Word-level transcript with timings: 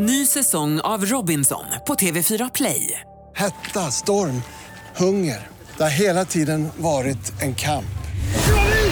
Ny 0.00 0.26
säsong 0.26 0.80
av 0.80 1.06
Robinson 1.06 1.64
på 1.86 1.94
TV4 1.94 2.50
Play. 2.54 3.00
Hetta, 3.36 3.90
storm, 3.90 4.42
hunger. 4.96 5.48
Det 5.76 5.82
har 5.82 5.90
hela 5.90 6.24
tiden 6.24 6.68
varit 6.76 7.42
en 7.42 7.54
kamp. 7.54 7.98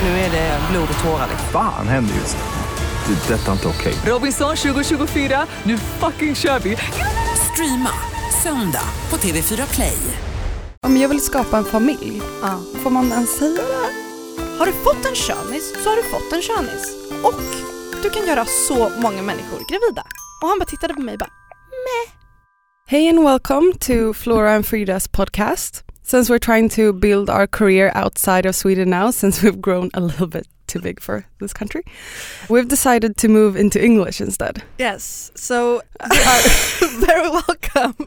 Nu 0.02 0.08
är 0.08 0.30
det 0.30 0.60
blod 0.70 0.88
och 0.98 1.04
tårar. 1.04 1.28
Fan 1.52 1.88
händer 1.88 2.14
just 2.14 2.36
nu. 2.36 3.14
Det. 3.14 3.34
är 3.34 3.38
Detta 3.38 3.48
är 3.48 3.52
inte 3.52 3.68
okej. 3.68 3.94
Robinson 4.06 4.56
2024, 4.56 5.46
nu 5.62 5.78
fucking 5.78 6.34
kör 6.34 6.58
vi! 6.58 6.76
Streama 7.52 7.90
söndag 8.42 8.88
på 9.10 9.16
TV4 9.16 9.74
Play. 9.74 9.98
Om 10.86 10.96
jag 10.96 11.08
vill 11.08 11.20
skapa 11.20 11.58
en 11.58 11.64
familj, 11.64 12.22
får 12.82 12.90
man 12.90 13.12
ens 13.12 13.38
säga 13.38 13.62
det? 13.62 13.92
Har 14.58 14.66
du 14.66 14.72
fått 14.72 15.06
en 15.06 15.14
könis 15.14 15.72
så 15.82 15.88
har 15.88 15.96
du 15.96 16.02
fått 16.02 16.32
en 16.32 16.42
könis. 16.42 16.96
Och 17.22 17.42
du 18.02 18.10
kan 18.10 18.26
göra 18.26 18.44
så 18.44 18.90
många 19.00 19.22
människor 19.22 19.58
gravida. 19.70 20.06
Och 20.42 20.48
han 20.48 20.58
bara 20.58 20.64
tittade 20.64 20.94
på 20.94 21.00
mig 21.00 21.12
och 21.12 21.18
bara 21.18 21.30
Hey 22.88 23.08
and 23.08 23.24
welcome 23.24 23.72
to 23.80 24.12
Flora 24.14 24.52
and 24.54 24.64
Frida's 24.64 25.08
podcast. 25.08 25.84
Since 26.02 26.30
we're 26.32 26.38
trying 26.38 26.68
to 26.68 26.92
build 26.92 27.28
our 27.30 27.46
career 27.46 27.92
outside 27.94 28.46
of 28.46 28.54
Sweden 28.54 28.90
now, 28.90 29.10
since 29.12 29.42
we've 29.42 29.60
grown 29.60 29.90
a 29.94 30.00
little 30.00 30.26
bit 30.26 30.46
too 30.66 30.80
big 30.80 31.02
for 31.02 31.24
this 31.40 31.52
country, 31.52 31.82
we've 32.48 32.68
decided 32.68 33.16
to 33.16 33.28
move 33.28 33.56
into 33.60 33.84
English 33.84 34.20
instead. 34.20 34.62
Yes, 34.78 35.32
so 35.34 35.82
you 36.12 36.22
are 36.22 36.42
very 37.06 37.28
welcome. 37.30 38.06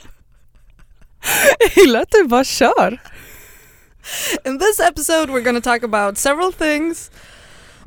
Jag 1.60 1.72
gillar 1.76 2.02
att 2.02 2.12
du 2.12 2.24
bara 2.28 2.44
kör. 2.44 3.02
In 4.46 4.60
this 4.60 4.80
episode 4.80 5.30
we're 5.30 5.44
gonna 5.44 5.62
talk 5.62 5.84
about 5.84 6.18
several 6.18 6.54
things. 6.54 7.12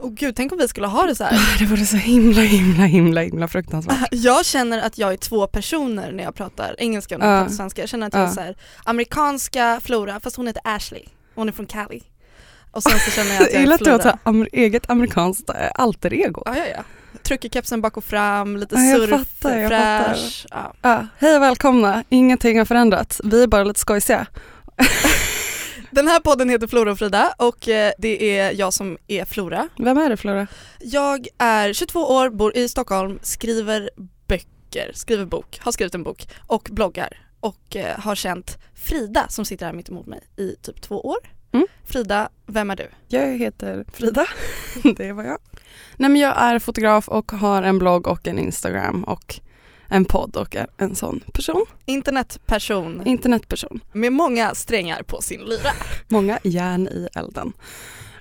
Och 0.03 0.15
gud, 0.15 0.37
tänk 0.37 0.53
om 0.53 0.59
vi 0.59 0.69
skulle 0.69 0.87
ha 0.87 1.07
det 1.07 1.15
så 1.15 1.25
här. 1.25 1.59
Det 1.59 1.65
vore 1.65 1.87
så 1.87 1.97
himla, 1.97 2.41
himla, 2.41 2.85
himla, 2.85 3.21
himla 3.21 3.49
fruktansvärt. 3.49 3.99
Jag 4.11 4.45
känner 4.47 4.79
att 4.83 4.99
jag 4.99 5.13
är 5.13 5.17
två 5.17 5.47
personer 5.47 6.13
när 6.13 6.25
jag 6.25 6.35
pratar 6.35 6.75
engelska 6.79 7.15
och 7.15 7.21
när 7.21 7.27
jag 7.27 7.37
Ja. 7.37 7.41
pratar 7.43 7.55
svenska. 7.57 7.83
Jag 7.83 7.89
känner 7.89 8.07
att 8.07 8.15
jag 8.15 8.23
är 8.23 8.29
så 8.29 8.41
här, 8.41 8.57
amerikanska 8.85 9.81
Flora, 9.85 10.21
fast 10.21 10.37
hon 10.37 10.47
heter 10.47 10.63
Ashley. 10.65 11.03
Hon 11.35 11.49
är 11.49 11.53
från 11.53 11.67
Cali. 11.67 12.03
Och 12.71 12.83
sen 12.83 12.99
så 12.99 13.11
känner 13.11 13.35
jag 13.35 13.43
att 13.43 13.49
Jag 13.53 13.55
jag 13.55 13.61
gillar 13.61 13.73
är 13.75 13.79
att 13.79 13.85
du 13.85 13.91
har 13.91 13.99
Flora. 13.99 14.19
amer- 14.25 14.49
eget 14.53 14.91
amerikanskt 14.91 15.49
eh, 15.51 15.55
alter 15.75 16.13
ego. 16.15 16.43
Ja, 16.47 16.57
ja, 16.57 16.65
ja. 16.77 16.83
Trycker 17.23 17.49
kepsen 17.49 17.81
bak 17.81 17.97
och 17.97 18.05
fram, 18.05 18.57
lite 18.57 18.75
Ja, 18.75 18.97
surf, 18.97 19.11
fattar, 19.11 19.59
jag 19.59 19.71
fattar. 19.71 20.05
fräsch. 20.15 20.47
Ja. 20.51 20.73
Ja, 20.83 21.07
hej 21.19 21.37
och 21.37 21.43
välkomna, 21.43 22.05
ingenting 22.09 22.59
har 22.59 22.65
förändrats. 22.65 23.21
Vi 23.25 23.43
är 23.43 23.47
bara 23.47 23.65
lite 23.65 23.81
skojsiga. 23.81 24.27
Den 25.95 26.09
här 26.09 26.21
podden 26.21 26.49
heter 26.49 26.67
Flora 26.67 26.93
och 26.93 26.99
Frida 26.99 27.35
och 27.39 27.69
eh, 27.69 27.93
det 27.99 28.39
är 28.39 28.53
jag 28.53 28.75
som 28.75 28.99
är 29.07 29.25
Flora. 29.25 29.69
Vem 29.79 29.99
är 29.99 30.11
det 30.11 30.17
Flora? 30.17 30.47
Jag 30.81 31.27
är 31.39 31.73
22 31.73 32.01
år, 32.01 32.31
bor 32.31 32.57
i 32.57 32.69
Stockholm, 32.69 33.19
skriver 33.23 33.91
böcker, 34.27 34.91
skriver 34.95 35.25
bok, 35.25 35.59
har 35.63 35.73
skrivit 35.73 35.95
en 35.95 36.03
bok 36.03 36.29
och 36.47 36.69
bloggar 36.73 37.19
och 37.41 37.77
eh, 37.77 37.99
har 37.99 38.15
känt 38.15 38.59
Frida 38.75 39.29
som 39.29 39.45
sitter 39.45 39.67
här 39.67 39.73
mitt 39.73 39.89
emot 39.89 40.07
mig 40.07 40.21
i 40.37 40.57
typ 40.63 40.83
två 40.83 41.01
år. 41.01 41.19
Mm. 41.53 41.67
Frida, 41.85 42.29
vem 42.47 42.71
är 42.71 42.77
du? 42.77 42.89
Jag 43.09 43.39
heter 43.39 43.85
Frida, 43.93 44.27
det 44.97 45.13
var 45.13 45.25
jag. 45.25 45.39
Nej 45.97 46.11
men 46.11 46.21
jag 46.21 46.43
är 46.43 46.59
fotograf 46.59 47.09
och 47.09 47.33
har 47.33 47.63
en 47.63 47.79
blogg 47.79 48.07
och 48.07 48.29
en 48.29 48.39
Instagram 48.39 49.05
och 49.05 49.41
en 49.93 50.05
podd 50.05 50.37
och 50.37 50.57
en 50.77 50.95
sån 50.95 51.21
person. 51.33 51.67
Internetperson 51.87 53.07
Internetperson. 53.07 53.81
med 53.93 54.13
många 54.13 54.55
strängar 54.55 55.03
på 55.03 55.23
sin 55.23 55.41
lyra. 55.41 55.71
Många 56.09 56.39
järn 56.43 56.89
i 56.89 57.09
elden. 57.15 57.53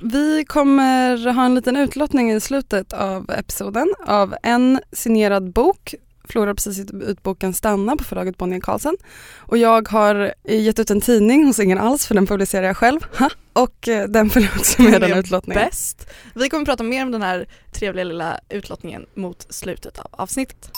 Vi 0.01 0.45
kommer 0.45 1.31
ha 1.31 1.45
en 1.45 1.55
liten 1.55 1.75
utlottning 1.75 2.31
i 2.31 2.39
slutet 2.39 2.93
av 2.93 3.31
episoden 3.31 3.93
av 4.07 4.35
en 4.43 4.79
signerad 4.91 5.51
bok. 5.51 5.95
Flora 6.23 6.47
har 6.47 6.53
precis 6.53 6.77
gett 6.77 6.93
ut 6.93 7.23
boken 7.23 7.53
Stanna 7.53 7.97
på 7.97 8.03
förlaget 8.03 8.37
Bonnier 8.37 8.59
Carlsen. 8.59 8.97
Och 9.37 9.57
jag 9.57 9.89
har 9.89 10.33
gett 10.45 10.79
ut 10.79 10.91
en 10.91 11.01
tidning 11.01 11.45
hos 11.45 11.59
ingen 11.59 11.77
alls 11.77 12.07
för 12.07 12.15
den 12.15 12.27
publicerar 12.27 12.67
jag 12.67 12.77
själv. 12.77 12.99
Ha! 13.17 13.29
Och 13.53 13.87
eh, 13.87 14.07
den 14.07 14.29
följer 14.29 14.51
också 14.57 14.81
med 14.81 15.01
Den 15.01 15.13
utlottningen. 15.13 15.63
Bäst. 15.65 16.09
Vi 16.35 16.49
kommer 16.49 16.65
prata 16.65 16.83
mer 16.83 17.03
om 17.03 17.11
den 17.11 17.21
här 17.21 17.47
trevliga 17.71 18.03
lilla 18.03 18.39
utlottningen 18.49 19.05
mot 19.13 19.47
slutet 19.49 19.99
av 19.99 20.07
avsnittet. 20.11 20.71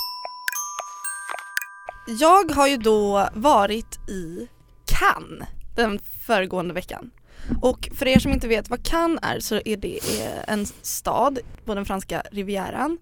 Jag 2.08 2.52
har 2.52 2.68
ju 2.68 2.78
då 2.78 3.30
varit 3.34 4.10
i 4.10 4.48
Cannes 4.86 5.48
den 5.76 6.00
föregående 6.26 6.74
veckan. 6.74 7.12
Och 7.62 7.90
för 7.96 8.08
er 8.08 8.20
som 8.20 8.32
inte 8.32 8.48
vet 8.48 8.70
vad 8.70 8.84
Cannes 8.86 9.20
är 9.22 9.40
så 9.40 9.62
är 9.66 9.78
det 9.78 10.00
en 10.48 10.66
stad 10.66 11.40
på 11.66 11.76
den 11.76 11.86
franska 11.86 12.24
rivieran, 12.32 12.98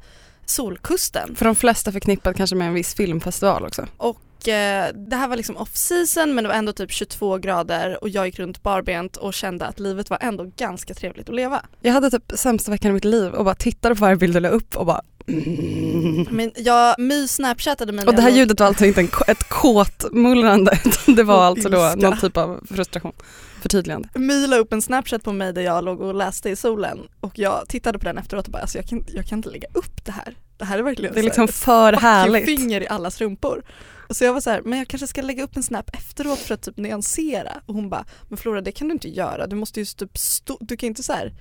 Solkusten. 0.45 1.35
För 1.35 1.45
de 1.45 1.55
flesta 1.55 1.91
förknippat 1.91 2.37
kanske 2.37 2.55
med 2.55 2.67
en 2.67 2.73
viss 2.73 2.93
filmfestival 2.93 3.65
också. 3.65 3.87
Och 3.97 4.19
eh, 4.47 4.85
det 5.09 5.15
här 5.15 5.27
var 5.27 5.35
liksom 5.35 5.57
off 5.57 5.75
season 5.75 6.35
men 6.35 6.43
det 6.43 6.47
var 6.47 6.55
ändå 6.55 6.73
typ 6.73 6.91
22 6.91 7.37
grader 7.37 8.03
och 8.03 8.09
jag 8.09 8.25
gick 8.25 8.39
runt 8.39 8.63
barbent 8.63 9.17
och 9.17 9.33
kände 9.33 9.65
att 9.65 9.79
livet 9.79 10.09
var 10.09 10.17
ändå 10.21 10.51
ganska 10.57 10.93
trevligt 10.93 11.29
att 11.29 11.35
leva. 11.35 11.61
Jag 11.81 11.93
hade 11.93 12.11
typ 12.11 12.31
sämsta 12.35 12.71
veckan 12.71 12.91
i 12.91 12.93
mitt 12.93 13.05
liv 13.05 13.33
och 13.33 13.45
bara 13.45 13.55
tittade 13.55 13.95
på 13.95 14.01
varje 14.01 14.15
bild 14.15 14.35
jag 14.35 14.41
la 14.41 14.49
upp 14.49 14.75
och 14.75 14.85
bara 14.85 15.01
mm. 15.27 16.27
Men 16.31 16.51
jag 16.55 16.95
my-snapchattade 16.99 17.91
mig 17.91 18.05
Och 18.05 18.15
det 18.15 18.21
här 18.21 18.31
ljudet 18.31 18.59
var 18.59 18.67
alltså 18.67 18.85
inte 18.85 19.01
en, 19.01 19.09
ett 19.27 19.49
kåtmullrande 19.49 20.79
utan 20.85 21.15
det 21.15 21.23
var 21.23 21.37
Och 21.37 21.43
alltså 21.43 21.69
då 21.69 21.93
någon 21.97 22.17
typ 22.17 22.37
av 22.37 22.59
frustration. 22.69 23.13
Förtydligande. 23.61 24.09
My 24.15 24.47
la 24.47 24.57
upp 24.57 24.73
en 24.73 24.81
snapchat 24.81 25.23
på 25.23 25.31
mig 25.33 25.53
där 25.53 25.61
jag 25.61 25.83
låg 25.83 26.01
och 26.01 26.15
läste 26.15 26.49
i 26.49 26.55
solen 26.55 26.99
och 27.19 27.39
jag 27.39 27.67
tittade 27.67 27.99
på 27.99 28.05
den 28.05 28.17
efteråt 28.17 28.45
och 28.45 28.51
bara 28.51 28.61
alltså 28.61 28.77
jag 28.77 28.87
kan, 28.87 29.05
jag 29.07 29.25
kan 29.25 29.39
inte 29.39 29.49
lägga 29.49 29.67
upp 29.73 30.05
det 30.05 30.11
här. 30.11 30.35
Det 30.61 30.65
här 30.65 30.79
är 30.79 30.83
verkligen 30.83 31.13
Det 31.13 31.19
är 31.19 31.23
liksom 31.23 31.47
för 31.47 31.93
härligt. 31.93 32.45
finger 32.45 32.81
i 32.81 32.87
allas 32.87 33.21
rumpor. 33.21 33.63
Och 34.09 34.15
så 34.15 34.23
jag 34.23 34.33
var 34.33 34.41
så 34.41 34.49
här, 34.49 34.61
men 34.61 34.79
jag 34.79 34.87
kanske 34.87 35.07
ska 35.07 35.21
lägga 35.21 35.43
upp 35.43 35.55
en 35.55 35.63
snap 35.63 35.95
efteråt 35.95 36.39
för 36.39 36.53
att 36.53 36.61
typ 36.61 36.77
nyansera. 36.77 37.51
Och 37.65 37.73
hon 37.73 37.89
bara, 37.89 38.05
men 38.29 38.37
Flora 38.37 38.61
det 38.61 38.71
kan 38.71 38.87
du 38.87 38.93
inte 38.93 39.09
göra, 39.09 39.47
du 39.47 39.55
måste 39.55 39.79
ju 39.79 39.85
typ 39.85 40.17
stå, 40.17 40.57
du 40.61 40.77
kan 40.77 40.87
inte 40.87 41.03
så 41.03 41.13
här 41.13 41.33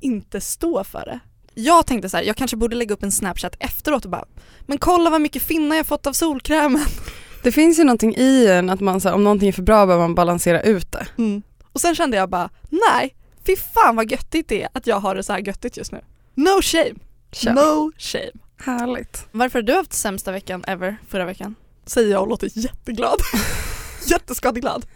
inte 0.00 0.40
stå 0.40 0.84
för 0.84 1.04
det. 1.06 1.20
Jag 1.54 1.86
tänkte 1.86 2.08
så 2.08 2.16
här, 2.16 2.24
jag 2.24 2.36
kanske 2.36 2.56
borde 2.56 2.76
lägga 2.76 2.94
upp 2.94 3.02
en 3.02 3.12
snapchat 3.12 3.56
efteråt 3.60 4.04
och 4.04 4.10
bara, 4.10 4.24
men 4.66 4.78
kolla 4.78 5.10
vad 5.10 5.20
mycket 5.20 5.42
finnar 5.42 5.76
jag 5.76 5.86
fått 5.86 6.06
av 6.06 6.12
solkrämen. 6.12 6.84
Det 7.42 7.52
finns 7.52 7.78
ju 7.78 7.84
någonting 7.84 8.14
i 8.16 8.46
en 8.46 8.70
att 8.70 8.80
man 8.80 9.00
så 9.00 9.08
här, 9.08 9.14
om 9.14 9.24
någonting 9.24 9.48
är 9.48 9.52
för 9.52 9.62
bra 9.62 9.86
behöver 9.86 10.04
man 10.04 10.14
balansera 10.14 10.60
ut 10.62 10.92
det. 10.92 11.06
Mm. 11.18 11.42
Och 11.72 11.80
sen 11.80 11.94
kände 11.94 12.16
jag 12.16 12.30
bara, 12.30 12.50
nej, 12.68 13.14
fy 13.46 13.56
fan 13.56 13.96
vad 13.96 14.10
göttigt 14.10 14.48
det 14.48 14.62
är 14.62 14.68
att 14.72 14.86
jag 14.86 15.00
har 15.00 15.14
det 15.14 15.22
så 15.22 15.32
här 15.32 15.40
göttigt 15.40 15.76
just 15.76 15.92
nu. 15.92 16.00
No 16.34 16.62
shame, 16.62 16.94
Kör. 17.32 17.52
no 17.52 17.92
shame. 17.98 18.30
Härligt. 18.60 19.26
Varför 19.32 19.58
har 19.58 19.62
du 19.66 19.74
haft 19.74 19.92
sämsta 19.92 20.32
veckan 20.32 20.64
ever 20.66 20.96
förra 21.08 21.24
veckan? 21.24 21.54
Säger 21.86 22.10
jag 22.10 22.22
och 22.22 22.28
låter 22.28 22.50
jätteglad. 22.58 23.18
Jätteskadeglad. 24.06 24.86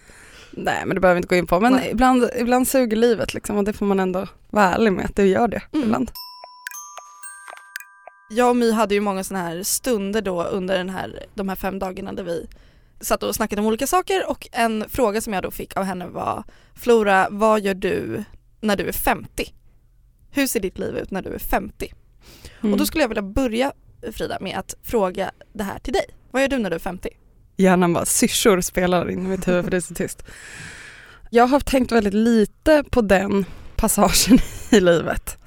Nej 0.50 0.82
men 0.86 0.94
det 0.94 1.00
behöver 1.00 1.14
vi 1.14 1.18
inte 1.18 1.28
gå 1.28 1.36
in 1.36 1.46
på 1.46 1.60
men 1.60 1.72
Nej. 1.72 1.90
ibland, 1.90 2.30
ibland 2.38 2.68
suger 2.68 2.96
livet 2.96 3.34
liksom 3.34 3.56
och 3.56 3.64
det 3.64 3.72
får 3.72 3.86
man 3.86 4.00
ändå 4.00 4.26
vara 4.50 4.74
ärlig 4.74 4.92
med 4.92 5.04
att 5.04 5.16
det 5.16 5.26
gör 5.26 5.48
det 5.48 5.62
Mm. 5.72 5.84
ibland. 5.86 6.10
Jag 8.30 8.50
och 8.50 8.56
My 8.56 8.72
hade 8.72 8.94
ju 8.94 9.00
många 9.00 9.24
sådana 9.24 9.44
här 9.48 9.62
stunder 9.62 10.22
då 10.22 10.42
under 10.44 10.78
den 10.78 10.90
här, 10.90 11.26
de 11.34 11.48
här 11.48 11.56
fem 11.56 11.78
dagarna 11.78 12.12
där 12.12 12.22
vi 12.22 12.46
satt 13.00 13.22
och 13.22 13.34
snackade 13.34 13.60
om 13.62 13.66
olika 13.66 13.86
saker 13.86 14.30
och 14.30 14.48
en 14.52 14.84
fråga 14.88 15.20
som 15.20 15.32
jag 15.32 15.42
då 15.42 15.50
fick 15.50 15.76
av 15.76 15.84
henne 15.84 16.06
var 16.06 16.44
Flora, 16.74 17.28
vad 17.30 17.60
gör 17.60 17.74
du 17.74 18.24
när 18.60 18.76
du 18.76 18.88
är 18.88 18.92
50? 18.92 19.54
Hur 20.30 20.46
ser 20.46 20.60
ditt 20.60 20.78
liv 20.78 20.96
ut 20.96 21.10
när 21.10 21.22
du 21.22 21.34
är 21.34 21.38
50? 21.38 21.92
Mm. 22.62 22.72
Och 22.72 22.78
då 22.78 22.86
skulle 22.86 23.04
jag 23.04 23.08
vilja 23.08 23.22
börja 23.22 23.72
Frida 24.12 24.38
med 24.40 24.58
att 24.58 24.74
fråga 24.82 25.30
det 25.52 25.64
här 25.64 25.78
till 25.78 25.92
dig. 25.92 26.04
Vad 26.30 26.42
gör 26.42 26.48
du 26.48 26.58
när 26.58 26.70
du 26.70 26.76
är 26.76 26.80
50? 26.80 27.08
Hjärnan 27.56 27.92
bara 27.92 28.04
syrsor 28.04 28.60
spelar 28.60 29.10
in 29.10 29.26
i 29.26 29.28
mitt 29.28 29.48
huvud 29.48 29.64
för 29.64 29.70
det 29.70 29.76
är 29.76 29.80
så 29.80 29.94
tyst. 29.94 30.24
Jag 31.30 31.46
har 31.46 31.60
tänkt 31.60 31.92
väldigt 31.92 32.14
lite 32.14 32.84
på 32.90 33.00
den 33.00 33.44
passagen 33.76 34.38
i 34.70 34.80
livet. 34.80 35.38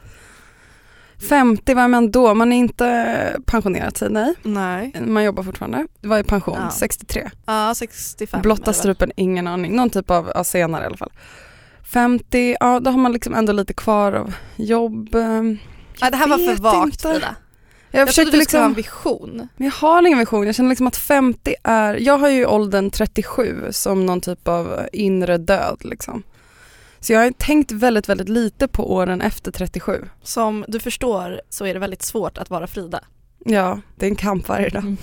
50, 1.30 1.74
vad 1.74 1.84
är 1.84 1.88
man 1.88 2.12
då? 2.12 2.34
Man 2.34 2.54
är 2.54 2.58
inte 2.58 3.38
pensionerat 3.46 3.98
sig, 3.98 4.10
nej. 4.10 4.34
Nej. 4.44 4.94
Man 5.02 5.24
jobbar 5.24 5.44
fortfarande. 5.44 5.88
Vad 6.02 6.20
är 6.20 6.24
pension? 6.24 6.58
Ja. 6.62 6.72
63. 6.72 7.30
Ja, 7.46 7.74
65. 7.76 8.40
är 8.40 8.44
Blotta 8.44 8.74
strupen, 8.74 9.12
ingen 9.16 9.48
aning. 9.48 9.76
Någon 9.76 9.90
typ 9.90 10.12
av, 10.12 10.32
ja, 10.36 10.44
senare 10.44 10.84
i 10.84 10.86
alla 10.86 10.98
fall. 10.98 11.12
50, 11.84 12.58
ja 12.60 12.80
då 12.80 12.92
har 12.92 12.98
man 12.98 13.12
liksom 13.12 13.34
ändå 13.34 13.54
lite 13.54 13.74
kvar 13.74 14.14
av 14.14 14.34
jobb. 14.56 15.16
Ja, 16.02 16.10
det 16.10 16.18
här 16.18 16.28
var 16.28 16.38
för 16.38 16.56
vagt 16.56 16.86
inte. 16.86 16.98
Frida. 17.10 17.36
Jag, 17.92 18.02
Jag 18.02 18.08
försökte 18.08 18.32
trodde 18.32 18.42
du 18.44 18.46
skulle 18.46 18.62
ha 18.62 18.66
en 18.70 18.74
liksom, 18.74 19.02
vision. 19.04 19.48
men 19.58 19.66
jag 19.66 19.74
har 19.74 20.08
ingen 20.08 20.20
vision. 20.20 20.46
Jag 20.46 20.56
känner 20.56 20.70
liksom 20.70 20.88
att 20.88 20.98
50 20.98 21.56
är, 21.64 21.94
jag 21.96 22.18
har 22.18 22.30
ju 22.30 22.46
åldern 22.46 22.92
37 22.92 23.68
som 23.72 24.06
någon 24.06 24.22
typ 24.22 24.48
av 24.48 24.88
inre 24.94 25.38
död 25.38 25.78
liksom. 25.82 26.24
Så 27.00 27.14
jag 27.14 27.20
har 27.20 27.32
tänkt 27.32 27.72
väldigt, 27.72 28.10
väldigt 28.10 28.30
lite 28.30 28.68
på 28.68 28.94
åren 28.94 29.22
efter 29.22 29.52
37. 29.52 30.06
Som 30.24 30.66
du 30.68 30.80
förstår 30.80 31.42
så 31.50 31.66
är 31.66 31.74
det 31.74 31.80
väldigt 31.80 32.02
svårt 32.04 32.38
att 32.38 32.50
vara 32.50 32.68
Frida. 32.68 33.00
Ja, 33.46 33.80
det 33.96 34.06
är 34.06 34.10
en 34.10 34.16
kamp 34.16 34.48
varje 34.48 34.70
dag. 34.70 34.84
Mm. 34.84 34.98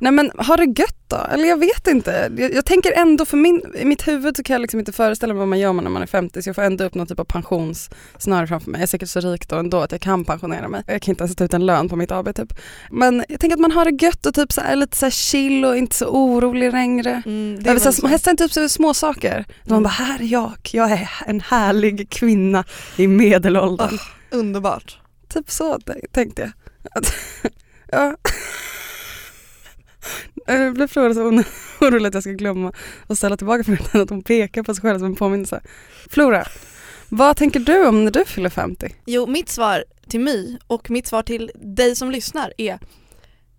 Nej 0.00 0.12
men 0.12 0.30
ha 0.30 0.56
det 0.56 0.64
gött 0.80 0.96
då, 1.08 1.16
eller 1.16 1.48
jag 1.48 1.56
vet 1.56 1.86
inte. 1.86 2.30
Jag, 2.38 2.54
jag 2.54 2.64
tänker 2.64 2.92
ändå 2.92 3.24
för 3.24 3.36
min, 3.36 3.62
i 3.78 3.84
mitt 3.84 4.08
huvud 4.08 4.36
så 4.36 4.42
kan 4.42 4.54
jag 4.54 4.60
liksom 4.60 4.80
inte 4.80 4.92
föreställa 4.92 5.34
mig 5.34 5.38
vad 5.38 5.48
man 5.48 5.58
gör 5.58 5.72
när 5.72 5.90
man 5.90 6.02
är 6.02 6.06
50 6.06 6.42
så 6.42 6.48
jag 6.48 6.56
får 6.56 6.62
ändå 6.62 6.84
upp 6.84 6.94
någon 6.94 7.06
typ 7.06 7.20
av 7.20 7.24
pensionssnöre 7.24 8.46
framför 8.46 8.70
mig. 8.70 8.78
Jag 8.78 8.82
är 8.82 8.86
säkert 8.86 9.08
så 9.08 9.20
rik 9.20 9.48
då 9.48 9.56
ändå 9.56 9.80
att 9.80 9.92
jag 9.92 10.00
kan 10.00 10.24
pensionera 10.24 10.68
mig. 10.68 10.82
Jag 10.86 11.02
kan 11.02 11.12
inte 11.12 11.24
ens 11.24 11.36
ta 11.36 11.44
ut 11.44 11.54
en 11.54 11.66
lön 11.66 11.88
på 11.88 11.96
mitt 11.96 12.10
AB 12.12 12.34
typ. 12.34 12.52
Men 12.90 13.24
jag 13.28 13.40
tänker 13.40 13.56
att 13.56 13.60
man 13.60 13.72
har 13.72 13.84
det 13.84 14.04
gött 14.04 14.26
och 14.26 14.34
typ 14.34 14.52
så 14.52 14.60
här, 14.60 14.76
lite 14.76 14.96
så 14.96 15.06
här 15.06 15.10
chill 15.10 15.64
och 15.64 15.76
inte 15.76 15.96
så 15.96 16.06
orolig 16.06 16.72
längre. 16.72 17.22
Mm, 17.26 17.62
det 17.62 17.70
är 17.70 17.74
väl 17.74 17.92
så 17.94 18.02
här, 18.02 18.08
hästar 18.08 18.30
inte 18.30 18.44
upp 18.44 18.52
sig 18.52 18.60
över 18.60 18.68
små 18.68 18.94
saker. 18.94 19.44
Man 19.64 19.70
Mm. 19.72 19.82
bara, 19.82 19.88
här 19.88 20.18
är 20.20 20.24
jag, 20.24 20.52
jag 20.72 20.90
är 20.92 21.10
en 21.26 21.40
härlig 21.40 22.10
kvinna 22.10 22.64
i 22.96 23.06
medelåldern. 23.06 23.98
Underbart. 24.30 24.98
Typ 25.28 25.50
så 25.50 25.78
tänkte 26.12 26.42
jag. 26.42 26.52
Ja. 27.92 28.16
Jag 30.46 30.74
blev 30.74 30.88
Flora 30.88 31.14
så 31.14 31.20
orolig 31.80 32.06
att 32.08 32.14
jag 32.14 32.22
ska 32.22 32.32
glömma 32.32 32.72
och 33.06 33.16
ställa 33.16 33.36
tillbaka 33.36 33.64
frågan 33.64 33.86
att 34.02 34.10
hon 34.10 34.22
pekar 34.22 34.62
på 34.62 34.74
sig 34.74 34.82
själv 34.82 34.98
som 34.98 35.06
en 35.06 35.16
påminnelse. 35.16 35.60
Flora, 36.10 36.46
vad 37.08 37.36
tänker 37.36 37.60
du 37.60 37.86
om 37.86 38.04
när 38.04 38.10
du 38.10 38.24
fyller 38.24 38.50
50? 38.50 38.94
Jo, 39.06 39.26
mitt 39.26 39.48
svar 39.48 39.84
till 40.08 40.20
My 40.20 40.58
och 40.66 40.90
mitt 40.90 41.06
svar 41.06 41.22
till 41.22 41.50
dig 41.54 41.96
som 41.96 42.10
lyssnar 42.10 42.52
är 42.58 42.78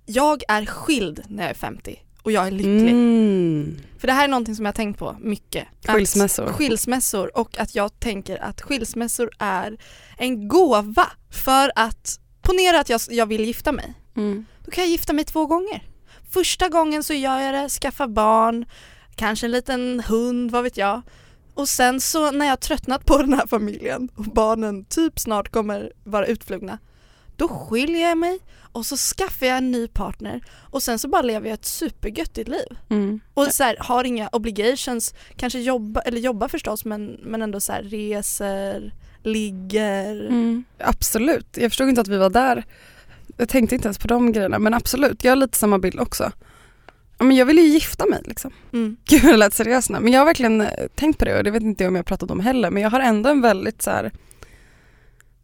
jag 0.05 0.43
är 0.47 0.65
skild 0.65 1.23
när 1.29 1.43
jag 1.43 1.49
är 1.49 1.55
50 1.55 1.99
och 2.23 2.31
jag 2.31 2.47
är 2.47 2.51
lycklig. 2.51 2.91
Mm. 2.91 3.77
För 3.97 4.07
det 4.07 4.13
här 4.13 4.23
är 4.23 4.27
någonting 4.27 4.55
som 4.55 4.65
jag 4.65 4.71
har 4.71 4.75
tänkt 4.75 4.99
på 4.99 5.17
mycket. 5.19 5.67
Att- 5.87 5.95
Skilsmässor. 5.95 6.47
Skilsmässor 6.47 7.37
och 7.37 7.59
att 7.59 7.75
jag 7.75 7.99
tänker 7.99 8.43
att 8.43 8.61
skilsmässor 8.61 9.29
är 9.39 9.77
en 10.17 10.47
gåva 10.47 11.07
för 11.31 11.71
att 11.75 12.19
ponera 12.41 12.79
att 12.79 12.89
jag, 12.89 13.01
jag 13.09 13.25
vill 13.25 13.45
gifta 13.45 13.71
mig. 13.71 13.93
Mm. 14.17 14.45
Då 14.65 14.71
kan 14.71 14.83
jag 14.83 14.91
gifta 14.91 15.13
mig 15.13 15.25
två 15.25 15.45
gånger. 15.45 15.83
Första 16.33 16.69
gången 16.69 17.03
så 17.03 17.13
gör 17.13 17.39
jag 17.39 17.53
det, 17.53 17.69
skaffa 17.69 18.07
barn, 18.07 18.65
kanske 19.15 19.47
en 19.47 19.51
liten 19.51 20.03
hund, 20.07 20.51
vad 20.51 20.63
vet 20.63 20.77
jag. 20.77 21.01
Och 21.53 21.69
sen 21.69 22.01
så 22.01 22.31
när 22.31 22.45
jag 22.45 22.59
tröttnat 22.59 23.05
på 23.05 23.17
den 23.21 23.33
här 23.33 23.47
familjen 23.47 24.09
och 24.15 24.23
barnen 24.23 24.85
typ 24.85 25.19
snart 25.19 25.51
kommer 25.51 25.91
vara 26.03 26.25
utflugna, 26.25 26.77
då 27.35 27.47
skiljer 27.47 28.09
jag 28.09 28.17
mig 28.17 28.39
och 28.71 28.85
så 28.85 28.97
skaffar 28.97 29.45
jag 29.45 29.57
en 29.57 29.71
ny 29.71 29.87
partner 29.87 30.41
och 30.69 30.83
sen 30.83 30.99
så 30.99 31.07
bara 31.07 31.21
lever 31.21 31.47
jag 31.47 31.53
ett 31.53 31.65
supergöttigt 31.65 32.49
liv. 32.49 32.77
Mm. 32.89 33.19
Och 33.33 33.47
så 33.47 33.63
här, 33.63 33.77
har 33.79 34.03
inga 34.03 34.29
obligations, 34.31 35.13
kanske 35.35 35.59
jobba, 35.59 36.01
eller 36.01 36.19
jobba 36.19 36.49
förstås 36.49 36.85
men, 36.85 37.05
men 37.23 37.41
ändå 37.41 37.59
så 37.59 37.71
här, 37.71 37.83
reser, 37.83 38.93
ligger. 39.23 40.25
Mm. 40.25 40.63
Absolut, 40.79 41.57
jag 41.57 41.71
förstod 41.71 41.89
inte 41.89 42.01
att 42.01 42.07
vi 42.07 42.17
var 42.17 42.29
där. 42.29 42.65
Jag 43.41 43.49
tänkte 43.49 43.75
inte 43.75 43.87
ens 43.87 43.97
på 43.97 44.07
de 44.07 44.31
grejerna 44.31 44.59
men 44.59 44.73
absolut, 44.73 45.23
jag 45.23 45.31
har 45.31 45.35
lite 45.35 45.57
samma 45.57 45.79
bild 45.79 45.99
också. 45.99 46.31
Men 47.17 47.35
jag 47.35 47.45
vill 47.45 47.57
ju 47.57 47.63
gifta 47.63 48.05
mig 48.05 48.21
liksom. 48.25 48.51
Mm. 48.73 48.97
Gud 49.05 49.21
det 49.23 49.37
lät 49.37 49.53
seriöst 49.53 49.89
nu. 49.89 49.99
Men 49.99 50.13
jag 50.13 50.19
har 50.19 50.25
verkligen 50.25 50.61
eh, 50.61 50.67
tänkt 50.95 51.19
på 51.19 51.25
det 51.25 51.37
och 51.37 51.43
det 51.43 51.51
vet 51.51 51.63
inte 51.63 51.83
jag 51.83 51.89
om 51.89 51.95
jag 51.95 52.05
pratat 52.05 52.31
om 52.31 52.39
heller 52.39 52.69
men 52.69 52.83
jag 52.83 52.89
har 52.89 52.99
ändå 52.99 53.29
en 53.29 53.41
väldigt 53.41 53.81
så 53.81 53.91
här. 53.91 54.11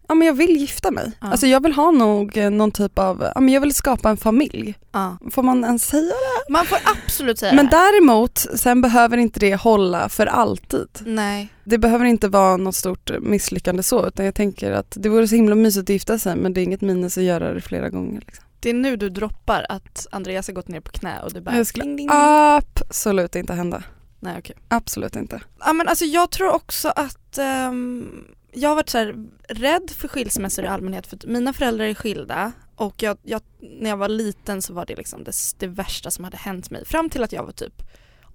Ja 0.07 0.15
men 0.15 0.27
jag 0.27 0.33
vill 0.33 0.57
gifta 0.57 0.91
mig. 0.91 1.11
Ja. 1.21 1.27
Alltså 1.27 1.47
jag 1.47 1.63
vill 1.63 1.73
ha 1.73 1.91
nog 1.91 2.37
eh, 2.37 2.49
någon 2.49 2.71
typ 2.71 2.99
av, 2.99 3.31
ja 3.35 3.41
men 3.41 3.53
jag 3.53 3.61
vill 3.61 3.73
skapa 3.73 4.09
en 4.09 4.17
familj. 4.17 4.75
Ja. 4.91 5.17
Får 5.31 5.43
man 5.43 5.63
ens 5.63 5.85
säga 5.87 6.03
det? 6.47 6.51
Man 6.51 6.65
får 6.65 6.77
absolut 6.85 7.39
säga 7.39 7.53
Men 7.53 7.67
det 7.69 7.75
här. 7.77 7.91
däremot, 7.93 8.37
sen 8.37 8.81
behöver 8.81 9.17
inte 9.17 9.39
det 9.39 9.55
hålla 9.55 10.09
för 10.09 10.25
alltid. 10.25 10.87
Nej. 11.05 11.47
Det 11.63 11.77
behöver 11.77 12.05
inte 12.05 12.27
vara 12.27 12.57
något 12.57 12.75
stort 12.75 13.11
misslyckande 13.21 13.83
så 13.83 14.07
utan 14.07 14.25
jag 14.25 14.35
tänker 14.35 14.71
att 14.71 14.93
det 14.99 15.09
vore 15.09 15.27
så 15.27 15.35
himla 15.35 15.55
mysigt 15.55 15.83
att 15.83 15.89
gifta 15.89 16.19
sig 16.19 16.35
men 16.35 16.53
det 16.53 16.61
är 16.61 16.63
inget 16.63 16.81
minus 16.81 17.17
att 17.17 17.23
göra 17.23 17.53
det 17.53 17.61
flera 17.61 17.89
gånger. 17.89 18.19
Liksom. 18.25 18.43
Det 18.59 18.69
är 18.69 18.73
nu 18.73 18.95
du 18.97 19.09
droppar 19.09 19.65
att 19.69 20.07
Andreas 20.11 20.47
har 20.47 20.53
gått 20.53 20.67
ner 20.67 20.79
på 20.79 20.91
knä 20.91 21.19
och 21.23 21.33
du 21.33 21.41
bara 21.41 21.55
Det 21.55 21.65
skulle 21.65 21.83
ding, 21.85 21.95
ding, 21.95 22.07
ding. 22.07 22.17
absolut 22.17 23.35
inte 23.35 23.53
hända. 23.53 23.83
Nej 24.19 24.35
okej. 24.39 24.55
Absolut 24.67 25.15
inte. 25.15 25.41
Ja 25.59 25.73
men 25.73 25.87
alltså 25.87 26.05
jag 26.05 26.29
tror 26.31 26.51
också 26.53 26.87
att 26.95 27.37
ehm, 27.37 28.07
jag 28.51 28.69
har 28.69 28.75
varit 28.75 28.89
så 28.89 28.97
här 28.97 29.15
rädd 29.49 29.89
för 29.89 30.07
skilsmässor 30.07 30.65
i 30.65 30.67
allmänhet 30.67 31.07
för 31.07 31.15
att 31.15 31.25
mina 31.25 31.53
föräldrar 31.53 31.85
är 31.85 31.93
skilda 31.93 32.51
och 32.75 33.03
jag, 33.03 33.17
jag, 33.23 33.41
när 33.59 33.89
jag 33.89 33.97
var 33.97 34.09
liten 34.09 34.61
så 34.61 34.73
var 34.73 34.85
det 34.85 34.95
liksom 34.95 35.23
det, 35.23 35.33
det 35.57 35.67
värsta 35.67 36.11
som 36.11 36.23
hade 36.23 36.37
hänt 36.37 36.69
mig. 36.69 36.85
Fram 36.85 37.09
till 37.09 37.23
att 37.23 37.31
jag 37.31 37.43
var 37.43 37.51
typ 37.51 37.83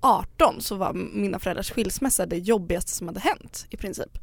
18 0.00 0.60
så 0.60 0.76
var 0.76 0.92
mina 0.92 1.38
föräldrars 1.38 1.72
skilsmässa 1.72 2.26
det 2.26 2.38
jobbigaste 2.38 2.90
som 2.90 3.08
hade 3.08 3.20
hänt 3.20 3.66
i 3.70 3.76
princip. 3.76 4.18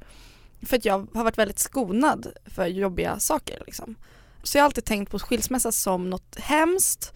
För 0.61 0.77
att 0.77 0.85
jag 0.85 1.07
har 1.13 1.23
varit 1.23 1.37
väldigt 1.37 1.59
skonad 1.59 2.27
för 2.45 2.65
jobbiga 2.65 3.19
saker 3.19 3.63
liksom. 3.65 3.95
Så 4.43 4.57
jag 4.57 4.63
har 4.63 4.65
alltid 4.65 4.85
tänkt 4.85 5.11
på 5.11 5.19
skilsmässa 5.19 5.71
som 5.71 6.09
något 6.09 6.35
hemskt 6.39 7.13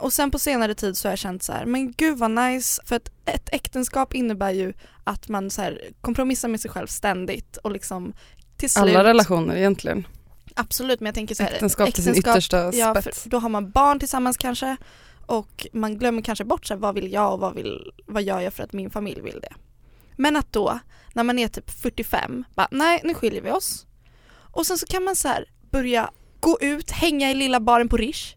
och 0.00 0.12
sen 0.12 0.30
på 0.30 0.38
senare 0.38 0.74
tid 0.74 0.96
så 0.96 1.08
har 1.08 1.12
jag 1.12 1.18
känt 1.18 1.42
så 1.42 1.52
här, 1.52 1.66
men 1.66 1.92
gud 1.92 2.18
vad 2.18 2.30
nice, 2.30 2.82
för 2.84 2.96
att 2.96 3.10
ett 3.24 3.48
äktenskap 3.52 4.14
innebär 4.14 4.50
ju 4.50 4.72
att 5.04 5.28
man 5.28 5.50
så 5.50 5.62
här 5.62 5.80
kompromissar 6.00 6.48
med 6.48 6.60
sig 6.60 6.70
själv 6.70 6.86
ständigt 6.86 7.56
och 7.56 7.70
liksom 7.70 8.12
till 8.56 8.70
slut 8.70 8.82
Alla 8.82 9.04
relationer 9.04 9.56
egentligen. 9.56 10.06
Absolut 10.54 11.00
men 11.00 11.06
jag 11.06 11.14
tänker 11.14 11.34
så 11.34 11.42
här, 11.42 11.52
Äktenskap 11.52 11.94
till 11.94 12.04
sin 12.04 12.16
yttersta 12.16 12.74
ja, 12.74 12.94
spets. 13.00 13.24
då 13.24 13.38
har 13.38 13.48
man 13.48 13.70
barn 13.70 13.98
tillsammans 13.98 14.36
kanske 14.36 14.76
och 15.26 15.66
man 15.72 15.98
glömmer 15.98 16.22
kanske 16.22 16.44
bort 16.44 16.66
så 16.66 16.74
här, 16.74 16.80
vad 16.80 16.94
vill 16.94 17.12
jag 17.12 17.32
och 17.32 17.40
vad, 17.40 17.54
vill, 17.54 17.92
vad 18.06 18.22
gör 18.22 18.40
jag 18.40 18.52
för 18.52 18.64
att 18.64 18.72
min 18.72 18.90
familj 18.90 19.20
vill 19.20 19.40
det. 19.40 19.52
Men 20.16 20.36
att 20.36 20.52
då, 20.52 20.78
när 21.12 21.24
man 21.24 21.38
är 21.38 21.48
typ 21.48 21.70
45, 21.70 22.44
bara 22.54 22.68
nej 22.70 23.00
nu 23.04 23.14
skiljer 23.14 23.42
vi 23.42 23.50
oss. 23.50 23.86
Och 24.32 24.66
sen 24.66 24.78
så 24.78 24.86
kan 24.86 25.04
man 25.04 25.16
så 25.16 25.28
här 25.28 25.44
börja 25.70 26.10
gå 26.40 26.58
ut, 26.60 26.90
hänga 26.90 27.30
i 27.30 27.34
lilla 27.34 27.60
baren 27.60 27.88
på 27.88 27.96
Rish, 27.96 28.34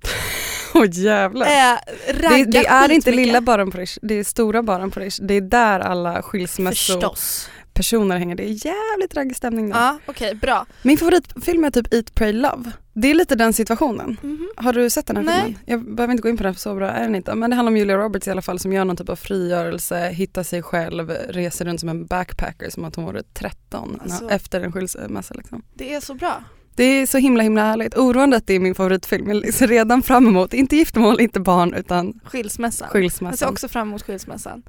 Åh 0.75 0.86
jävlar. 0.92 1.46
äh, 1.46 1.78
det, 2.08 2.46
det 2.46 2.66
är 2.66 2.92
inte 2.92 2.96
skitmycket. 3.12 3.16
lilla 3.28 3.42
baren 3.42 3.72
på 3.72 3.78
Rish, 3.78 3.98
det 4.02 4.14
är 4.20 4.24
stora 4.24 4.64
baren 4.64 4.92
på 4.92 5.00
Rish. 5.00 5.20
Det 5.22 5.34
är 5.34 5.42
där 5.42 5.80
alla 5.80 6.22
skilsmässopersoner 6.22 8.18
hänger. 8.18 8.36
Det 8.36 8.44
är 8.44 8.66
jävligt 8.66 9.16
raggig 9.16 9.36
stämning 9.36 9.70
där. 9.70 9.80
Ja 9.80 10.00
okej 10.06 10.36
bra. 10.36 10.66
Min 10.81 10.98
favoritfilm 10.98 11.64
är 11.64 11.72
typ 11.72 11.94
Eat, 11.94 12.16
Pray, 12.16 12.34
Love. 12.34 12.72
Det 12.96 13.08
är 13.12 13.14
lite 13.14 13.36
den 13.36 13.54
situationen. 13.54 14.18
Mhm. 14.22 14.50
Har 14.56 14.74
du 14.74 14.90
sett 14.90 15.08
den 15.08 15.18
här 15.18 15.24
Nej. 15.24 15.42
filmen? 15.44 15.60
Jag 15.66 15.96
behöver 15.96 16.12
inte 16.12 16.22
gå 16.22 16.30
in 16.30 16.38
på 16.38 16.44
den 16.44 16.54
för 16.54 16.62
så 16.62 16.75
bra 16.75 16.90
är 16.90 17.02
den 17.04 17.16
inte. 17.16 17.36
Men 17.36 17.50
det 17.50 17.56
handlar 17.56 17.72
om 17.72 17.78
Julia 17.78 17.98
Roberts 17.98 18.28
i 18.28 18.31
alla 18.31 18.42
fall 18.42 18.60
som 18.60 18.74
gör 18.74 18.86
någon 18.86 18.98
typ 18.98 19.10
av 19.10 19.16
frigörelse, 19.16 20.10
hittar 20.10 20.44
sig 20.44 20.62
själv, 20.64 21.10
reser 21.30 21.66
runt 21.66 21.80
som 21.80 21.90
en 21.90 22.06
backpacker 22.06 22.70
som 22.70 22.86
att 22.86 22.96
hon 22.96 23.06
vore 23.06 23.24
13 23.34 24.00
Alltså. 24.04 24.30
efter 24.30 24.62
en 24.62 24.72
skilsmässa. 24.72 25.34
Liksom. 25.34 25.64
Det 25.74 25.94
är 25.94 26.00
så 26.00 26.14
bra. 26.14 26.44
Det 26.75 26.84
är 26.84 27.06
så 27.06 27.18
himla 27.18 27.44
himla 27.44 27.62
härligt. 27.64 27.98
Oroande 27.98 28.38
att 28.38 28.48
det 28.48 28.54
är 28.54 28.60
min 28.60 28.75
favoritfilm. 28.75 29.30
Jag 29.30 29.54
ser 29.54 29.68
redan 29.68 30.04
fram 30.04 30.28
emot, 30.28 30.54
inte 30.54 30.75
giftermål, 30.75 31.22
inte 31.22 31.40
barn 31.40 31.74
utan 31.74 32.20
Skilsmässan. 32.24 32.86
Jag 32.86 32.94
ser 32.94 33.00
skilsmässan. 33.00 33.50
också 33.50 33.68
fram 33.68 33.88
emot 33.88 34.02
skilsmässan. 34.02 34.64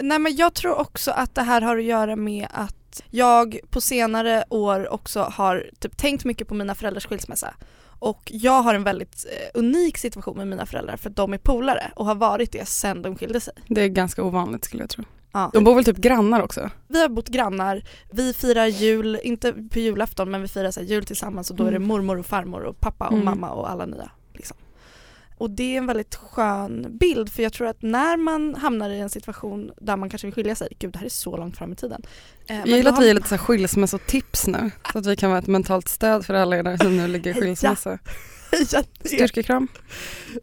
Nej 0.00 0.18
men 0.18 0.36
jag 0.36 0.54
tror 0.54 0.80
också 0.80 1.10
att 1.10 1.34
det 1.34 1.42
här 1.42 1.60
har 1.60 1.76
att 1.76 1.84
göra 1.84 2.16
med 2.16 2.46
att 2.50 3.02
jag 3.10 3.58
på 3.70 3.80
senare 3.80 4.44
år 4.50 4.92
också 4.92 5.20
har 5.20 5.70
typ 5.78 5.96
tänkt 5.96 6.24
mycket 6.24 6.48
på 6.48 6.54
mina 6.54 6.74
föräldrars 6.74 7.06
skilsmässa. 7.06 7.54
Och 8.00 8.22
jag 8.34 8.62
har 8.62 8.74
en 8.74 8.84
väldigt 8.84 9.26
eh, 9.32 9.60
unik 9.60 9.98
situation 9.98 10.36
med 10.36 10.46
mina 10.46 10.66
föräldrar 10.66 10.96
för 10.96 11.10
att 11.10 11.16
de 11.16 11.32
är 11.32 11.38
polare 11.38 11.90
och 11.96 12.06
har 12.06 12.14
varit 12.14 12.52
det 12.52 12.68
sedan 12.68 13.02
de 13.02 13.16
skilde 13.16 13.40
sig. 13.40 13.54
Det 13.68 13.80
är 13.80 13.88
ganska 13.88 14.22
ovanligt 14.22 14.64
skulle 14.64 14.82
jag 14.82 14.90
tro. 14.90 15.04
Ja. 15.38 15.50
De 15.54 15.64
bor 15.64 15.74
väl 15.74 15.84
typ 15.84 15.96
grannar 15.96 16.42
också? 16.42 16.70
Vi 16.88 17.00
har 17.02 17.08
bott 17.08 17.28
grannar, 17.28 17.82
vi 18.10 18.32
firar 18.32 18.66
jul, 18.66 19.20
inte 19.22 19.52
på 19.52 19.78
julafton 19.78 20.30
men 20.30 20.42
vi 20.42 20.48
firar 20.48 20.70
så 20.70 20.80
jul 20.80 21.04
tillsammans 21.04 21.50
och 21.50 21.56
då 21.56 21.64
är 21.64 21.70
det 21.70 21.76
Mm. 21.76 21.88
mormor 21.88 22.18
och 22.18 22.26
farmor 22.26 22.60
och 22.62 22.80
pappa 22.80 23.06
och 23.06 23.12
Mm. 23.12 23.24
mamma 23.24 23.50
och 23.50 23.70
alla 23.70 23.86
nya. 23.86 24.10
Liksom. 24.34 24.56
Och 25.38 25.50
det 25.50 25.74
är 25.74 25.78
en 25.78 25.86
väldigt 25.86 26.14
skön 26.14 26.86
bild 27.00 27.32
för 27.32 27.42
jag 27.42 27.52
tror 27.52 27.66
att 27.68 27.82
när 27.82 28.16
man 28.16 28.54
hamnar 28.54 28.90
i 28.90 29.00
en 29.00 29.10
situation 29.10 29.70
där 29.80 29.96
man 29.96 30.10
kanske 30.10 30.26
vill 30.26 30.34
skilja 30.34 30.54
sig, 30.54 30.68
gud 30.78 30.92
det 30.92 30.98
här 30.98 31.06
är 31.06 31.10
så 31.10 31.36
långt 31.36 31.56
fram 31.56 31.72
i 31.72 31.76
tiden. 31.76 32.02
Eh, 32.46 32.56
Jag 32.58 32.68
gillar 32.68 32.90
att 32.92 32.96
vi 32.98 33.00
har- 33.00 33.06
ger 33.06 33.14
lite 33.14 33.28
så 33.28 33.38
skilsmässotips 33.38 34.46
nu. 34.46 34.70
Så 34.92 34.98
att 34.98 35.06
vi 35.06 35.16
kan 35.16 35.30
vara 35.30 35.38
ett 35.38 35.46
mentalt 35.46 35.88
stöd 35.88 36.26
för 36.26 36.34
alla 36.34 36.56
er 36.56 36.76
som 36.76 36.96
nu 36.96 37.06
ligger 37.08 37.30
i 37.30 37.34
skilsmässa. 37.40 37.90
Ja, 37.90 37.98
det- 39.02 39.08
Styrkekram. 39.08 39.68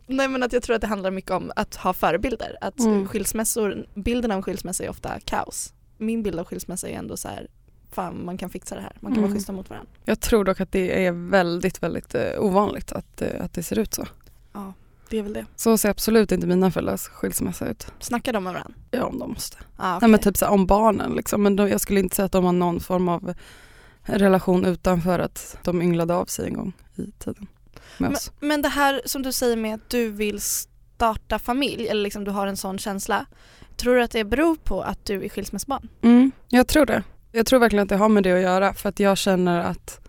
Nej 0.07 0.27
men 0.27 0.43
att 0.43 0.53
jag 0.53 0.63
tror 0.63 0.75
att 0.75 0.81
det 0.81 0.87
handlar 0.87 1.11
mycket 1.11 1.31
om 1.31 1.51
att 1.55 1.75
ha 1.75 1.93
förebilder. 1.93 2.57
Att 2.61 2.79
Mm. 2.79 3.07
skilsmässor, 3.07 3.85
bilden 3.95 4.31
av 4.31 4.41
skilsmässa 4.41 4.83
är 4.83 4.89
ofta 4.89 5.19
kaos. 5.25 5.73
Min 5.97 6.23
bild 6.23 6.39
av 6.39 6.45
skilsmässa 6.45 6.89
är 6.89 6.93
ändå 6.97 7.17
så 7.17 7.27
här, 7.27 7.47
fan 7.91 8.25
man 8.25 8.37
kan 8.37 8.49
fixa 8.49 8.75
det 8.75 8.81
här, 8.81 8.91
man 8.99 9.11
kan 9.11 9.17
Mm. 9.17 9.29
vara 9.29 9.37
schyssta 9.37 9.53
mot 9.53 9.69
varandra. 9.69 9.89
Jag 10.05 10.19
tror 10.19 10.43
dock 10.43 10.61
att 10.61 10.71
det 10.71 11.05
är 11.05 11.11
väldigt, 11.29 11.83
väldigt 11.83 12.15
eh, 12.15 12.21
ovanligt 12.39 12.91
att, 12.91 13.21
eh, 13.21 13.29
att 13.45 13.53
det 13.53 13.63
ser 13.63 13.79
ut 13.79 13.93
så. 13.93 14.07
Ja, 14.53 14.73
det 15.09 15.17
är 15.17 15.23
väl 15.23 15.33
det. 15.33 15.45
Så 15.55 15.77
ser 15.77 15.89
absolut 15.89 16.31
inte 16.31 16.47
mina 16.47 16.71
föräldrars 16.71 17.01
skilsmässa 17.07 17.67
ut. 17.69 17.87
Snackar 17.99 18.33
de 18.33 18.43
med 18.43 18.53
varandra? 18.53 18.73
Ja 18.91 19.03
om 19.05 19.19
de 19.19 19.29
måste. 19.31 19.57
Ah, 19.77 19.87
Nej 19.89 19.97
okej. 19.97 20.09
men 20.09 20.19
typ 20.19 20.37
så 20.37 20.45
här, 20.45 20.51
om 20.53 20.65
barnen 20.65 21.11
liksom. 21.13 21.43
Men 21.43 21.55
de, 21.55 21.69
jag 21.69 21.81
skulle 21.81 21.99
inte 21.99 22.15
säga 22.15 22.25
att 22.25 22.31
de 22.31 22.45
har 22.45 22.51
någon 22.51 22.79
form 22.79 23.09
av 23.09 23.33
relation 24.03 24.65
utanför 24.65 25.19
att 25.19 25.57
de 25.63 25.81
ynglade 25.81 26.15
av 26.15 26.25
sig 26.25 26.47
en 26.47 26.53
gång 26.53 26.73
i 26.95 27.11
tiden 27.19 27.47
med 27.97 28.09
men, 28.09 28.11
oss. 28.13 28.31
men 28.39 28.61
det 28.61 28.69
här 28.69 29.01
som 29.05 29.21
du 29.21 29.31
säger 29.31 29.57
med 29.57 29.75
att 29.75 29.89
du 29.89 30.09
vill 30.09 30.41
starta 30.41 31.39
familj, 31.39 31.87
eller 31.87 32.01
liksom 32.03 32.23
du 32.23 32.31
har 32.31 32.47
en 32.47 32.57
sån 32.57 32.77
känsla. 32.77 33.25
Tror 33.77 33.95
du 33.95 34.03
att 34.03 34.11
det 34.11 34.23
beror 34.23 34.55
på 34.55 34.81
att 34.81 35.05
du 35.05 35.23
är 35.25 35.29
skilsmässobarn? 35.29 35.89
Mm, 36.01 36.31
jag 36.49 36.67
tror 36.67 36.85
det. 36.85 37.03
Jag 37.31 37.45
tror 37.45 37.59
verkligen 37.59 37.83
att 37.83 37.89
det 37.89 37.95
har 37.97 38.09
med 38.09 38.23
det 38.23 38.31
att 38.31 38.41
göra 38.41 38.73
för 38.73 38.89
att 38.89 38.99
jag 38.99 39.17
känner 39.17 39.59
att 39.59 39.99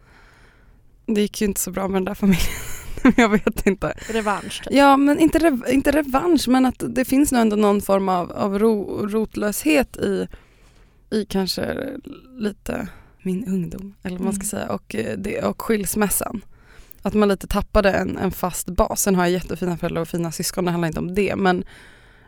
det 1.07 1.21
gick 1.21 1.41
ju 1.41 1.47
inte 1.47 1.61
så 1.61 1.71
bra 1.71 1.89
med 1.89 1.97
den 1.97 2.05
där 2.05 2.15
familjen 2.15 2.47
jag 3.17 3.29
vet 3.29 3.67
inte. 3.67 3.95
Revansch 4.09 4.63
typ. 4.65 4.73
Ja 4.75 4.97
men 4.97 5.19
inte, 5.19 5.39
rev, 5.39 5.65
inte 5.69 5.91
revansch 5.91 6.49
men 6.49 6.67
att 6.67 6.83
det 6.89 7.05
finns 7.05 7.33
nog 7.33 7.41
ändå 7.43 7.57
någon 7.57 7.81
form 7.83 8.09
av, 8.09 8.33
av 8.33 8.59
ro, 8.59 9.07
rotlöshet 9.09 9.97
i, 9.97 10.29
i 11.11 11.25
kanske 11.25 11.77
lite 12.39 12.89
min 13.23 13.45
ungdom 13.49 13.95
eller 14.03 14.17
vad 14.19 14.25
man 14.25 14.33
ska 14.35 14.41
Mm. 14.43 14.51
säga 14.51 14.73
och, 14.75 14.95
eh, 14.95 15.19
det, 15.19 15.43
och 15.43 15.63
skilsmässan. 15.63 16.41
Att 17.07 17.15
man 17.15 17.29
lite 17.29 17.47
tappade 17.47 17.91
en, 17.91 18.19
en 18.19 18.31
fast 18.31 18.69
bas. 18.69 19.01
Sen 19.01 19.15
har 19.15 19.23
jag 19.23 19.33
jättefina 19.33 19.77
föräldrar 19.77 20.03
och 20.03 20.09
fina 20.09 20.33
syskon, 20.33 20.65
det 20.65 20.71
handlar 20.71 20.89
inte 20.89 21.01
om 21.01 21.15
det 21.15 21.37
men, 21.37 21.65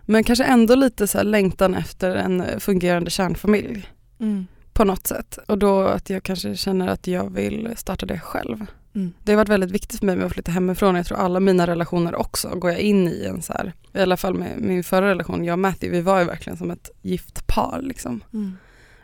men 0.02 0.24
kanske 0.24 0.44
ändå 0.44 0.74
lite 0.74 1.06
så 1.06 1.22
längtan 1.22 1.74
efter 1.74 2.16
en 2.16 2.60
fungerande 2.60 3.10
kärnfamilj 3.10 3.88
Mm. 4.20 4.46
på 4.72 4.84
något 4.84 5.06
sätt. 5.06 5.38
Och 5.48 5.58
då 5.58 5.80
att 5.80 6.10
jag 6.10 6.22
kanske 6.22 6.56
känner 6.56 6.88
att 6.88 7.06
jag 7.06 7.30
vill 7.34 7.74
starta 7.76 8.06
det 8.06 8.20
själv. 8.20 8.66
Mm. 8.94 9.12
Det 9.24 9.32
har 9.32 9.36
varit 9.36 9.48
väldigt 9.48 9.70
viktigt 9.70 9.98
för 9.98 10.06
mig 10.06 10.16
med 10.16 10.26
att 10.26 10.32
flytta 10.32 10.52
hemifrån. 10.52 10.94
Jag 10.94 11.06
tror 11.06 11.18
alla 11.18 11.40
mina 11.40 11.66
relationer 11.66 12.14
också 12.14 12.48
går 12.48 12.70
jag 12.70 12.80
in 12.80 13.08
i 13.08 13.24
en 13.24 13.42
så 13.42 13.52
här, 13.52 13.72
i 13.94 14.00
alla 14.00 14.16
fall 14.16 14.34
med 14.34 14.60
min 14.60 14.84
förra 14.84 15.08
relation, 15.08 15.44
jag 15.44 15.52
och 15.52 15.58
Matthew, 15.58 15.98
vi 15.98 16.02
var 16.02 16.18
ju 16.18 16.24
verkligen 16.24 16.56
som 16.56 16.70
ett 16.70 16.90
gift 17.02 17.46
par 17.46 17.80
liksom. 17.82 18.20
Mm. 18.32 18.56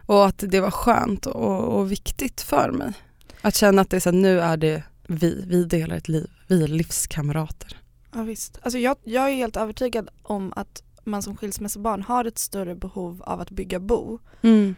Och 0.06 0.26
att 0.26 0.44
det 0.46 0.60
var 0.60 0.70
skönt 0.70 1.26
och, 1.26 1.78
och 1.78 1.92
viktigt 1.92 2.40
för 2.40 2.70
mig. 2.70 2.92
Att 3.40 3.54
känna 3.54 3.82
att 3.82 3.90
det 3.90 3.96
är 3.96 4.00
så 4.00 4.10
här, 4.10 4.18
nu 4.18 4.40
är 4.40 4.56
det 4.56 4.82
vi, 5.08 5.44
vi 5.46 5.64
delar 5.64 5.96
ett 5.96 6.08
liv, 6.08 6.30
vi 6.46 6.62
är 6.64 6.68
livskamrater. 6.68 7.76
Ja 8.14 8.22
visst. 8.22 8.58
Alltså 8.62 8.78
jag, 8.78 8.96
jag 9.04 9.30
är 9.30 9.34
helt 9.34 9.56
övertygad 9.56 10.08
om 10.22 10.52
att 10.56 10.82
man 11.04 11.22
som 11.22 11.36
skilsmässobarn 11.36 12.02
har 12.02 12.24
ett 12.24 12.38
större 12.38 12.74
behov 12.74 13.22
av 13.22 13.40
att 13.40 13.50
bygga 13.50 13.80
bo 13.80 14.18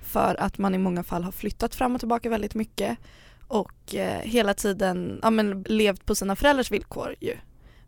för 0.03 0.41
att 0.41 0.59
man 0.59 0.75
i 0.75 0.79
många 0.79 1.03
fall 1.03 1.25
har 1.25 1.33
flyttat 1.33 1.75
fram 1.75 1.95
och 1.95 2.01
tillbaka 2.01 2.29
väldigt 2.31 2.55
mycket 2.55 2.99
och 3.49 3.95
eh, 3.95 4.21
hela 4.21 4.55
tiden 4.55 5.21
ja, 5.23 5.31
men, 5.31 5.63
levt 5.69 6.05
på 6.07 6.15
sina 6.15 6.37
föräldrars 6.37 6.71
villkor 6.71 7.15
ju. 7.21 7.37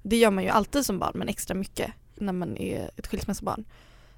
Det 0.02 0.16
gör 0.16 0.30
man 0.30 0.45
ju 0.45 0.50
alltid 0.50 0.85
som 0.87 0.99
barn 0.99 1.12
men 1.14 1.28
extra 1.28 1.54
mycket 1.54 1.90
när 2.14 2.33
man 2.33 2.57
är 2.57 2.90
ett 2.97 3.07
skilsmässobarn. 3.07 3.64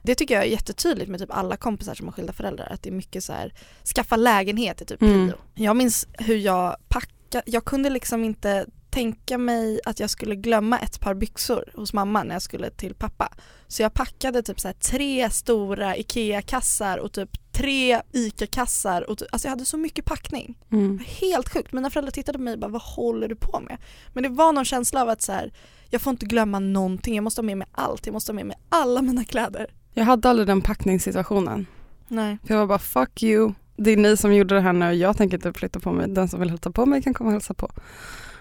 Det 0.02 0.14
tycker 0.14 0.34
jag 0.34 0.44
är 0.44 0.48
jättetydligt 0.48 1.10
med 1.10 1.20
typ 1.20 1.30
alla 1.30 1.56
kompisar 1.56 1.94
som 1.94 2.06
har 2.06 2.12
skilda 2.12 2.32
föräldrar 2.32 2.68
att 2.72 2.82
det 2.82 2.88
är 2.90 2.94
mycket 2.94 3.24
så 3.24 3.32
här 3.32 3.54
skaffa 3.94 4.16
lägenhet 4.16 4.80
är 4.80 4.84
typ 4.84 5.02
Mm. 5.02 5.28
prio. 5.28 5.38
Jag 5.54 5.76
minns 5.76 6.06
hur 6.12 6.36
jag 6.36 6.76
packade, 6.88 7.14
jag 7.46 7.64
kunde 7.64 7.90
liksom 7.90 8.24
inte 8.24 8.66
tänka 8.90 9.38
mig 9.38 9.80
att 9.84 10.00
jag 10.00 10.10
skulle 10.10 10.36
glömma 10.36 10.78
ett 10.78 11.00
par 11.00 11.14
byxor 11.14 11.64
hos 11.74 11.92
mamma 11.92 12.22
när 12.22 12.34
jag 12.34 12.42
skulle 12.42 12.70
till 12.70 12.94
pappa. 12.94 13.32
Så 13.68 13.82
jag 13.82 13.94
packade 13.94 14.42
typ 14.42 14.60
så 14.60 14.72
tre 14.80 15.30
stora 15.30 15.96
IKEA-kassar 15.96 16.98
och 16.98 17.12
typ 17.12 17.52
tre 17.52 18.02
ICA-kassar 18.12 19.06
alltså 19.08 19.48
jag 19.48 19.50
hade 19.50 19.64
så 19.64 19.76
mycket 19.76 20.04
packning. 20.04 20.58
Mm. 20.72 21.00
Helt 21.06 21.48
sjukt. 21.48 21.72
Mina 21.72 21.90
föräldrar 21.90 22.10
tittade 22.10 22.38
på 22.38 22.44
mig 22.44 22.54
och 22.54 22.60
bara 22.60 22.70
vad 22.70 22.82
håller 22.82 23.28
du 23.28 23.36
på 23.36 23.60
med? 23.60 23.76
Men 24.12 24.22
det 24.22 24.28
var 24.28 24.52
någon 24.52 24.64
känsla 24.64 25.02
av 25.02 25.08
att 25.08 25.22
så 25.22 25.32
här, 25.32 25.52
jag 25.90 26.00
får 26.00 26.10
inte 26.10 26.26
glömma 26.26 26.58
någonting, 26.58 27.14
jag 27.14 27.24
måste 27.24 27.40
ha 27.40 27.46
med 27.46 27.58
mig 27.58 27.68
allt, 27.72 28.06
jag 28.06 28.12
måste 28.12 28.32
ha 28.32 28.34
med 28.34 28.46
mig 28.46 28.56
alla 28.68 29.02
mina 29.02 29.24
kläder. 29.24 29.66
Jag 29.94 30.04
hade 30.04 30.28
aldrig 30.28 30.46
den 30.46 30.60
packningssituationen. 30.60 31.66
Nej. 32.08 32.38
För 32.46 32.54
jag 32.54 32.60
var 32.60 32.66
bara 32.66 32.78
fuck 32.78 33.22
you, 33.22 33.52
det 33.84 33.90
är 33.90 33.96
ni 33.96 34.16
som 34.16 34.34
gjorde 34.34 34.54
det 34.54 34.60
här 34.60 34.72
nu 34.72 34.88
och 34.88 34.94
jag 34.94 35.16
tänker 35.16 35.36
inte 35.36 35.52
flytta 35.52 35.80
på 35.80 35.92
mig. 35.92 36.08
Den 36.08 36.28
som 36.28 36.40
vill 36.40 36.50
hälsa 36.50 36.70
på 36.70 36.86
mig 36.86 37.02
kan 37.02 37.14
komma 37.14 37.28
och 37.28 37.32
hälsa 37.32 37.54
på. 37.54 37.70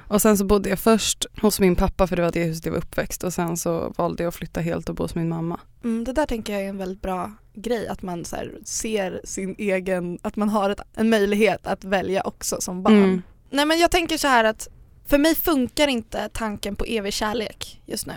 Och 0.07 0.21
sen 0.21 0.37
så 0.37 0.45
bodde 0.45 0.69
jag 0.69 0.79
först 0.79 1.25
hos 1.41 1.59
min 1.59 1.75
pappa 1.75 2.07
för 2.07 2.15
det 2.15 2.21
var 2.21 2.31
det 2.31 2.43
huset 2.43 2.65
jag 2.65 2.71
var 2.71 2.79
uppväxt 2.79 3.23
och 3.23 3.33
sen 3.33 3.57
så 3.57 3.93
valde 3.97 4.23
jag 4.23 4.27
att 4.27 4.35
flytta 4.35 4.61
helt 4.61 4.89
och 4.89 4.95
bo 4.95 5.03
hos 5.03 5.15
min 5.15 5.29
mamma. 5.29 5.59
Mm, 5.83 6.03
det 6.03 6.13
där 6.13 6.25
tänker 6.25 6.53
jag 6.53 6.61
är 6.61 6.69
en 6.69 6.77
väldigt 6.77 7.01
bra 7.01 7.31
grej, 7.53 7.87
att 7.87 8.01
man 8.01 8.25
så 8.25 8.35
ser 8.63 9.21
sin 9.23 9.55
egen, 9.57 10.19
att 10.21 10.35
man 10.35 10.49
har 10.49 10.69
ett, 10.69 10.81
en 10.95 11.09
möjlighet 11.09 11.67
att 11.67 11.83
välja 11.83 12.21
också 12.21 12.61
som 12.61 12.83
barn. 12.83 13.03
Mm. 13.03 13.21
Nej 13.49 13.65
men 13.65 13.79
jag 13.79 13.91
tänker 13.91 14.17
så 14.17 14.27
här 14.27 14.43
att 14.43 14.67
för 15.05 15.17
mig 15.17 15.35
funkar 15.35 15.87
inte 15.87 16.29
tanken 16.33 16.75
på 16.75 16.85
evig 16.85 17.13
kärlek 17.13 17.81
just 17.85 18.07
nu. 18.07 18.13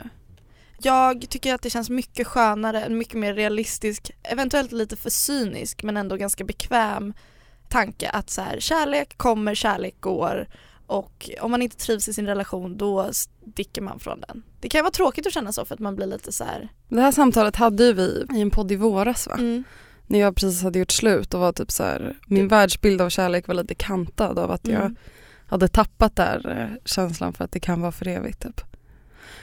Jag 0.82 1.26
tycker 1.28 1.54
att 1.54 1.62
det 1.62 1.70
känns 1.70 1.90
mycket 1.90 2.26
skönare, 2.26 2.80
en 2.80 2.98
mycket 2.98 3.14
mer 3.14 3.34
realistisk, 3.34 4.10
eventuellt 4.22 4.72
lite 4.72 4.96
för 4.96 5.10
cynisk 5.10 5.82
men 5.82 5.96
ändå 5.96 6.16
ganska 6.16 6.44
bekväm 6.44 7.14
tanke 7.68 8.08
att 8.10 8.30
så 8.30 8.42
här, 8.42 8.60
kärlek 8.60 9.18
kommer, 9.18 9.54
kärlek 9.54 10.00
går 10.00 10.48
och 10.86 11.30
om 11.40 11.50
man 11.50 11.62
inte 11.62 11.76
trivs 11.76 12.08
i 12.08 12.12
sin 12.12 12.26
relation 12.26 12.76
då 12.76 13.08
sticker 13.12 13.82
man 13.82 13.98
från 13.98 14.20
den. 14.20 14.42
Det 14.60 14.68
kan 14.68 14.82
vara 14.82 14.90
tråkigt 14.92 15.26
att 15.26 15.32
känna 15.32 15.52
så 15.52 15.64
för 15.64 15.74
att 15.74 15.80
man 15.80 15.96
blir 15.96 16.06
lite 16.06 16.32
så 16.32 16.44
här. 16.44 16.68
Det 16.88 17.00
här 17.00 17.12
samtalet 17.12 17.56
hade 17.56 17.84
ju 17.84 17.92
vi 17.92 18.26
i 18.34 18.40
en 18.40 18.50
podd 18.50 18.72
i 18.72 18.76
våras 18.76 19.26
va? 19.26 19.34
Mm. 19.38 19.64
När 20.06 20.18
jag 20.18 20.36
precis 20.36 20.62
hade 20.62 20.78
gjort 20.78 20.90
slut 20.90 21.34
och 21.34 21.40
var 21.40 21.52
typ 21.52 21.70
så 21.70 21.82
här, 21.84 22.16
min 22.26 22.48
världsbild 22.48 23.00
av 23.00 23.10
kärlek 23.10 23.48
var 23.48 23.54
lite 23.54 23.74
kantad 23.74 24.38
av 24.38 24.50
att 24.50 24.68
jag 24.68 24.80
Mm. 24.80 24.96
hade 25.46 25.68
tappat 25.68 26.16
där 26.16 26.58
eh, 26.60 26.78
känslan 26.84 27.32
för 27.32 27.44
att 27.44 27.52
det 27.52 27.60
kan 27.60 27.80
vara 27.80 27.92
för 27.92 28.08
evigt 28.08 28.42
typ. 28.42 28.60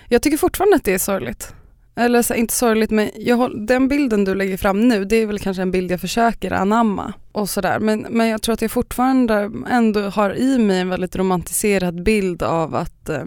Jag 0.07 0.21
tycker 0.21 0.37
fortfarande 0.37 0.75
att 0.75 0.83
det 0.83 0.93
är 0.93 0.99
sorgligt. 0.99 1.53
Eller 1.95 2.21
så, 2.21 2.33
inte 2.33 2.53
sorgligt 2.53 2.91
men 2.91 3.09
jag, 3.15 3.67
den 3.67 3.87
bilden 3.87 4.25
du 4.25 4.35
lägger 4.35 4.57
fram 4.57 4.87
nu 4.87 5.05
det 5.05 5.15
är 5.15 5.25
väl 5.25 5.39
kanske 5.39 5.61
en 5.61 5.71
bild 5.71 5.91
jag 5.91 6.01
försöker 6.01 6.51
anamma 6.51 7.13
och 7.31 7.49
sådär. 7.49 7.79
Men, 7.79 8.07
men 8.09 8.27
jag 8.27 8.41
tror 8.41 8.53
att 8.53 8.61
jag 8.61 8.71
fortfarande 8.71 9.51
ändå 9.69 10.01
har 10.01 10.35
i 10.37 10.57
mig 10.57 10.79
en 10.79 10.89
väldigt 10.89 11.15
romantiserad 11.15 12.03
bild 12.03 12.43
av 12.43 12.75
att 12.75 13.09
eh, 13.09 13.23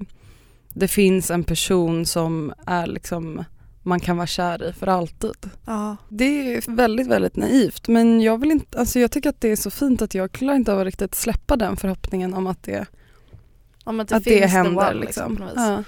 det 0.69 0.89
finns 0.89 1.31
en 1.31 1.45
person 1.45 2.07
som 2.07 2.53
är 2.67 2.87
liksom 2.87 3.45
man 3.83 4.01
kan 4.01 4.17
vara 4.17 4.27
kär 4.27 4.69
i 4.69 4.73
för 4.73 4.87
alltid. 4.87 5.51
Ja. 5.67 5.97
Det 6.09 6.55
är 6.55 6.77
väldigt, 6.77 7.07
väldigt 7.07 7.37
naivt 7.37 7.89
men 7.89 8.21
jag 8.21 8.41
vill 8.41 8.51
inte, 8.51 8.79
alltså 8.79 8.99
jag 8.99 9.11
tycker 9.11 9.31
att 9.31 9.41
det 9.41 9.49
är 9.49 9.57
så 9.57 9.71
fint 9.71 10.03
att 10.03 10.15
jag 10.15 10.33
klarar 10.33 10.57
inte 10.57 10.73
av 10.73 10.79
att 10.79 10.85
riktigt 10.85 11.15
släppa 11.15 11.57
den 11.57 11.77
förhoppningen 11.77 12.35
om 12.35 12.47
att 12.47 12.63
det, 12.63 12.87
Om 13.85 14.01
att 14.01 14.09
det 14.09 14.17
att 14.17 14.25
det 14.25 14.47
händer 14.47 14.91
one, 14.91 14.95
liksom. 14.95 15.45
Ja. 15.57 15.83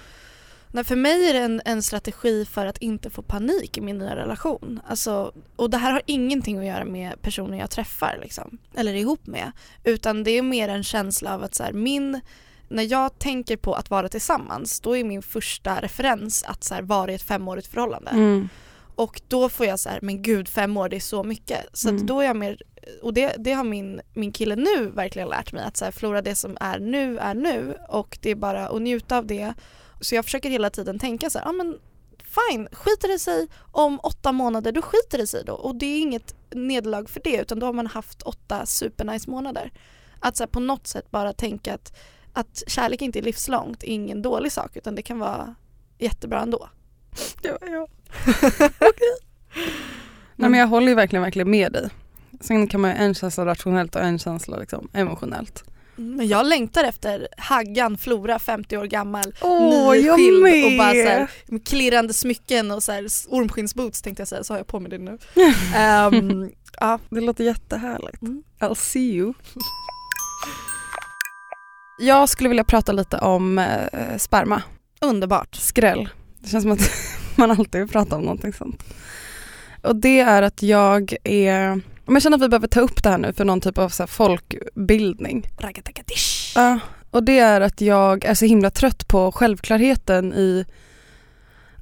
Nej, 0.74 0.84
för 0.84 0.96
mig 0.96 1.28
är 1.28 1.32
det 1.32 1.38
en, 1.38 1.62
en 1.64 1.82
strategi 1.82 2.44
för 2.44 2.66
att 2.66 2.78
inte 2.78 3.10
få 3.10 3.22
panik 3.22 3.78
i 3.78 3.80
min 3.80 3.98
nya 3.98 4.16
relation. 4.16 4.80
Alltså, 4.86 5.32
och 5.56 5.70
det 5.70 5.76
här 5.76 5.92
har 5.92 6.02
ingenting 6.06 6.58
att 6.58 6.64
göra 6.66 6.84
med 6.84 7.22
personen 7.22 7.58
jag 7.58 7.70
träffar 7.70 8.18
liksom, 8.22 8.58
eller 8.74 8.92
är 8.92 8.96
ihop 8.96 9.26
med. 9.26 9.52
Utan 9.84 10.24
det 10.24 10.30
är 10.30 10.42
mer 10.42 10.68
en 10.68 10.82
känsla 10.84 11.34
av 11.34 11.42
att 11.42 11.54
så 11.54 11.62
här, 11.62 11.72
min, 11.72 12.20
när 12.68 12.82
jag 12.82 13.18
tänker 13.18 13.56
på 13.56 13.74
att 13.74 13.90
vara 13.90 14.08
tillsammans 14.08 14.80
då 14.80 14.96
är 14.96 15.04
min 15.04 15.22
första 15.22 15.80
referens 15.80 16.42
att 16.42 16.64
så 16.64 16.74
här, 16.74 16.82
vara 16.82 17.12
i 17.12 17.14
ett 17.14 17.22
femårigt 17.22 17.66
förhållande. 17.66 18.10
Mm. 18.10 18.48
Och 18.94 19.20
då 19.28 19.48
får 19.48 19.66
jag 19.66 19.78
så 19.80 19.88
här, 19.88 19.98
men 20.02 20.22
gud 20.22 20.48
fem 20.48 20.76
år 20.76 20.88
det 20.88 20.96
är 20.96 21.00
så 21.00 21.22
mycket. 21.22 21.66
Så 21.72 21.88
Mm. 21.88 22.06
då 22.06 22.20
är 22.20 22.24
jag 22.26 22.36
mer, 22.36 22.62
och 23.02 23.14
det, 23.14 23.34
det 23.38 23.52
har 23.52 23.64
min, 23.64 24.00
min 24.14 24.32
kille 24.32 24.56
nu 24.56 24.86
verkligen 24.94 25.28
lärt 25.28 25.52
mig 25.52 25.64
att 25.64 25.76
så 25.76 25.84
här, 25.84 25.92
förlora 25.92 26.22
det 26.22 26.34
som 26.34 26.56
är 26.60 26.78
nu 26.78 27.18
är 27.18 27.34
nu 27.34 27.76
och 27.88 28.18
det 28.22 28.30
är 28.30 28.34
bara 28.34 28.68
att 28.68 28.82
njuta 28.82 29.18
av 29.18 29.26
det. 29.26 29.54
Så 30.00 30.14
jag 30.14 30.24
försöker 30.24 30.50
hela 30.50 30.70
tiden 30.70 30.98
tänka 30.98 31.30
så 31.30 31.38
här, 31.38 31.46
ja 31.46 31.52
men 31.52 31.78
fine, 32.18 32.68
skiter 32.72 33.08
det 33.08 33.18
sig 33.18 33.48
om 33.70 34.00
åtta 34.02 34.32
månader, 34.32 34.72
då 34.72 34.82
skiter 34.82 35.18
det 35.18 35.26
sig 35.26 35.44
då. 35.44 35.52
Och 35.54 35.76
det 35.76 35.86
är 35.86 36.00
inget 36.00 36.34
nederlag 36.50 37.10
för 37.10 37.20
det 37.24 37.36
utan 37.36 37.58
då 37.58 37.66
har 37.66 37.72
man 37.72 37.86
haft 37.86 38.22
åtta 38.22 38.66
supernice 38.66 39.30
månader. 39.30 39.72
Att 40.20 40.36
så 40.36 40.42
här, 40.42 40.48
på 40.48 40.60
något 40.60 40.86
sätt 40.86 41.10
bara 41.10 41.32
tänka 41.32 41.74
att, 41.74 41.96
att 42.32 42.62
kärlek 42.66 43.02
inte 43.02 43.18
är 43.18 43.22
livslångt 43.22 43.82
är 43.82 43.88
ingen 43.88 44.22
dålig 44.22 44.52
sak 44.52 44.76
utan 44.76 44.94
det 44.94 45.02
kan 45.02 45.18
vara 45.18 45.54
jättebra 45.98 46.40
ändå. 46.40 46.68
Ja, 47.42 47.58
ja. 47.60 47.88
Nej 50.36 50.50
men 50.50 50.60
jag 50.60 50.66
håller 50.66 50.88
ju 50.88 50.94
verkligen, 50.94 51.22
verkligen 51.22 51.50
med 51.50 51.72
dig. 51.72 51.90
Sen 52.40 52.68
kan 52.68 52.80
man 52.80 52.90
ju 52.90 52.96
en 52.96 53.14
känsla 53.14 53.46
rationellt 53.46 53.96
och 53.96 54.02
en 54.02 54.18
känsla 54.18 54.56
liksom 54.56 54.88
emotionellt. 54.92 55.64
Men 55.96 56.28
jag 56.28 56.46
längtar 56.46 56.84
efter 56.84 57.28
Haggan 57.36 57.98
Flora, 57.98 58.38
50 58.38 58.76
år 58.76 58.84
gammal, 58.84 59.34
jag 60.04 60.20
nyskild 60.20 60.64
och 60.64 60.78
bara 60.78 60.92
så 60.92 61.08
här, 61.08 61.28
klirrande 61.64 62.14
smycken 62.14 62.70
och 62.70 62.82
så 62.82 62.92
här, 62.92 63.06
ormskinnsboots 63.28 64.02
tänkte 64.02 64.20
jag 64.20 64.28
säga, 64.28 64.44
så 64.44 64.52
har 64.52 64.58
jag 64.58 64.66
på 64.66 64.80
mig 64.80 64.90
det 64.90 64.98
nu. 64.98 65.18
Ehm, 65.76 66.50
ja. 66.80 66.98
Det 67.08 67.20
låter 67.20 67.44
jättehärligt. 67.44 68.22
Mm. 68.22 68.42
I'll 68.60 68.74
see 68.74 69.14
you. 69.14 69.34
Jag 71.98 72.28
skulle 72.28 72.48
vilja 72.48 72.64
prata 72.64 72.92
lite 72.92 73.18
om 73.18 73.58
eh, 73.58 74.16
sperma. 74.18 74.62
Underbart. 75.00 75.54
Skräll. 75.54 76.08
Det 76.38 76.48
känns 76.48 76.62
som 76.62 76.72
att 76.72 76.90
man 77.36 77.50
alltid 77.50 77.80
vill 77.80 77.90
prata 77.90 78.16
om 78.16 78.22
någonting 78.22 78.52
sånt. 78.52 78.82
Och 79.82 79.96
det 79.96 80.20
är 80.20 80.42
att 80.42 80.62
jag 80.62 81.14
är, 81.24 81.80
om 82.06 82.14
jag 82.14 82.22
känner 82.22 82.36
att 82.36 82.42
vi 82.42 82.48
behöver 82.48 82.68
ta 82.68 82.80
upp 82.80 83.02
det 83.02 83.08
här 83.08 83.18
nu 83.18 83.32
för 83.32 83.44
någon 83.44 83.60
typ 83.60 83.78
av 83.78 83.88
så 83.88 84.06
folkbildning. 84.06 85.46
Raggatakadish. 85.58 86.52
Ja, 86.54 86.78
och 87.10 87.24
det 87.24 87.38
är 87.38 87.60
att 87.60 87.80
jag 87.80 88.24
är 88.24 88.34
så 88.34 88.44
himla 88.44 88.70
trött 88.70 89.08
på 89.08 89.32
självklarheten 89.32 90.32
i 90.32 90.64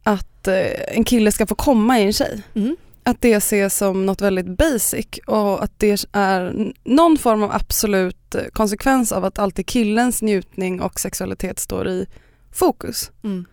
att 0.02 0.49
eh, 0.49 0.97
en 0.97 1.05
kille 1.05 1.33
ska 1.33 1.47
få 1.47 1.55
komma 1.55 2.00
i 2.00 2.02
en 2.02 2.12
tjej. 2.12 2.43
Mm. 2.55 2.76
Att 3.02 3.21
det 3.21 3.33
ses 3.33 3.76
som 3.76 4.07
något 4.07 4.21
väldigt 4.21 4.59
basic 4.59 5.07
och 5.26 5.64
att 5.64 5.79
det 5.79 6.07
är 6.12 6.73
någon 6.85 7.19
form 7.19 7.43
av 7.43 7.52
absolut 7.52 8.35
eh, 8.35 8.45
konsekvens 8.52 9.12
av 9.12 9.25
att 9.25 9.38
alltid 9.38 9.67
killens 9.67 10.23
njutning 10.23 10.81
och 10.81 11.00
sexualitet 11.00 11.59
står 11.59 11.88
i 11.88 12.07
fokus. 12.52 13.11
Mm. 13.25 13.45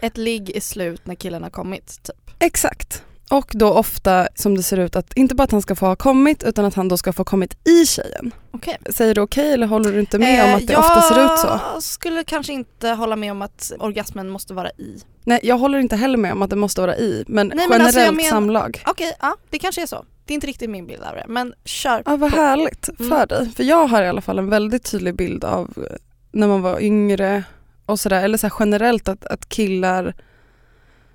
Ett 0.00 0.16
ligg 0.16 0.56
är 0.56 0.60
slut 0.60 1.06
när 1.06 1.14
killen 1.14 1.42
har 1.42 1.50
kommit 1.50 2.02
typ. 2.02 2.30
Exakt. 2.38 3.04
Och 3.30 3.50
då 3.54 3.68
ofta 3.70 4.28
som 4.34 4.54
det 4.56 4.62
ser 4.62 4.76
ut 4.78 4.96
att 4.96 5.12
inte 5.14 5.34
bara 5.34 5.42
att 5.44 5.50
han 5.50 5.62
ska 5.62 5.74
få 5.74 5.86
ha 5.86 5.96
kommit 5.96 6.42
utan 6.42 6.64
att 6.64 6.74
han 6.74 6.88
då 6.88 6.96
ska 6.96 7.12
få 7.12 7.24
kommit 7.24 7.68
i 7.68 7.86
tjejen. 7.86 8.32
Okej. 8.50 8.76
Säger 8.90 9.14
du 9.14 9.20
okej 9.20 9.52
eller 9.52 9.66
håller 9.66 9.92
du 9.92 10.00
inte 10.00 10.18
med 10.18 10.44
om 10.44 10.48
Eh, 10.50 10.56
att 10.56 10.66
det 10.66 10.76
ofta 10.76 11.02
ser 11.02 11.24
ut 11.34 11.38
så? 11.38 11.60
Jag 11.74 11.82
skulle 11.82 12.24
kanske 12.24 12.52
inte 12.52 12.88
hålla 12.88 13.16
med 13.16 13.32
om 13.32 13.42
att 13.42 13.72
orgasmen 13.78 14.30
måste 14.30 14.54
vara 14.54 14.70
i. 14.70 15.02
Nej 15.24 15.40
jag 15.42 15.58
håller 15.58 15.78
inte 15.78 15.96
heller 15.96 16.18
med 16.18 16.32
om 16.32 16.42
att 16.42 16.50
det 16.50 16.56
måste 16.56 16.80
vara 16.80 16.96
i 16.96 17.24
men 17.28 17.48
Nej, 17.48 17.56
men 17.68 17.78
generellt 17.78 17.96
alltså, 17.98 18.12
men- 18.14 18.24
samlag. 18.24 18.82
Okej, 18.86 19.12
ja 19.20 19.36
det 19.50 19.58
kanske 19.58 19.82
är 19.82 19.86
så. 19.86 20.04
Det 20.24 20.32
är 20.32 20.34
inte 20.34 20.46
riktigt 20.46 20.70
min 20.70 20.86
bild 20.86 21.02
av 21.02 21.14
det, 21.14 21.24
men 21.28 21.54
kör 21.64 22.02
Ja 22.06 22.16
vad 22.16 22.30
på. 22.30 22.36
härligt 22.36 22.88
Mm. 23.00 23.10
för 23.10 23.26
dig. 23.26 23.50
För 23.56 23.62
jag 23.64 23.86
har 23.86 24.02
i 24.02 24.08
alla 24.08 24.20
fall 24.20 24.38
en 24.38 24.48
väldigt 24.50 24.90
tydlig 24.90 25.14
bild 25.16 25.44
av 25.44 25.72
eh, 25.76 25.96
när 26.32 26.48
man 26.48 26.62
var 26.62 26.80
yngre 26.82 27.44
och 27.86 28.00
sådär 28.00 28.22
eller 28.24 28.38
så 28.38 28.50
generellt 28.58 29.08
att, 29.08 29.26
att 29.26 29.48
killar 29.48 30.14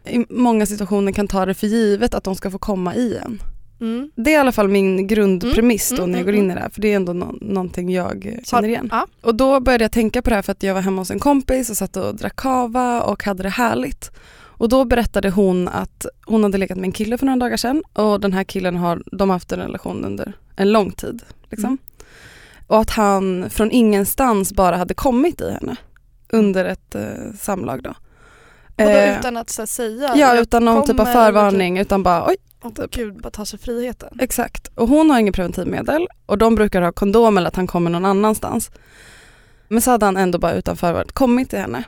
i 0.05 0.25
många 0.29 0.65
situationer 0.65 1.11
kan 1.11 1.27
ta 1.27 1.45
det 1.45 1.53
för 1.53 1.67
givet 1.67 2.13
att 2.13 2.23
de 2.23 2.35
ska 2.35 2.51
få 2.51 2.57
komma 2.57 2.95
i 2.95 3.17
en. 3.17 3.41
Mm. 3.81 4.11
Det 4.15 4.29
är 4.29 4.33
i 4.33 4.37
alla 4.37 4.51
fall 4.51 4.67
min 4.67 5.07
grundpremiss 5.07 5.89
då 5.89 5.95
Mm, 5.95 6.11
när 6.11 6.19
jag 6.19 6.29
mm, 6.29 6.35
går 6.35 6.43
in 6.43 6.51
i 6.51 6.53
det 6.53 6.59
här 6.59 6.69
för 6.69 6.81
det 6.81 6.91
är 6.91 6.95
ändå 6.95 7.13
nå- 7.13 7.35
någonting 7.41 7.89
jag 7.89 8.39
känner 8.43 8.67
igen. 8.67 8.89
Ja. 8.91 9.07
Och 9.21 9.35
då 9.35 9.59
började 9.59 9.83
jag 9.83 9.91
tänka 9.91 10.21
på 10.21 10.29
det 10.29 10.35
här 10.35 10.43
för 10.43 10.51
att 10.51 10.63
jag 10.63 10.73
var 10.73 10.81
hemma 10.81 11.01
hos 11.01 11.11
en 11.11 11.19
kompis 11.19 11.69
och 11.69 11.77
satt 11.77 11.97
och 11.97 12.15
drack 12.15 12.35
kava 12.35 13.01
och 13.01 13.23
hade 13.23 13.43
det 13.43 13.49
härligt. 13.49 14.11
Och 14.35 14.69
då 14.69 14.85
berättade 14.85 15.29
hon 15.29 15.67
att 15.67 16.05
hon 16.25 16.43
hade 16.43 16.57
legat 16.57 16.77
med 16.77 16.85
en 16.85 16.91
kille 16.91 17.17
för 17.17 17.25
några 17.25 17.39
dagar 17.39 17.57
sedan 17.57 17.83
och 17.93 18.19
den 18.19 18.33
här 18.33 18.43
killen 18.43 18.75
har, 18.75 19.03
de 19.11 19.29
har 19.29 19.35
haft 19.35 19.51
en 19.51 19.59
relation 19.59 20.05
under 20.05 20.33
en 20.55 20.71
lång 20.71 20.91
tid. 20.91 21.21
Liksom. 21.49 21.67
Mm. 21.67 21.77
Och 22.67 22.79
att 22.79 22.89
han 22.89 23.49
från 23.49 23.71
ingenstans 23.71 24.53
bara 24.53 24.77
hade 24.77 24.93
kommit 24.93 25.41
i 25.41 25.51
henne 25.51 25.75
under 26.29 26.65
ett 26.65 26.95
eh, 26.95 27.01
samlag 27.39 27.83
då. 27.83 27.93
Och 28.75 28.83
då 28.83 28.89
Eh, 28.89 29.19
utan 29.19 29.37
att 29.37 29.57
här, 29.57 29.65
säga 29.65 30.13
Ja 30.15 30.39
utan 30.39 30.65
någon 30.65 30.85
typ 30.85 30.99
av 30.99 31.05
förvarning 31.05 31.77
utan 31.77 32.03
bara 32.03 32.27
oj 32.27 32.35
Åh 32.63 32.85
gud, 32.91 33.21
bara 33.21 33.29
ta 33.29 33.45
sig 33.45 33.59
friheten. 33.59 34.17
Exakt. 34.19 34.67
Och 34.75 34.87
hon 34.87 35.09
har 35.09 35.19
inget 35.19 35.35
preventivmedel 35.35 36.07
och 36.25 36.37
de 36.37 36.55
brukar 36.55 36.81
ha 36.81 36.91
kondom 36.91 37.37
eller 37.37 37.47
att 37.47 37.55
han 37.55 37.67
kommer 37.67 37.89
någon 37.89 38.05
annanstans. 38.05 38.71
Men 39.67 39.81
så 39.81 39.91
hade 39.91 40.05
han 40.05 40.17
ändå 40.17 40.39
bara 40.39 40.53
utan 40.53 40.77
förvarning 40.77 41.11
kommit 41.13 41.49
till 41.49 41.59
henne. 41.59 41.83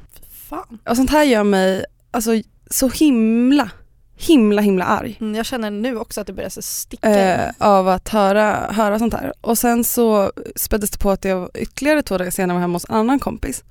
Fan. 0.50 0.80
Och 0.90 0.96
sånt 0.96 1.10
här 1.10 1.24
gör 1.24 1.44
mig 1.44 1.86
alltså, 2.12 2.32
så 2.70 2.90
himla, 2.90 3.70
himla, 4.16 4.62
himla 4.62 4.86
arg. 4.86 5.18
Mm, 5.22 5.36
jag 5.36 5.46
känner 5.46 5.72
nu 5.72 5.98
också 5.98 6.22
att 6.22 6.28
det 6.28 6.34
börjar 6.34 6.50
så 6.50 6.62
sticka. 6.62 7.10
Eh, 7.10 7.52
av 7.58 7.88
att 7.88 8.10
höra, 8.10 8.72
höra 8.72 9.00
sånt 9.00 9.14
här. 9.14 9.34
Och 9.42 9.58
sen 9.58 9.84
så 9.84 10.32
späddes 10.56 10.90
det 10.90 10.98
på 10.98 11.12
att 11.12 11.26
jag 11.26 11.50
ytterligare 11.54 12.02
två 12.02 12.18
dagar 12.18 12.32
senare 12.32 12.56
var 12.56 12.62
hemma 12.62 12.76
hos 12.76 12.90
en 12.90 12.96
annan 12.96 13.20
kompis. 13.20 13.64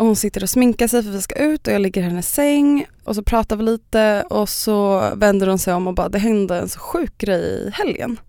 Och 0.00 0.06
hon 0.06 0.16
sitter 0.16 0.42
och 0.42 0.50
sminkar 0.50 0.88
sig 0.88 1.02
för 1.02 1.10
vi 1.10 1.22
ska 1.22 1.34
ut 1.34 1.66
och 1.66 1.72
jag 1.72 1.80
ligger 1.82 2.00
i 2.00 2.04
hennes 2.04 2.34
säng 2.34 2.86
och 3.04 3.14
så 3.14 3.22
pratar 3.22 3.56
vi 3.56 3.62
lite 3.62 4.24
och 4.30 4.48
så 4.48 5.10
vänder 5.16 5.46
hon 5.46 5.58
sig 5.58 5.74
om 5.74 5.86
och 5.86 5.94
bara 5.94 6.08
det 6.08 6.18
hände 6.18 6.58
en 6.58 6.68
så 6.68 6.78
sjuk 6.78 7.18
grej 7.18 7.40
i 7.42 7.70
helgen. 7.72 8.20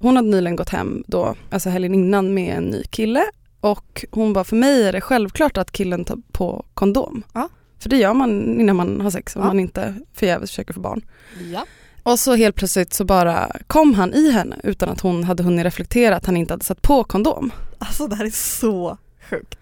Hon 0.00 0.16
hade 0.16 0.28
nyligen 0.28 0.56
gått 0.56 0.68
hem 0.68 1.04
då, 1.06 1.34
alltså 1.50 1.68
helgen 1.70 1.94
innan 1.94 2.34
med 2.34 2.56
en 2.56 2.64
ny 2.64 2.82
kille 2.84 3.24
och 3.60 4.04
hon 4.10 4.32
bara 4.32 4.44
för 4.44 4.56
mig 4.56 4.82
är 4.88 4.92
det 4.92 5.00
självklart 5.00 5.56
att 5.56 5.72
killen 5.72 6.04
tar 6.04 6.18
på 6.32 6.64
kondom. 6.74 7.22
Ja. 7.34 7.48
För 7.78 7.88
det 7.90 7.96
gör 7.96 8.14
man 8.14 8.60
innan 8.60 8.76
man 8.76 9.00
har 9.00 9.10
sex 9.10 9.36
om 9.36 9.42
Ja. 9.42 9.48
man 9.48 9.60
inte 9.60 9.94
förgäves 10.14 10.50
försöker 10.50 10.74
få 10.74 10.80
barn. 10.80 11.04
Ja. 11.52 11.64
Och 12.02 12.18
så 12.18 12.34
helt 12.34 12.56
plötsligt 12.56 12.94
så 12.94 13.04
bara 13.04 13.50
kom 13.66 13.94
han 13.94 14.14
i 14.14 14.30
henne 14.30 14.56
utan 14.62 14.88
att 14.88 15.00
hon 15.00 15.24
hade 15.24 15.42
hunnit 15.42 15.64
reflektera 15.64 16.16
att 16.16 16.26
han 16.26 16.36
inte 16.36 16.52
hade 16.52 16.64
satt 16.64 16.82
på 16.82 17.04
kondom. 17.04 17.50
Alltså 17.78 18.06
det 18.06 18.16
här 18.16 18.24
är 18.24 18.30
så 18.30 18.98
sjukt. 19.30 19.58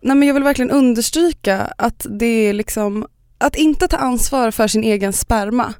Nej 0.00 0.16
men 0.16 0.28
jag 0.28 0.34
vill 0.34 0.42
verkligen 0.42 0.70
understryka 0.70 1.72
att 1.78 2.06
det 2.10 2.26
är 2.26 2.52
liksom, 2.52 3.06
att 3.38 3.56
inte 3.56 3.88
ta 3.88 3.96
ansvar 3.96 4.50
för 4.50 4.68
sin 4.68 4.84
egen 4.84 5.12
sperma 5.12 5.74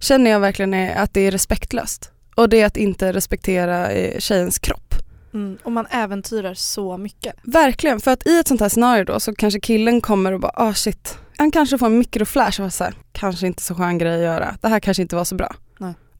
känner 0.00 0.30
jag 0.30 0.40
verkligen 0.40 0.74
är 0.74 0.96
att 0.96 1.14
det 1.14 1.20
är 1.20 1.30
respektlöst. 1.30 2.10
Och 2.34 2.48
det 2.48 2.60
är 2.60 2.66
att 2.66 2.76
inte 2.76 3.12
respektera 3.12 3.90
eh, 3.90 4.18
tjejens 4.18 4.58
kropp. 4.58 4.94
Mm. 5.34 5.58
Och 5.62 5.72
man 5.72 5.86
äventyrar 5.90 6.54
så 6.54 6.96
mycket. 6.96 7.34
Verkligen, 7.42 8.00
för 8.00 8.10
att 8.10 8.26
i 8.26 8.38
ett 8.38 8.48
sånt 8.48 8.60
här 8.60 8.68
scenario 8.68 9.04
då 9.04 9.20
så 9.20 9.34
kanske 9.34 9.60
killen 9.60 10.00
kommer 10.00 10.32
och 10.32 10.40
bara 10.40 10.52
ah 10.54 10.74
shit, 10.74 11.18
han 11.36 11.50
kanske 11.50 11.78
får 11.78 11.86
en 11.86 11.98
mikroflash 11.98 12.60
och 12.60 12.72
så 12.72 12.84
här, 12.84 12.94
kanske 13.12 13.46
inte 13.46 13.62
så 13.62 13.74
skön 13.74 13.98
grej 13.98 14.14
att 14.14 14.20
göra, 14.20 14.56
det 14.60 14.68
här 14.68 14.80
kanske 14.80 15.02
inte 15.02 15.16
var 15.16 15.24
så 15.24 15.34
bra. 15.34 15.54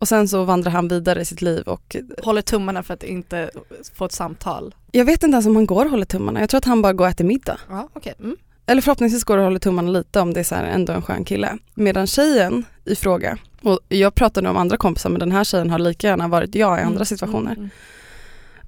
Och 0.01 0.09
sen 0.09 0.29
så 0.29 0.45
vandrar 0.45 0.73
han 0.73 0.89
vidare 0.89 1.21
i 1.21 1.25
sitt 1.25 1.43
liv 1.43 1.63
och 1.69 1.97
Håller 2.23 2.43
tummarna 2.43 2.83
för 2.83 2.95
att 2.95 3.03
inte 3.03 3.51
få 3.95 4.05
ett 4.05 4.13
samtal. 4.13 4.75
jag 4.93 5.05
vet 5.05 5.23
inte 5.23 5.35
ens 5.35 5.47
om 5.47 5.57
han 5.57 5.67
går 5.67 5.85
och 5.85 5.91
håller 5.91 6.05
tummarna, 6.05 6.41
jag 6.41 6.51
tror 6.51 6.59
att 6.59 6.65
han 6.65 6.83
bara 6.83 6.93
går 6.93 7.05
och 7.05 7.11
äter 7.11 7.25
middag. 7.25 7.59
Ja, 7.71 7.89
okej. 7.93 8.15
Mm. 8.21 8.37
Eller 8.67 8.83
förhoppningsvis 8.83 9.25
går 9.25 9.39
och 9.39 9.45
håller 9.45 9.59
tummarna 9.59 9.91
lite 9.91 10.21
om 10.21 10.35
det 10.35 10.41
är 10.41 10.45
så 10.45 10.55
här 10.55 10.65
ändå 10.65 10.93
en 10.93 11.03
skön 11.03 11.25
kille. 11.25 11.59
Medan 11.75 12.07
tjejen 12.07 12.65
i 12.85 12.95
fråga, 12.97 13.39
och 13.63 13.81
jag 13.89 14.15
pratar 14.15 14.43
nu 14.43 14.49
om 14.49 14.57
andra 14.57 14.77
kompisar 14.77 15.11
men 15.11 15.21
den 15.21 15.33
här 15.33 15.45
tjejen 15.45 15.71
har 15.71 15.79
lika 15.79 16.07
gärna 16.07 16.29
varit 16.29 16.55
jag 16.55 16.79
i 16.79 16.83
andra 16.83 16.97
Mm, 16.97 17.05
situationer. 17.07 17.53
mm, 17.53 17.71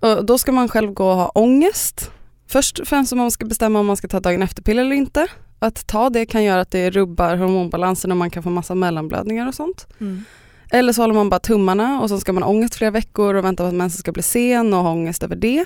Och 0.00 0.24
då 0.26 0.38
ska 0.38 0.52
man 0.52 0.68
själv 0.68 0.92
gå 0.92 1.08
och 1.10 1.16
ha 1.16 1.28
ångest. 1.28 2.10
Först 2.46 2.78
och 2.78 2.88
främst 2.88 3.12
om 3.12 3.18
man 3.18 3.30
ska 3.30 3.46
bestämma 3.46 3.80
om 3.80 3.86
man 3.86 3.96
ska 3.96 4.08
ta 4.08 4.20
dagen 4.20 4.42
efter-piller 4.42 4.82
eller 4.82 4.96
inte. 4.96 5.26
Att 5.58 5.86
ta 5.86 6.10
det 6.10 6.26
kan 6.26 6.44
göra 6.44 6.60
att 6.60 6.70
det 6.70 6.90
rubbar 6.90 7.36
hormonbalansen 7.36 8.10
och 8.10 8.16
man 8.16 8.30
kan 8.30 8.42
få 8.42 8.50
massa 8.50 8.74
mellanblödningar 8.74 9.48
och 9.48 9.54
sånt. 9.54 9.86
mm. 10.00 10.24
Eller 10.74 10.92
så 10.92 11.02
håller 11.02 11.14
man 11.14 11.28
bara 11.28 11.40
tummarna 11.40 12.00
och 12.00 12.08
så 12.08 12.20
ska 12.20 12.32
man 12.32 12.42
ha 12.42 12.50
ångest 12.50 12.74
flera 12.74 12.90
veckor 12.90 13.34
och 13.34 13.44
vänta 13.44 13.62
på 13.62 13.68
att 13.68 13.74
mensen 13.74 13.98
ska 13.98 14.12
bli 14.12 14.22
sen 14.22 14.74
och 14.74 14.82
ha 14.82 14.90
ångest 14.90 15.22
över 15.22 15.36
det. 15.36 15.64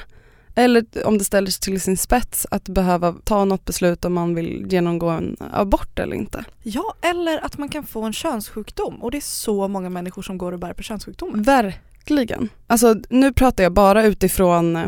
Eller 0.55 0.85
om 1.05 1.19
det 1.19 1.25
ställer 1.25 1.51
sig 1.51 1.61
till 1.61 1.81
sin 1.81 1.97
spets 1.97 2.47
att 2.51 2.69
behöva 2.69 3.15
ta 3.25 3.45
något 3.45 3.65
beslut 3.65 4.05
om 4.05 4.13
man 4.15 4.35
vill 4.35 4.67
genomgå 4.73 5.09
en 5.09 5.37
abort 5.53 5.99
eller 5.99 6.17
inte. 6.17 6.45
Ja, 6.63 6.95
eller 7.03 7.45
att 7.45 7.59
man 7.59 7.69
kan 7.69 7.87
få 7.87 8.03
en 8.03 8.13
könssjukdom 8.13 9.03
och 9.03 9.11
det 9.11 9.17
är 9.17 9.21
så 9.21 9.69
många 9.69 9.91
människor 9.91 10.23
som 10.23 10.39
går 10.39 10.53
och 10.53 10.59
bär 10.59 10.73
på 10.73 10.83
könssjukdomar. 10.83 11.45
Verkligen. 11.45 12.49
Alltså 12.67 12.95
nu 13.09 13.33
pratar 13.33 13.63
jag 13.65 13.73
bara 13.73 14.05
utifrån, 14.05 14.77
eh, 14.77 14.87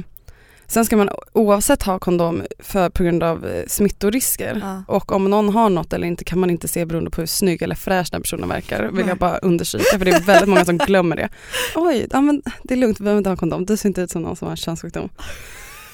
sen 0.68 0.84
ska 0.84 0.96
man 0.96 1.10
oavsett 1.32 1.82
ha 1.82 1.98
kondom 1.98 2.42
för, 2.58 2.90
på 2.90 3.02
grund 3.02 3.22
av 3.22 3.46
eh, 3.46 3.66
smittorisker. 3.66 4.58
Ja. 4.62 4.94
Och 4.94 5.12
om 5.12 5.30
någon 5.30 5.48
har 5.48 5.70
något 5.70 5.92
eller 5.92 6.06
inte 6.06 6.24
kan 6.24 6.38
man 6.38 6.50
inte 6.50 6.68
se 6.68 6.84
beroende 6.84 7.10
på 7.10 7.20
hur 7.20 7.26
snygg 7.26 7.62
eller 7.62 7.74
fräsch 7.74 8.08
den 8.12 8.22
personen 8.22 8.48
verkar. 8.48 8.82
Vill 8.82 8.94
Nej. 8.94 9.08
jag 9.08 9.18
bara 9.18 9.38
understryka 9.38 9.98
för 9.98 10.04
det 10.04 10.10
är 10.10 10.20
väldigt 10.20 10.48
många 10.48 10.64
som 10.64 10.78
glömmer 10.78 11.16
det. 11.16 11.28
Oj, 11.74 12.06
ja, 12.10 12.20
men 12.20 12.42
det 12.62 12.74
är 12.74 12.78
lugnt, 12.78 13.00
vi 13.00 13.04
behöver 13.04 13.18
inte 13.18 13.30
ha 13.30 13.36
kondom. 13.36 13.66
Du 13.66 13.76
ser 13.76 13.88
inte 13.88 14.00
ut 14.00 14.10
som 14.10 14.22
någon 14.22 14.36
som 14.36 14.46
har 14.46 14.52
en 14.52 14.56
könssjukdom. 14.56 15.08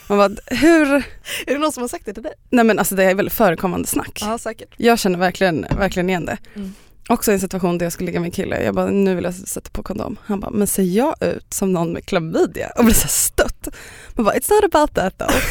Man 0.08 0.18
bara, 0.18 0.30
hur? 0.46 0.94
Är 1.46 1.54
det 1.54 1.58
någon 1.58 1.72
som 1.72 1.82
har 1.82 1.88
sagt 1.88 2.06
det 2.06 2.14
till 2.14 2.22
dig? 2.22 2.32
Nej 2.50 2.64
men 2.64 2.78
alltså 2.78 2.94
det 2.94 3.04
är 3.04 3.14
väldigt 3.14 3.34
förekommande 3.34 3.88
snack. 3.88 4.22
Ja, 4.22 4.38
säkert. 4.38 4.74
Jag 4.76 4.98
känner 4.98 5.18
verkligen, 5.18 5.66
verkligen 5.78 6.08
igen 6.08 6.24
det. 6.24 6.38
Mm. 6.54 6.74
Också 7.08 7.30
i 7.30 7.34
en 7.34 7.40
situation 7.40 7.78
där 7.78 7.86
jag 7.86 7.92
skulle 7.92 8.06
ligga 8.06 8.20
med 8.20 8.26
en 8.26 8.32
kille, 8.32 8.62
jag 8.64 8.74
bara 8.74 8.86
nu 8.86 9.14
vill 9.14 9.24
jag 9.24 9.34
sätta 9.34 9.70
på 9.70 9.82
kondom. 9.82 10.16
Han 10.24 10.40
bara, 10.40 10.50
men 10.50 10.66
ser 10.66 10.82
jag 10.82 11.14
ut 11.20 11.54
som 11.54 11.72
någon 11.72 11.92
med 11.92 12.06
klamydia? 12.06 12.72
Och 12.76 12.84
blir 12.84 12.94
så 12.94 13.08
stött. 13.08 13.68
Man 14.14 14.24
bara, 14.24 14.34
it's 14.34 14.50
not 14.50 14.74
about 14.74 14.94
that 14.94 15.18
though. 15.18 15.34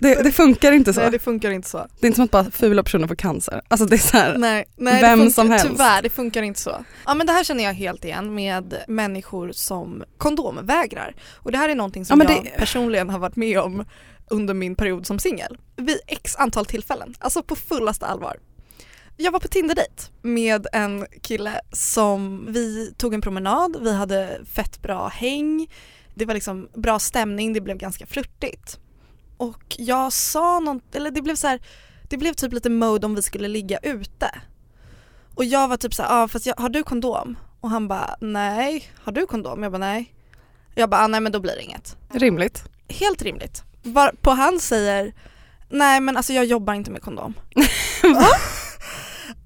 Det, 0.00 0.22
det 0.22 0.32
funkar 0.32 0.72
inte 0.72 0.94
så. 0.94 1.00
Nej, 1.00 1.10
det 1.10 1.18
funkar 1.18 1.50
inte 1.50 1.68
så. 1.68 1.78
Det 2.00 2.06
är 2.06 2.06
inte 2.06 2.16
som 2.16 2.24
att 2.24 2.30
bara 2.30 2.50
fula 2.50 2.82
personer 2.82 3.06
får 3.08 3.14
cancer. 3.14 3.60
Alltså 3.68 3.86
det 3.86 3.96
är 3.96 3.98
så 3.98 4.16
här, 4.16 4.38
Nej, 4.38 4.64
nej 4.76 5.02
Vem 5.02 5.18
funkar, 5.18 5.32
som 5.32 5.50
helst. 5.50 5.66
Tyvärr, 5.66 6.02
det 6.02 6.10
funkar 6.10 6.42
inte 6.42 6.60
så. 6.60 6.84
Ja 7.06 7.14
men 7.14 7.26
det 7.26 7.32
här 7.32 7.44
känner 7.44 7.64
jag 7.64 7.72
helt 7.74 8.04
igen 8.04 8.34
med 8.34 8.74
människor 8.88 9.52
som 9.52 10.04
kondomvägrar. 10.18 11.14
Och 11.36 11.52
det 11.52 11.58
här 11.58 11.68
är 11.68 11.74
någonting 11.74 12.04
som 12.04 12.20
Ja, 12.20 12.32
jag 12.34 12.44
det- 12.44 12.50
personligen 12.58 13.10
har 13.10 13.18
varit 13.18 13.36
med 13.36 13.58
om 13.58 13.84
under 14.30 14.54
min 14.54 14.74
period 14.74 15.06
som 15.06 15.18
singel. 15.18 15.58
Vid 15.76 15.98
x 16.06 16.36
antal 16.36 16.66
tillfällen, 16.66 17.14
alltså 17.18 17.42
på 17.42 17.56
fullaste 17.56 18.06
allvar. 18.06 18.36
Jag 19.20 19.32
var 19.32 19.40
på 19.40 19.48
Tinder-dejt 19.48 20.02
med 20.22 20.66
en 20.72 21.06
kille 21.22 21.60
som 21.72 22.46
vi 22.52 22.94
tog 22.96 23.14
en 23.14 23.20
promenad, 23.20 23.76
vi 23.82 23.94
hade 23.94 24.40
fett 24.52 24.82
bra 24.82 25.08
häng, 25.08 25.70
det 26.14 26.24
var 26.24 26.34
liksom 26.34 26.68
bra 26.74 26.98
stämning, 26.98 27.52
det 27.52 27.60
blev 27.60 27.76
ganska 27.76 28.06
flörtigt. 28.06 28.78
Och 29.36 29.76
jag 29.78 30.12
sa 30.12 30.60
något, 30.60 30.94
eller 30.94 31.10
det 31.10 31.22
blev 31.22 31.34
så 31.34 31.46
här, 31.46 31.60
det 32.08 32.16
blev 32.16 32.32
typ 32.32 32.52
lite 32.52 32.70
mode 32.70 33.06
om 33.06 33.14
vi 33.14 33.22
skulle 33.22 33.48
ligga 33.48 33.78
ute. 33.78 34.30
Och 35.34 35.44
jag 35.44 35.68
var 35.68 35.76
typ 35.76 35.94
så 35.94 36.02
här, 36.02 36.22
ah, 36.22 36.28
fast 36.28 36.46
jag, 36.46 36.54
har 36.56 36.68
du 36.68 36.82
kondom? 36.82 37.38
Och 37.60 37.70
han 37.70 37.88
bara, 37.88 38.16
nej. 38.20 38.90
Har 39.02 39.12
du 39.12 39.26
kondom? 39.26 39.62
Jag 39.62 39.72
bara, 39.72 39.78
nej. 39.78 40.14
Jag 40.74 40.90
bara, 40.90 41.00
ah, 41.00 41.06
nej 41.06 41.20
men 41.20 41.32
då 41.32 41.40
blir 41.40 41.56
det 41.56 41.62
inget. 41.62 41.96
rimligt. 42.10 42.64
Helt 42.88 43.22
rimligt. 43.22 43.62
Var, 43.82 44.14
på 44.20 44.30
han 44.30 44.60
säger, 44.60 45.12
nej 45.68 46.00
men 46.00 46.16
alltså 46.16 46.32
jag 46.32 46.44
jobbar 46.44 46.74
inte 46.74 46.90
med 46.90 47.02
kondom. 47.02 47.34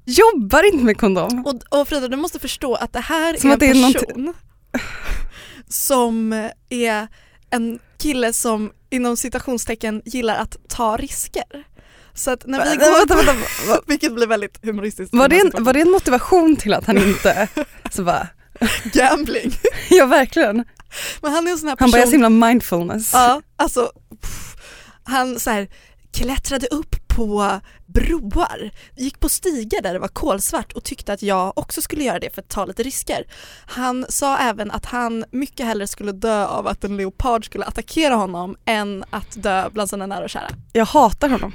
Jobbar 0.05 0.63
inte 0.73 0.85
med 0.85 0.99
kondom. 0.99 1.47
Och, 1.47 1.81
och 1.81 1.89
Frida 1.89 2.09
du 2.09 2.17
måste 2.17 2.39
förstå 2.39 2.75
att 2.75 2.93
det 2.93 3.01
här 3.01 3.37
Som 3.37 3.51
är 3.51 3.55
att 3.55 3.61
det 3.61 3.67
är 3.67 3.75
en 3.87 3.93
person 3.93 4.35
som 5.69 6.33
är 6.69 7.09
en 7.51 7.79
kille 7.99 8.33
som 8.33 8.73
inom 8.91 9.17
citationstecken 9.17 10.03
gillar 10.05 10.37
att 10.37 10.57
ta 10.69 10.97
risker. 10.97 11.45
Så 12.15 12.31
att 12.31 12.47
när 12.47 12.65
vi 12.65 12.69
Vänta, 12.71 12.85
går 12.85 12.99
vänta, 12.99 13.17
vänta, 13.17 13.33
va- 13.69 13.81
vilket 13.87 14.15
blir 14.15 14.27
väldigt 14.27 14.65
humoristiskt. 14.65 15.15
Var 15.15 15.29
det, 15.29 15.41
en, 15.41 15.65
var 15.65 15.73
det 15.73 15.81
en 15.81 15.91
motivation 15.91 16.57
till 16.57 16.75
att 16.75 16.87
han 16.87 16.99
inte, 16.99 17.49
så 17.91 18.05
bara, 18.05 18.29
gambling? 18.93 19.53
ja 19.91 20.07
verkligen. 20.07 20.65
Men 21.21 21.33
han 21.33 21.47
är 21.47 21.53
en 21.53 21.59
sån 21.59 21.69
här 21.69 21.77
person 21.77 21.85
Han 21.85 21.91
bara, 21.91 21.99
jag 21.99 22.03
är 22.07 22.07
så 22.07 22.13
himla 22.13 22.47
mindfulness. 22.47 23.11
Ja, 23.13 23.43
alltså 23.57 23.93
pff, 24.23 24.57
han 25.05 25.41
så 25.41 25.51
här 25.51 25.69
klättrade 26.13 26.67
upp 26.67 26.97
på 27.09 27.61
broar, 27.87 28.71
gick 28.97 29.21
på 29.21 29.29
stigar 29.29 29.83
där 29.83 29.93
det 29.93 29.99
var 29.99 30.09
kolsvart 30.09 30.73
och 30.73 30.85
tyckte 30.85 31.13
att 31.13 31.23
jag 31.23 31.59
också 31.59 31.83
skulle 31.83 32.05
göra 32.05 32.19
det 32.19 32.35
för 32.35 32.43
att 32.43 32.49
ta 32.49 32.65
lite 32.65 32.83
risker. 32.83 33.25
Han 33.67 34.07
sa 34.09 34.39
även 34.39 34.71
att 34.71 34.87
han 34.87 35.25
mycket 35.31 35.67
hellre 35.67 35.87
skulle 35.87 36.13
dö 36.13 36.47
av 36.47 36.67
att 36.67 36.85
en 36.85 36.97
leopard 36.97 37.45
skulle 37.47 37.65
attackera 37.65 38.15
honom 38.15 38.57
än 38.65 39.05
att 39.11 39.43
dö 39.43 39.69
bland 39.73 39.91
sina 39.91 40.07
nära 40.07 40.25
och 40.25 40.31
kära. 40.31 40.49
Jag 40.73 40.85
hatar 40.87 41.29
honom. 41.29 41.53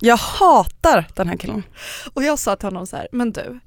Jag 0.00 0.16
hatar 0.16 1.08
den 1.14 1.28
här 1.28 1.36
killen. 1.36 1.62
Och 2.14 2.22
jag 2.24 2.38
sa 2.38 2.56
till 2.56 2.66
honom 2.66 2.86
så 2.86 2.96
här, 2.96 3.08
men 3.12 3.32
du, 3.32 3.60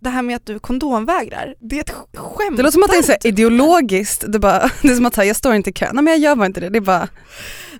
det 0.00 0.10
här 0.10 0.22
med 0.22 0.36
att 0.36 0.46
du 0.46 0.58
kondomvägrar, 0.58 1.54
det 1.60 1.76
är 1.76 1.80
ett 1.80 1.90
sk- 1.92 2.16
skämt. 2.16 2.56
Det 2.56 2.62
låter 2.62 2.72
som 2.72 2.82
att 2.82 2.90
det 2.90 2.96
är 2.96 3.02
så 3.02 3.28
ideologiskt, 3.28 4.24
det, 4.28 4.36
är 4.36 4.40
bara, 4.40 4.70
det 4.82 4.88
är 4.88 4.94
som 4.94 5.06
att 5.06 5.14
säga, 5.14 5.26
jag 5.26 5.36
står 5.36 5.54
inte 5.54 5.70
i 5.70 5.72
kö. 5.72 5.90
Nej 5.92 6.04
men 6.04 6.12
jag 6.12 6.20
gör 6.20 6.36
bara 6.36 6.46
inte 6.46 6.60
det, 6.60 6.68
det 6.68 6.78
är 6.78 6.80
bara, 6.80 7.08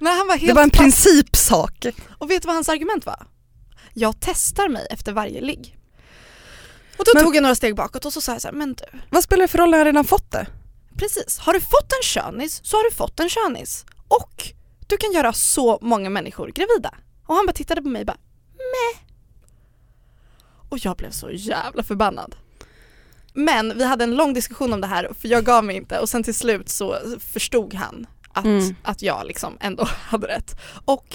Nej, 0.01 0.19
han 0.19 0.27
var 0.27 0.35
det 0.35 0.41
helt 0.41 0.55
bara 0.55 0.63
en 0.65 0.71
pass- 0.71 0.79
principsak. 0.79 1.87
Och 2.19 2.31
vet 2.31 2.43
du 2.43 2.47
vad 2.47 2.55
hans 2.55 2.69
argument 2.69 3.07
var? 3.07 3.27
Jag 3.95 4.15
testar 4.21 4.69
mig 4.69 4.87
efter 4.91 5.13
varje 5.13 5.41
ligg. 5.41 5.77
Och 6.99 7.05
då 7.05 7.11
Men- 7.15 7.25
tog 7.25 7.37
jag 7.37 7.43
några 7.43 7.55
steg 7.55 7.77
bakåt 7.77 8.05
och 8.05 8.13
så 8.13 8.21
sa 8.21 8.33
jag 8.33 8.43
så 8.43 8.49
här, 8.49 8.55
men 8.55 8.75
du, 8.75 8.85
Vad 9.11 9.23
spelar 9.25 9.43
det 9.43 9.49
för 9.49 9.59
roll 9.59 9.71
när 9.71 9.79
jag 9.79 9.87
redan 9.87 10.05
fått 10.05 10.31
det? 10.33 10.47
precis, 10.99 11.39
har 11.39 11.53
du 11.53 11.61
fått 11.61 11.93
en 11.93 12.03
könis 12.03 12.61
så 12.65 12.77
har 12.77 12.85
du 12.91 12.97
fått 12.97 13.21
en 13.21 13.29
könis. 13.29 13.85
Och 14.09 14.49
du 14.87 14.97
kan 14.97 15.13
göra 15.13 15.33
så 15.33 15.79
många 15.83 16.11
människor 16.11 16.49
gravida. 16.49 16.95
Och 17.27 17.35
han 17.35 17.47
bara 17.47 17.53
tittade 17.53 17.83
på 17.83 17.89
mig 17.89 18.01
och 18.01 18.07
bara, 18.07 18.17
meh. 18.53 19.01
Och 20.69 20.79
jag 20.79 20.97
blev 20.97 21.11
så 21.11 21.31
jävla 21.31 21.83
förbannad. 21.83 22.37
Men 23.35 23.79
vi 23.79 23.85
hade 23.85 24.05
en 24.05 24.15
lång 24.17 24.35
diskussion 24.35 24.73
om 24.73 24.81
det 24.81 24.87
här 24.87 25.11
för 25.21 25.29
jag 25.29 25.45
gav 25.45 25.65
mig 25.65 25.77
inte 25.77 25.99
och 25.99 26.09
sen 26.09 26.23
till 26.23 26.35
slut 26.35 26.69
så 26.69 26.99
förstod 27.33 27.75
han 27.75 28.07
att, 28.37 28.45
Mm. 28.45 28.75
att 28.83 29.03
jag 29.03 29.27
liksom 29.27 29.57
ändå 29.61 29.85
hade 30.03 30.27
rätt. 30.27 30.61
Och 30.85 31.07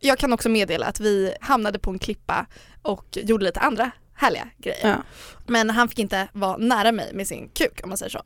jag 0.00 0.18
kan 0.18 0.32
också 0.32 0.48
meddela 0.48 0.86
att 0.86 1.00
vi 1.00 1.34
hamnade 1.40 1.78
på 1.78 1.90
en 1.90 1.98
klippa 1.98 2.46
och 2.82 3.04
gjorde 3.22 3.44
lite 3.44 3.60
andra 3.60 3.90
härliga 4.14 4.48
grejer. 4.58 4.88
Ja. 4.88 4.96
Men 5.46 5.70
han 5.70 5.88
fick 5.88 5.98
inte 5.98 6.28
vara 6.32 6.56
nära 6.56 6.92
mig 6.92 7.10
med 7.14 7.26
sin 7.26 7.48
kuk 7.54 7.80
om 7.82 7.88
man 7.88 7.98
säger 7.98 8.10
så. 8.10 8.22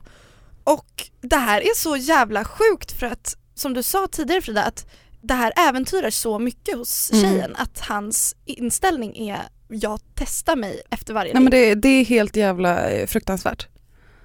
Och 0.65 1.11
det 1.21 1.37
här 1.37 1.61
är 1.61 1.75
så 1.77 1.97
jävla 1.97 2.45
sjukt 2.45 2.93
för 2.93 3.07
att 3.07 3.37
som 3.55 3.75
du 3.75 3.83
sa 3.83 4.07
tidigare 4.13 4.41
Frida 4.43 4.63
att 4.65 4.87
det 5.23 5.35
här 5.35 5.53
äventyrar 5.57 6.11
så 6.11 6.39
mycket 6.39 6.77
hos 6.77 7.11
Mm. 7.13 7.23
tjejen 7.25 7.57
att 7.57 7.81
hans 7.81 8.37
inställning 8.45 9.29
är 9.29 9.43
jag 9.69 10.01
testar 10.15 10.57
mig 10.57 10.83
efter 10.91 11.15
varje 11.15 11.33
Nej 11.33 11.43
men 11.43 11.51
det, 11.51 11.75
det 11.75 11.89
är 11.89 12.05
helt 12.05 12.37
jävla 12.37 12.91
eh, 12.91 13.07
fruktansvärt. 13.07 13.69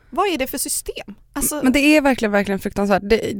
Vad 0.09 0.27
är 0.27 0.37
det 0.37 0.47
för 0.47 0.57
system? 0.57 1.15
Alltså, 1.33 1.59
Men 1.63 1.73
det 1.73 1.79
är 1.79 2.01
verkligen, 2.01 2.31
verkligen 2.31 2.59
fruktansvärt. 2.59 3.01
Det, 3.05 3.33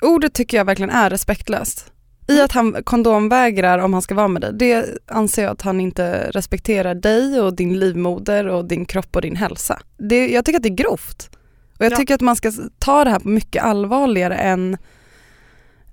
ordet 0.00 0.34
tycker 0.34 0.56
jag 0.56 0.64
verkligen 0.64 0.90
är 0.90 1.10
respektlöst. 1.10 1.92
I 2.28 2.32
Mm. 2.32 2.44
att 2.44 2.52
han 2.52 2.82
kondomvägrar 2.84 3.78
om 3.78 3.92
han 3.92 4.02
ska 4.02 4.14
vara 4.14 4.28
med 4.28 4.42
dig, 4.42 4.52
det 4.52 4.86
anser 5.06 5.42
jag 5.42 5.52
att 5.52 5.62
han 5.62 5.80
inte 5.80 6.30
respekterar 6.30 6.94
dig 6.94 7.40
och 7.40 7.56
din 7.56 7.78
livmoder 7.78 8.46
och 8.48 8.64
din 8.64 8.84
kropp 8.84 9.16
och 9.16 9.22
din 9.22 9.36
hälsa. 9.36 9.78
Det, 9.98 10.28
jag 10.28 10.44
tycker 10.44 10.56
att 10.58 10.62
det 10.62 10.68
är 10.68 10.74
grovt. 10.74 11.30
Och 11.78 11.84
jag 11.84 11.92
Ja. 11.92 11.96
tycker 11.96 12.14
att 12.14 12.20
man 12.20 12.36
ska 12.36 12.52
ta 12.78 13.04
det 13.04 13.10
här 13.10 13.20
mycket 13.24 13.62
allvarligare 13.62 14.34
än, 14.36 14.76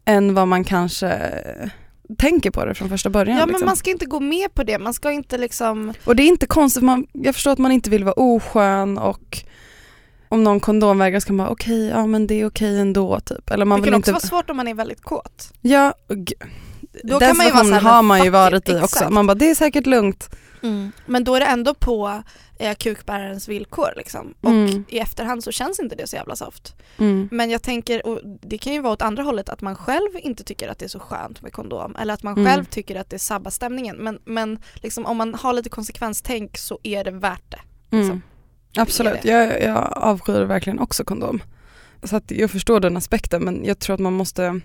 än 0.06 0.34
vad 0.34 0.48
man 0.48 0.64
kanske 0.64 1.20
tänker 2.18 2.52
på 2.52 2.66
det 2.66 2.74
från 2.74 2.90
första 2.90 3.10
början. 3.10 3.38
ja 3.38 3.46
men 3.46 3.50
liksom. 3.50 3.66
man 3.66 3.76
ska 3.76 3.90
inte 3.92 4.06
gå 4.06 4.20
med 4.20 4.54
på 4.54 4.64
det, 4.64 4.80
man 4.80 4.94
ska 4.94 5.12
inte 5.12 5.38
liksom 5.38 5.94
Och 6.06 6.16
det 6.16 6.24
är 6.24 6.28
inte 6.28 6.46
konstigt, 6.46 6.84
man, 6.84 7.08
jag 7.14 7.36
förstår 7.36 7.52
att 7.52 7.58
man 7.60 7.72
inte 7.72 7.90
vill 7.90 8.04
vara 8.04 8.14
oskön 8.14 8.98
och 8.98 9.44
om 10.30 10.44
någon 10.44 10.60
kondomvägrar 10.60 11.20
ska 11.20 11.34
man 11.34 11.46
bara 11.46 11.52
okej, 11.52 11.88
ja 11.88 12.06
men 12.06 12.28
det 12.28 12.42
är 12.42 12.46
okej 12.48 12.80
ändå 12.80 13.20
typ. 13.20 13.50
Eller 13.50 13.66
man 13.66 13.82
Det 13.82 13.86
kan 13.88 13.94
inte... 13.96 14.12
också 14.12 14.12
vara 14.12 14.42
svårt 14.42 14.50
om 14.50 14.58
man 14.58 14.68
är 14.68 14.74
väldigt 14.74 15.02
kåt. 15.02 15.54
Ja, 15.62 15.94
och 16.10 16.18
Då 17.04 17.20
den 17.20 17.36
situationen 17.36 17.74
har 17.86 18.02
man 18.04 18.24
ju 18.24 18.30
varit 18.30 18.64
it, 18.64 18.70
i 18.70 18.72
också. 18.76 18.84
exakt. 18.86 19.12
Man 19.12 19.28
bara 19.28 19.36
det 19.36 19.50
är 19.50 19.56
säkert 19.56 19.86
lugnt. 19.86 20.30
Men 21.06 21.24
då 21.24 21.36
är 21.36 21.40
det 21.40 21.46
ändå 21.46 21.74
på 21.74 22.24
eh, 22.60 22.76
kukbärarens 22.76 23.48
villkor 23.48 23.88
liksom. 23.98 24.34
Och 24.42 24.50
Mm. 24.52 24.86
i 24.90 25.00
efterhand 25.00 25.44
så 25.44 25.52
känns 25.52 25.80
inte 25.80 25.96
det 25.96 26.08
så 26.08 26.16
jävla 26.16 26.36
soft. 26.36 26.76
Mm. 26.98 27.30
Men 27.32 27.50
jag 27.50 27.62
tänker, 27.62 28.08
och 28.08 28.20
det 28.42 28.58
kan 28.58 28.74
ju 28.74 28.82
vara 28.82 28.94
åt 28.94 29.02
andra 29.02 29.24
hållet 29.24 29.50
att 29.50 29.62
man 29.62 29.76
själv 29.76 30.10
inte 30.22 30.44
tycker 30.44 30.68
att 30.68 30.80
det 30.80 30.86
är 30.86 30.90
så 30.90 31.00
skönt 31.00 31.42
med 31.42 31.54
kondom 31.54 31.96
eller 32.00 32.14
att 32.14 32.24
man 32.24 32.34
Mm. 32.34 32.46
själv 32.46 32.66
tycker 32.66 32.96
att 32.96 33.10
det 33.10 33.20
sabbar 33.20 33.52
stämningen. 33.52 33.96
Men, 33.96 34.20
men 34.26 34.60
liksom, 34.76 35.06
om 35.06 35.18
man 35.18 35.34
har 35.34 35.54
lite 35.54 35.70
konsekvenstänk 35.70 36.58
så 36.58 36.80
är 36.84 37.04
det 37.04 37.12
värt 37.12 37.52
det. 37.52 37.60
Liksom. 37.98 38.22
Absolut, 38.78 39.26
jag, 39.26 39.62
jag 39.62 39.94
avskyr 39.96 40.42
verkligen 40.42 40.80
också 40.80 41.04
kondom. 41.04 41.44
Så 42.04 42.16
att 42.16 42.32
jag 42.32 42.52
förstår 42.52 42.80
den 42.80 42.98
aspekten 42.98 43.44
men 43.44 43.66
jag 43.66 43.80
tror 43.80 43.94
att 43.94 44.00
man 44.00 44.14
måste 44.14 44.62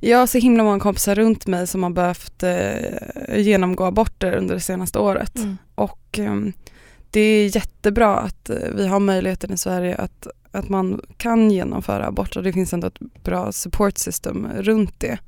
jag 0.00 0.18
har 0.18 0.26
så 0.26 0.38
himla 0.38 0.64
många 0.64 0.80
kompisar 0.80 1.14
runt 1.14 1.46
mig 1.46 1.66
som 1.66 1.82
har 1.82 1.90
behövt 1.90 2.42
eh, 2.42 3.38
genomgå 3.40 3.84
aborter 3.84 4.32
under 4.32 4.54
det 4.54 4.60
senaste 4.60 4.98
året. 4.98 5.38
Mm. 5.38 5.56
Och 5.74 6.18
ehm, 6.18 6.52
det 7.10 7.20
är 7.20 7.56
jättebra 7.56 8.16
att 8.16 8.50
eh, 8.50 8.56
vi 8.74 8.86
har 8.86 9.00
möjligheten 9.00 9.52
i 9.52 9.58
Sverige 9.58 9.96
att, 9.96 10.26
att 10.52 10.68
man 10.68 11.00
kan 11.16 11.50
genomföra 11.50 12.06
abort 12.06 12.36
och 12.36 12.42
det 12.42 12.52
finns 12.52 12.72
ändå 12.72 12.86
ett 12.86 13.22
bra 13.24 13.52
support 13.52 13.98
system 13.98 14.48
runt 14.58 15.00
det. 15.00 15.18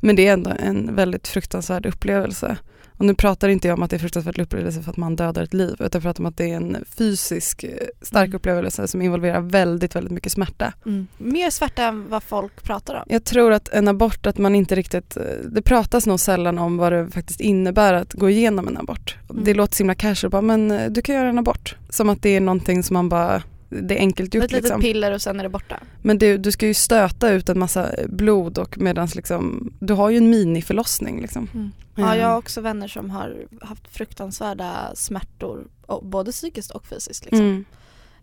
Men 0.00 0.16
det 0.16 0.28
är 0.28 0.32
ändå 0.32 0.52
en 0.58 0.94
väldigt 0.94 1.28
fruktansvärd 1.28 1.86
upplevelse. 1.86 2.56
Och 2.98 3.04
nu 3.04 3.14
pratar 3.14 3.48
inte 3.48 3.68
jag 3.68 3.76
om 3.76 3.82
att 3.82 3.90
det 3.90 3.94
är 3.94 3.98
en 3.98 4.00
fruktansvärd 4.00 4.38
upplevelse 4.38 4.82
för 4.82 4.90
att 4.90 4.96
man 4.96 5.16
dödar 5.16 5.42
ett 5.42 5.54
liv 5.54 5.76
utan 5.80 6.00
pratar 6.02 6.22
om 6.22 6.26
att 6.26 6.36
det 6.36 6.50
är 6.50 6.56
en 6.56 6.84
fysisk 6.98 7.64
eh, 7.64 7.70
stark 8.02 8.26
Mm. 8.26 8.36
upplevelse 8.36 8.88
som 8.88 9.02
involverar 9.02 9.40
väldigt, 9.40 9.96
väldigt 9.96 10.12
mycket 10.12 10.32
smärta. 10.32 10.72
Mer 11.18 11.50
svärta 11.50 11.82
än 11.82 12.08
vad 12.08 12.22
folk 12.22 12.62
pratar 12.62 12.94
om. 12.94 13.02
Jag 13.06 13.24
tror 13.24 13.52
att 13.52 13.68
en 13.68 13.88
abort, 13.88 14.26
att 14.26 14.38
man 14.38 14.54
inte 14.54 14.74
riktigt, 14.74 15.16
eh, 15.16 15.22
det 15.44 15.62
pratas 15.62 16.06
nog 16.06 16.20
sällan 16.20 16.58
om 16.58 16.76
vad 16.76 16.92
det 16.92 17.08
faktiskt 17.10 17.40
innebär 17.40 17.94
att 17.94 18.12
gå 18.12 18.30
igenom 18.30 18.68
en 18.68 18.76
abort. 18.76 19.16
Mm. 19.30 19.44
Det 19.44 19.54
låter 19.54 19.74
så 19.76 19.82
himla 19.82 19.94
casual, 19.94 20.30
bara, 20.30 20.42
men 20.42 20.70
eh, 20.70 20.90
du 20.90 21.02
kan 21.02 21.14
göra 21.14 21.28
en 21.28 21.38
abort. 21.38 21.76
Som 21.90 22.08
att 22.08 22.22
det 22.22 22.36
är 22.36 22.40
någonting 22.40 22.82
som 22.82 22.94
man 22.94 23.08
bara, 23.08 23.42
det 23.68 23.94
är 23.94 23.98
enkelt 23.98 24.34
gjort 24.34 24.44
Ett 24.44 24.52
litet 24.52 24.64
liksom. 24.64 24.80
piller 24.80 25.12
och 25.12 25.22
sen 25.22 25.40
är 25.40 25.42
det 25.42 25.48
borta. 25.48 25.80
Men 26.02 26.18
du, 26.18 26.38
du 26.38 26.52
ska 26.52 26.66
ju 26.66 26.74
stöta 26.74 27.30
ut 27.30 27.48
en 27.48 27.58
massa 27.58 27.90
blod 28.08 28.58
och 28.58 28.78
medans 28.78 29.14
liksom, 29.14 29.72
du 29.80 29.94
har 29.94 30.10
ju 30.10 30.16
en 30.16 30.30
miniförlossning 30.30 31.20
liksom. 31.20 31.72
Ja, 31.94 32.16
jag 32.16 32.28
har 32.28 32.36
också 32.36 32.60
vänner 32.60 32.88
som 32.88 33.10
har 33.10 33.46
haft 33.60 33.88
fruktansvärda 33.88 34.92
smärtor, 34.94 35.66
både 36.02 36.32
psykiskt 36.32 36.70
och 36.70 36.86
fysiskt. 36.86 37.24
Liksom. 37.24 37.46
Mm. 37.46 37.64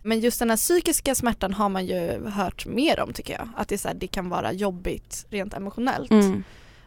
Men 0.04 0.20
just 0.20 0.40
den 0.40 0.50
här 0.50 0.58
psykiska 0.58 1.16
smärtan 1.16 1.54
har 1.54 1.70
man 1.70 1.86
ju 1.86 2.28
hört 2.28 2.66
mer 2.66 3.00
om 3.00 3.14
tycker 3.14 3.34
jag. 3.34 3.50
Att 3.58 3.68
det, 3.68 3.76
är 3.76 3.80
så 3.80 3.88
här, 3.88 3.96
det 3.96 4.08
kan 4.08 4.30
vara 4.30 4.54
jobbigt 4.54 5.26
rent 5.30 5.54
emotionellt 5.54 6.12
Mm. 6.12 6.44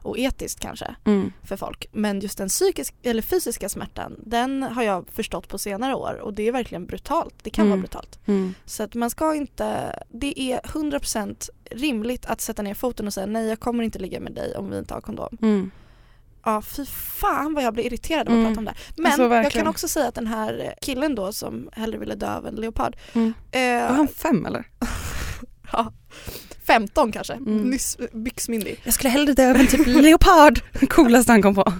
Och 0.07 0.19
etiskt 0.19 0.61
kanske 0.61 0.95
Mm. 1.05 1.33
för 1.45 1.57
folk. 1.57 1.87
Men 1.93 2.21
just 2.21 2.39
den 2.39 2.49
psykisk, 2.49 2.95
eller 3.03 3.23
fysiska 3.23 3.69
smärtan, 3.69 4.17
den 4.19 4.63
har 4.63 4.83
jag 4.83 5.07
förstått 5.13 5.49
på 5.49 5.59
senare 5.59 5.95
år 5.95 6.19
och 6.23 6.35
det 6.35 6.49
är 6.49 6.53
verkligen 6.53 6.87
brutalt. 6.87 7.35
Det 7.43 7.51
kan 7.51 7.63
Mm. 7.67 7.71
vara 7.71 7.81
brutalt. 7.81 8.19
Mm. 8.27 8.55
Så 8.65 8.83
att 8.83 8.95
man 8.95 9.11
ska 9.11 9.35
inte, 9.35 9.99
det 10.09 10.41
är 10.41 10.61
100% 10.65 11.51
rimligt 11.71 12.27
att 12.27 12.41
sätta 12.41 12.63
ner 12.63 12.75
foten 12.75 13.07
och 13.07 13.13
säga 13.15 13.27
nej 13.27 13.47
jag 13.49 13.61
kommer 13.61 13.85
inte 13.85 13.99
ligga 13.99 14.21
med 14.21 14.33
dig 14.33 14.57
om 14.57 14.71
vi 14.71 14.79
inte 14.79 14.95
har 14.95 15.01
kondom. 15.01 15.39
Mm. 15.43 15.71
Ja 16.45 16.63
fy 16.63 16.87
fan 16.87 17.55
vad 17.55 17.65
jag 17.65 17.75
blir 17.75 17.87
irriterad 17.87 18.29
av 18.29 18.33
att 18.35 18.39
Mm. 18.39 18.47
prata 18.47 18.59
om 18.59 18.65
det 18.65 18.71
här. 18.71 18.79
Men 18.97 19.07
Alltså, 19.07 19.23
jag 19.35 19.53
kan 19.53 19.67
också 19.67 19.89
säga 19.89 20.09
att 20.09 20.15
den 20.15 20.27
här 20.27 20.75
killen 20.83 21.15
då 21.15 21.33
som 21.33 21.69
hellre 21.73 21.99
ville 21.99 22.15
dö 22.15 22.37
av 22.37 22.47
en 22.47 22.55
leopard. 22.55 22.97
Mm. 23.13 23.35
Eh, 23.51 23.61
Var 23.89 23.97
han 23.97 24.09
fem 24.09 24.47
eller? 24.47 24.65
ja, 25.73 25.93
15 26.67 27.13
kanske, 27.13 27.33
Mm. 27.33 27.57
nyss 27.71 27.97
byxmyndig. 28.13 28.81
Jag 28.85 28.95
skulle 28.95 29.11
hellre 29.11 29.33
dö 29.33 29.51
av 29.51 29.57
en 29.57 29.67
typ 29.67 29.87
leopard. 29.87 30.61
Coolaste 30.91 31.33
han 31.33 31.43
kom 31.43 31.55
på. 31.55 31.73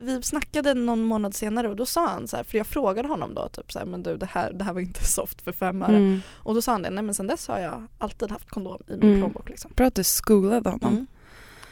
Vi 0.00 0.22
snackade 0.22 0.74
någon 0.74 1.02
månad 1.02 1.34
senare 1.34 1.68
och 1.68 1.76
då 1.76 1.86
sa 1.86 2.06
han 2.08 2.28
så 2.28 2.36
här, 2.36 2.44
för 2.44 2.58
jag 2.58 2.66
frågade 2.66 3.08
honom 3.08 3.34
då 3.34 3.48
typ 3.48 3.72
så 3.72 3.78
här, 3.78 3.86
men 3.86 4.02
du 4.02 4.16
det 4.16 4.26
här, 4.32 4.52
det 4.52 4.64
här 4.64 4.72
var 4.72 4.80
inte 4.80 5.04
soft 5.12 5.42
för 5.42 5.52
fem 5.52 5.82
öre. 5.82 5.96
Mm. 5.96 6.22
Och 6.32 6.54
då 6.54 6.62
sa 6.62 6.72
han 6.72 6.82
det, 6.82 6.90
nej 6.90 7.04
men 7.04 7.14
sen 7.14 7.26
dess 7.26 7.48
har 7.48 7.58
jag 7.58 7.86
alltid 7.98 8.30
haft 8.30 8.48
kondom 8.50 8.78
i 8.88 8.90
min 8.90 9.02
Mm. 9.02 9.20
plånbok 9.20 9.48
liksom. 9.48 9.70
Bra 9.76 9.86
att 9.86 9.94
du 9.94 10.04
skolade 10.04 10.70
honom. 10.70 10.92
Mm. 10.92 11.06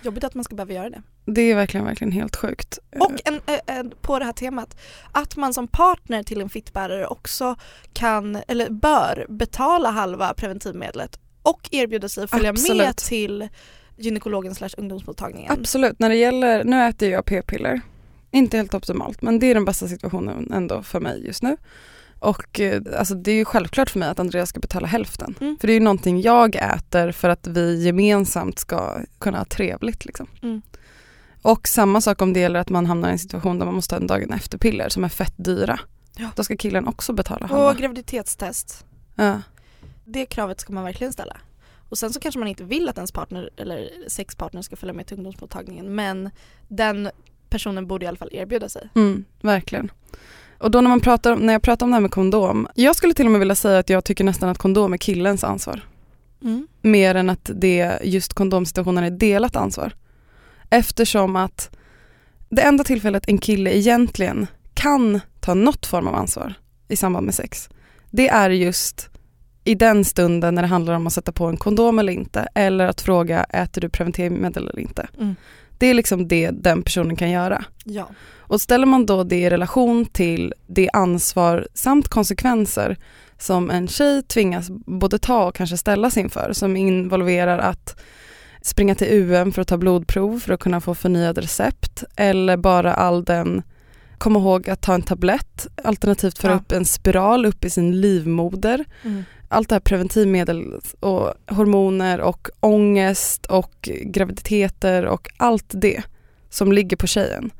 Jobbigt 0.02 0.24
att 0.24 0.34
man 0.34 0.44
ska 0.44 0.54
behöva 0.54 0.72
göra 0.72 0.90
det. 0.90 1.02
Det 1.24 1.40
är 1.40 1.54
verkligen, 1.54 1.86
verkligen 1.86 2.12
helt 2.12 2.36
sjukt. 2.36 2.78
Och 3.00 3.12
en, 3.24 3.34
eh, 3.46 3.76
en, 3.78 3.92
på 4.00 4.18
det 4.18 4.24
här 4.24 4.32
temat, 4.32 4.76
att 5.12 5.36
man 5.36 5.54
som 5.54 5.68
partner 5.68 6.22
till 6.22 6.40
en 6.40 6.48
fittbärare 6.48 7.06
också 7.06 7.56
kan, 7.92 8.38
eller 8.48 8.70
bör, 8.70 9.26
betala 9.28 9.90
halva 9.90 10.34
preventivmedlet 10.34 11.20
och 11.42 11.68
erbjuda 11.70 12.08
sig 12.08 12.24
att 12.24 12.30
följa 12.30 12.52
med 12.52 12.60
Absolut. 12.60 12.96
till 12.96 13.48
gynekologen 13.96 14.54
slash 14.54 14.70
ungdomsmottagningen. 14.76 15.52
Absolut, 15.52 15.98
när 15.98 16.08
det 16.08 16.16
gäller, 16.16 16.64
nu 16.64 16.82
äter 16.82 17.10
jag 17.10 17.24
p-piller. 17.24 17.80
Inte 18.30 18.56
helt 18.56 18.74
optimalt 18.74 19.22
men 19.22 19.38
det 19.38 19.46
är 19.46 19.54
den 19.54 19.64
bästa 19.64 19.88
situationen 19.88 20.52
ändå 20.52 20.82
för 20.82 21.00
mig 21.00 21.26
just 21.26 21.42
nu. 21.42 21.56
Och 22.18 22.60
eh, 22.60 22.82
alltså, 22.98 23.14
det 23.14 23.30
är 23.30 23.34
ju 23.34 23.44
självklart 23.44 23.90
för 23.90 23.98
mig 23.98 24.08
att 24.08 24.18
Andreas 24.18 24.48
ska 24.48 24.60
betala 24.60 24.86
hälften. 24.86 25.34
Mm. 25.40 25.56
För 25.60 25.66
det 25.66 25.72
är 25.72 25.74
ju 25.74 25.80
någonting 25.80 26.20
jag 26.20 26.56
äter 26.56 27.12
för 27.12 27.28
att 27.28 27.46
vi 27.46 27.84
gemensamt 27.84 28.58
ska 28.58 28.98
kunna 29.18 29.38
ha 29.38 29.44
trevligt. 29.44 30.04
Liksom. 30.04 30.26
Mm. 30.42 30.62
Och 31.42 31.68
samma 31.68 32.00
sak 32.00 32.22
om 32.22 32.32
det 32.32 32.40
gäller 32.40 32.60
att 32.60 32.70
man 32.70 32.86
hamnar 32.86 33.08
i 33.08 33.12
en 33.12 33.18
situation 33.18 33.58
där 33.58 33.66
man 33.66 33.74
måste 33.74 33.94
ha 33.94 34.00
en 34.00 34.06
dagen 34.06 34.32
efter-piller 34.32 34.88
som 34.88 35.04
är 35.04 35.08
fett 35.08 35.34
dyra. 35.36 35.80
Ja. 36.16 36.28
Då 36.36 36.44
ska 36.44 36.56
killen 36.56 36.88
också 36.88 37.12
betala 37.12 37.46
halva. 37.46 37.70
Och 37.70 37.76
graviditetstest. 37.76 38.84
Ja. 39.14 39.42
Det 40.12 40.26
kravet 40.26 40.60
ska 40.60 40.72
man 40.72 40.84
verkligen 40.84 41.12
ställa. 41.12 41.36
Och 41.88 41.98
sen 41.98 42.12
så 42.12 42.20
kanske 42.20 42.38
man 42.38 42.48
inte 42.48 42.64
vill 42.64 42.88
att 42.88 42.96
ens 42.96 43.12
partner 43.12 43.50
eller 43.56 43.90
sexpartner 44.08 44.62
ska 44.62 44.76
följa 44.76 44.92
med 44.92 45.06
till 45.06 45.16
ungdomsmottagningen 45.16 45.94
men 45.94 46.30
den 46.68 47.10
personen 47.48 47.86
borde 47.86 48.04
i 48.04 48.08
alla 48.08 48.16
fall 48.16 48.28
erbjuda 48.32 48.68
sig. 48.68 48.88
Mm, 48.94 49.24
verkligen. 49.40 49.90
Och 50.58 50.70
då 50.70 50.80
när, 50.80 50.88
man 50.88 51.00
pratar, 51.00 51.36
när 51.36 51.52
jag 51.52 51.62
pratar 51.62 51.86
om 51.86 51.90
det 51.90 51.94
här 51.94 52.00
med 52.00 52.10
kondom, 52.10 52.68
jag 52.74 52.96
skulle 52.96 53.14
till 53.14 53.26
och 53.26 53.32
med 53.32 53.38
vilja 53.38 53.54
säga 53.54 53.78
att 53.78 53.90
jag 53.90 54.04
tycker 54.04 54.24
nästan 54.24 54.48
att 54.48 54.58
kondom 54.58 54.92
är 54.92 54.96
killens 54.96 55.44
ansvar. 55.44 55.84
Mm. 56.42 56.68
Mer 56.82 57.14
än 57.14 57.30
att 57.30 57.50
det 57.54 57.98
just 58.04 58.34
kondomsituationen 58.34 59.04
är 59.04 59.10
delat 59.10 59.56
ansvar. 59.56 59.92
Eftersom 60.70 61.36
att 61.36 61.76
det 62.48 62.62
enda 62.62 62.84
tillfället 62.84 63.28
en 63.28 63.38
kille 63.38 63.76
egentligen 63.76 64.46
kan 64.74 65.20
ta 65.40 65.54
något 65.54 65.86
form 65.86 66.06
av 66.06 66.14
ansvar 66.14 66.54
i 66.88 66.96
samband 66.96 67.26
med 67.26 67.34
sex, 67.34 67.68
det 68.10 68.28
är 68.28 68.50
just 68.50 69.09
i 69.64 69.74
den 69.74 70.04
stunden 70.04 70.54
när 70.54 70.62
det 70.62 70.68
handlar 70.68 70.94
om 70.94 71.06
att 71.06 71.12
sätta 71.12 71.32
på 71.32 71.46
en 71.46 71.56
kondom 71.56 71.98
eller 71.98 72.12
inte 72.12 72.48
eller 72.54 72.86
att 72.86 73.00
fråga 73.00 73.44
äter 73.44 73.80
du 73.80 73.88
preventivmedel 73.88 74.68
eller 74.68 74.80
inte. 74.80 75.08
Mm. 75.18 75.34
Det 75.78 75.86
är 75.86 75.94
liksom 75.94 76.28
det 76.28 76.50
den 76.50 76.82
personen 76.82 77.16
kan 77.16 77.30
göra. 77.30 77.64
Ja. 77.84 78.08
Och 78.38 78.60
ställer 78.60 78.86
man 78.86 79.06
då 79.06 79.24
det 79.24 79.36
i 79.36 79.50
relation 79.50 80.06
till 80.06 80.54
det 80.66 80.90
ansvar 80.92 81.68
samt 81.74 82.08
konsekvenser 82.08 82.96
som 83.38 83.70
en 83.70 83.88
tjej 83.88 84.22
tvingas 84.22 84.70
både 84.86 85.18
ta 85.18 85.44
och 85.46 85.54
kanske 85.54 85.76
ställas 85.76 86.16
inför 86.16 86.52
som 86.52 86.76
involverar 86.76 87.58
att 87.58 88.00
springa 88.62 88.94
till 88.94 89.08
UM 89.12 89.52
för 89.52 89.62
att 89.62 89.68
ta 89.68 89.76
blodprov 89.76 90.38
för 90.40 90.52
att 90.54 90.60
kunna 90.60 90.80
få 90.80 90.94
förnyad 90.94 91.38
recept 91.38 92.04
eller 92.16 92.56
bara 92.56 92.94
all 92.94 93.24
den 93.24 93.62
komma 94.18 94.38
ihåg 94.38 94.70
att 94.70 94.80
ta 94.80 94.94
en 94.94 95.02
tablett 95.02 95.66
alternativt 95.84 96.38
föra 96.38 96.52
Ja. 96.52 96.58
upp 96.58 96.72
en 96.72 96.84
spiral 96.84 97.46
upp 97.46 97.64
i 97.64 97.70
sin 97.70 98.00
livmoder 98.00 98.84
Mm. 99.04 99.24
Allt 99.50 99.68
det 99.68 99.74
här 99.74 99.80
preventivmedel 99.80 100.80
och 101.00 101.34
hormoner 101.46 102.20
och 102.20 102.48
ångest 102.60 103.46
och 103.46 103.88
graviditeter 104.04 105.06
och 105.06 105.28
allt 105.36 105.66
det 105.68 106.02
som 106.50 106.72
ligger 106.72 106.96
på 106.96 107.06
tjejen. 107.06 107.50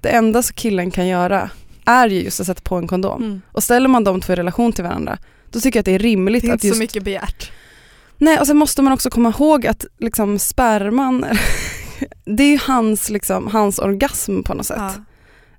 Det 0.00 0.08
enda 0.08 0.42
som 0.42 0.54
killen 0.54 0.90
kan 0.90 1.06
göra 1.06 1.50
är 1.84 2.08
ju 2.08 2.22
just 2.22 2.40
att 2.40 2.46
sätta 2.46 2.60
på 2.60 2.76
en 2.76 2.88
kondom. 2.88 3.22
Mm. 3.22 3.40
Och 3.52 3.62
ställer 3.62 3.88
man 3.88 4.04
de 4.04 4.20
två 4.20 4.32
i 4.32 4.36
relation 4.36 4.72
till 4.72 4.84
varandra 4.84 5.18
då 5.50 5.60
tycker 5.60 5.78
jag 5.78 5.80
att 5.80 5.86
det 5.86 5.94
är 5.94 5.98
rimligt 5.98 6.42
Det 6.42 6.48
är 6.48 6.52
att 6.52 6.54
inte 6.54 6.66
just... 6.66 6.76
så 6.76 6.82
mycket 6.82 7.02
begärt. 7.02 7.52
Nej 8.18 8.38
och 8.38 8.46
sen 8.46 8.56
måste 8.56 8.82
man 8.82 8.92
också 8.92 9.10
komma 9.10 9.28
ihåg 9.28 9.66
att 9.66 9.86
liksom 9.98 10.38
sperman, 10.38 11.26
det 12.24 12.42
är 12.42 12.50
ju 12.50 12.58
hans, 12.66 13.10
liksom, 13.10 13.46
hans 13.46 13.78
orgasm 13.78 14.42
på 14.42 14.54
något 14.54 14.66
sätt. 14.66 14.76
Ja. 14.78 14.94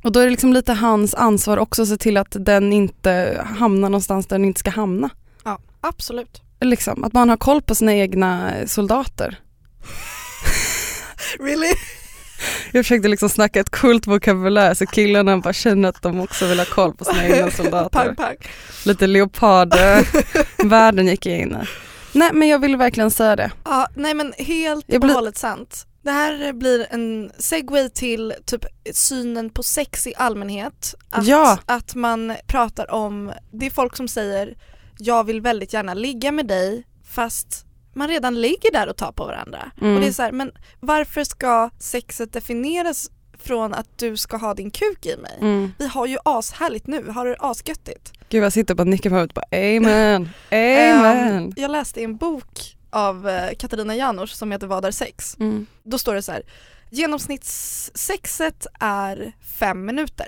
Och 0.04 0.12
då 0.12 0.20
är 0.20 0.24
det 0.24 0.30
liksom 0.30 0.54
lite 0.54 0.74
hans 0.74 1.14
ansvar 1.14 1.58
också 1.58 1.82
att 1.82 1.88
se 1.88 1.98
till 1.98 2.18
att 2.18 2.36
den 2.40 2.74
inte 2.74 3.42
hamnar 3.46 3.90
någonstans 3.90 4.28
där 4.28 4.38
den 4.38 4.46
inte 4.46 4.60
ska 4.60 4.70
hamna. 4.70 5.10
Absolut. 5.82 6.42
Liksom, 6.62 7.04
att 7.04 7.14
man 7.14 7.30
har 7.30 7.38
koll 7.38 7.62
på 7.62 7.76
sina 7.76 7.94
egna 7.96 8.52
soldater. 8.68 9.40
Really? 11.40 11.74
Jag 12.72 12.86
försökte 12.86 13.08
liksom 13.08 13.30
snacka 13.30 13.60
ett 13.60 13.70
coolt 13.70 14.08
vokabulär 14.08 14.74
så 14.74 14.86
killarna 14.86 15.38
bara 15.38 15.54
känner 15.54 15.90
att 15.90 16.02
de 16.02 16.20
också 16.20 16.48
vill 16.48 16.60
ha 16.60 16.66
koll 16.66 16.94
på 16.96 17.06
sina 17.06 17.28
egna 17.28 17.52
soldater. 17.58 17.90
pang 18.00 18.16
pang. 18.16 18.36
Lite 18.86 19.08
leopardvärlden 19.08 21.08
gick 21.08 21.26
jag 21.26 21.38
in 21.40 21.52
i. 21.52 21.56
Nej 22.18 22.30
men 22.34 22.48
jag 22.48 22.60
vill 22.60 22.78
verkligen 22.78 23.12
säga 23.12 23.36
det. 23.36 23.52
Ja, 23.66 23.88
nej 23.96 24.14
men 24.14 24.34
helt 24.38 24.94
och 24.94 25.00
blir- 25.02 25.14
hållet 25.14 25.38
sant. 25.38 25.86
Det 26.04 26.12
här 26.12 26.54
blir 26.54 26.88
en 26.90 27.32
segway 27.40 27.90
till 27.90 28.34
typ 28.46 28.66
synen 28.94 29.50
på 29.50 29.64
sex 29.64 30.08
i 30.08 30.14
allmänhet. 30.18 30.96
Att, 31.10 31.28
Ja. 31.28 31.58
att 31.66 31.96
man 31.96 32.36
pratar 32.48 32.92
om, 32.92 33.32
det 33.52 33.66
är 33.66 33.70
folk 33.70 33.96
som 33.98 34.08
säger 34.08 34.54
jag 35.00 35.24
vill 35.24 35.42
väldigt 35.42 35.74
gärna 35.74 35.94
ligga 35.94 36.32
med 36.32 36.48
dig 36.48 36.84
fast 37.04 37.66
man 37.94 38.08
redan 38.08 38.42
ligger 38.42 38.72
där 38.72 38.90
och 38.90 38.98
tar 38.98 39.12
på 39.12 39.26
varandra. 39.26 39.72
Mm. 39.82 39.96
Och 39.96 40.02
det 40.02 40.08
är 40.08 40.12
så 40.12 40.22
här, 40.22 40.32
men 40.32 40.52
varför 40.80 41.24
ska 41.24 41.70
sexet 41.80 42.34
definieras 42.34 43.12
från 43.38 43.74
att 43.74 43.98
du 43.98 44.18
ska 44.18 44.38
ha 44.38 44.54
din 44.54 44.72
kuk 44.72 45.06
i 45.06 45.18
mig? 45.18 45.38
Mm. 45.42 45.72
Vi 45.78 45.88
har 45.88 46.06
ju 46.06 46.18
ashärligt 46.26 46.88
nu, 46.88 47.10
har 47.10 47.26
det 47.26 47.36
asgöttigt. 47.40 48.14
Gud 48.30 48.44
jag 48.44 48.54
sitter 48.54 48.76
bara 48.76 48.82
och 48.82 48.88
nickar 48.88 49.10
på 49.10 49.16
huvudet 49.16 49.36
bara 49.36 49.46
amen, 49.52 50.30
Ehm, 50.50 51.00
amen. 51.00 51.54
jag 51.56 51.72
läste 51.72 52.02
i 52.02 52.04
en 52.04 52.18
bok 52.18 52.78
av 52.90 53.30
eh, 53.30 53.56
Katarina 53.58 53.96
Janouch 53.96 54.30
som 54.36 54.52
heter 54.52 54.68
Vad 54.68 54.86
är 54.86 54.92
sex? 54.92 55.38
Mm. 55.40 55.66
Då 55.84 55.98
står 55.98 56.16
det 56.16 56.22
så 56.22 56.32
här, 56.32 56.44
genomsnittssexet 56.90 58.68
är 58.80 59.34
fem 59.42 59.86
minuter. 59.86 60.28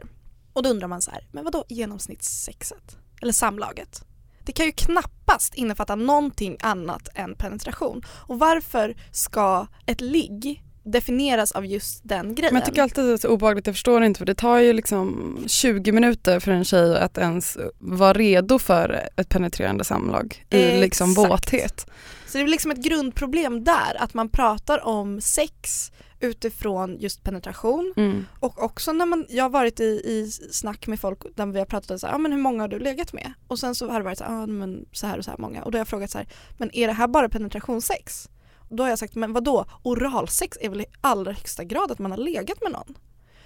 Och 0.53 0.63
då 0.63 0.69
undrar 0.69 0.87
man 0.87 1.01
så 1.01 1.11
här, 1.11 1.27
men 1.31 1.43
vadå 1.43 1.65
genomsnittssexet? 1.69 2.97
Eller 3.21 3.33
samlaget? 3.33 4.05
Det 4.51 4.55
kan 4.55 4.65
ju 4.65 4.71
knappast 4.71 5.53
innefatta 5.55 5.95
någonting 5.95 6.57
annat 6.61 7.09
än 7.15 7.35
penetration. 7.35 8.01
Och 8.07 8.39
varför 8.39 8.95
ska 9.11 9.67
ett 9.85 10.01
ligg 10.01 10.63
definieras 10.83 11.51
av 11.51 11.65
just 11.65 12.01
den 12.03 12.35
grejen? 12.35 12.53
Men 12.53 12.61
jag 12.61 12.65
tycker 12.65 12.81
alltid 12.81 13.05
det 13.05 13.13
är 13.13 13.17
så 13.17 13.27
obehagligt, 13.27 13.67
jag 13.67 13.75
förstår 13.75 14.03
inte 14.03 14.17
för 14.17 14.25
det 14.25 14.35
tar 14.35 14.57
ju 14.57 14.73
liksom 14.73 15.37
20 15.47 15.91
minuter 15.91 16.39
för 16.39 16.51
en 16.51 16.65
tjej 16.65 16.97
att 16.97 17.17
ens 17.17 17.57
vara 17.77 18.13
redo 18.13 18.59
för 18.59 19.09
ett 19.15 19.29
penetrerande 19.29 19.83
samlag 19.83 20.45
i 20.49 20.79
liksom 20.79 21.11
Exakt. 21.11 21.31
våthet. 21.31 21.85
Så 22.27 22.37
det 22.37 22.43
är 22.43 22.47
liksom 22.47 22.71
ett 22.71 22.83
grundproblem 22.83 23.63
där, 23.63 23.97
att 23.99 24.13
man 24.13 24.29
pratar 24.29 24.85
om 24.85 25.21
sex 25.21 25.91
utifrån 26.21 26.97
just 26.99 27.23
penetration 27.23 27.93
Mm. 27.97 28.25
och 28.39 28.63
också 28.63 28.91
när 28.93 29.05
man, 29.05 29.25
jag 29.29 29.43
har 29.43 29.49
varit 29.49 29.79
i, 29.79 29.83
i 29.83 30.31
snack 30.51 30.87
med 30.87 30.99
folk 30.99 31.35
där 31.35 31.45
vi 31.45 31.59
har 31.59 31.65
pratat 31.65 31.91
om 31.91 31.99
så 31.99 32.07
här, 32.07 32.13
ah, 32.13 32.17
men 32.17 32.31
hur 32.31 32.39
många 32.39 32.63
har 32.63 32.67
du 32.67 32.79
legat 32.79 33.13
med? 33.13 33.33
Och 33.47 33.59
sen 33.59 33.75
så 33.75 33.89
har 33.89 33.99
det 33.99 34.05
varit 34.05 34.17
så 34.17 34.23
här, 34.23 34.43
ah, 34.43 34.45
men 34.47 34.85
så 34.91 35.07
här 35.07 35.17
och 35.17 35.25
så 35.25 35.31
här 35.31 35.37
många 35.37 35.63
och 35.63 35.71
då 35.71 35.75
har 35.75 35.79
jag 35.79 35.87
frågat 35.87 36.11
så 36.11 36.17
här, 36.17 36.27
men 36.57 36.75
är 36.75 36.87
det 36.87 36.93
här 36.93 37.07
bara 37.07 37.29
penetrationssex? 37.29 38.29
Och 38.69 38.75
då 38.75 38.83
har 38.83 38.89
jag 38.89 38.99
sagt, 38.99 39.15
men 39.15 39.33
vadå, 39.33 39.65
oralsex 39.83 40.57
är 40.61 40.69
väl 40.69 40.81
i 40.81 40.85
allra 41.01 41.31
högsta 41.31 41.63
grad 41.63 41.91
att 41.91 41.99
man 41.99 42.11
har 42.11 42.17
legat 42.17 42.61
med 42.63 42.71
någon? 42.71 42.95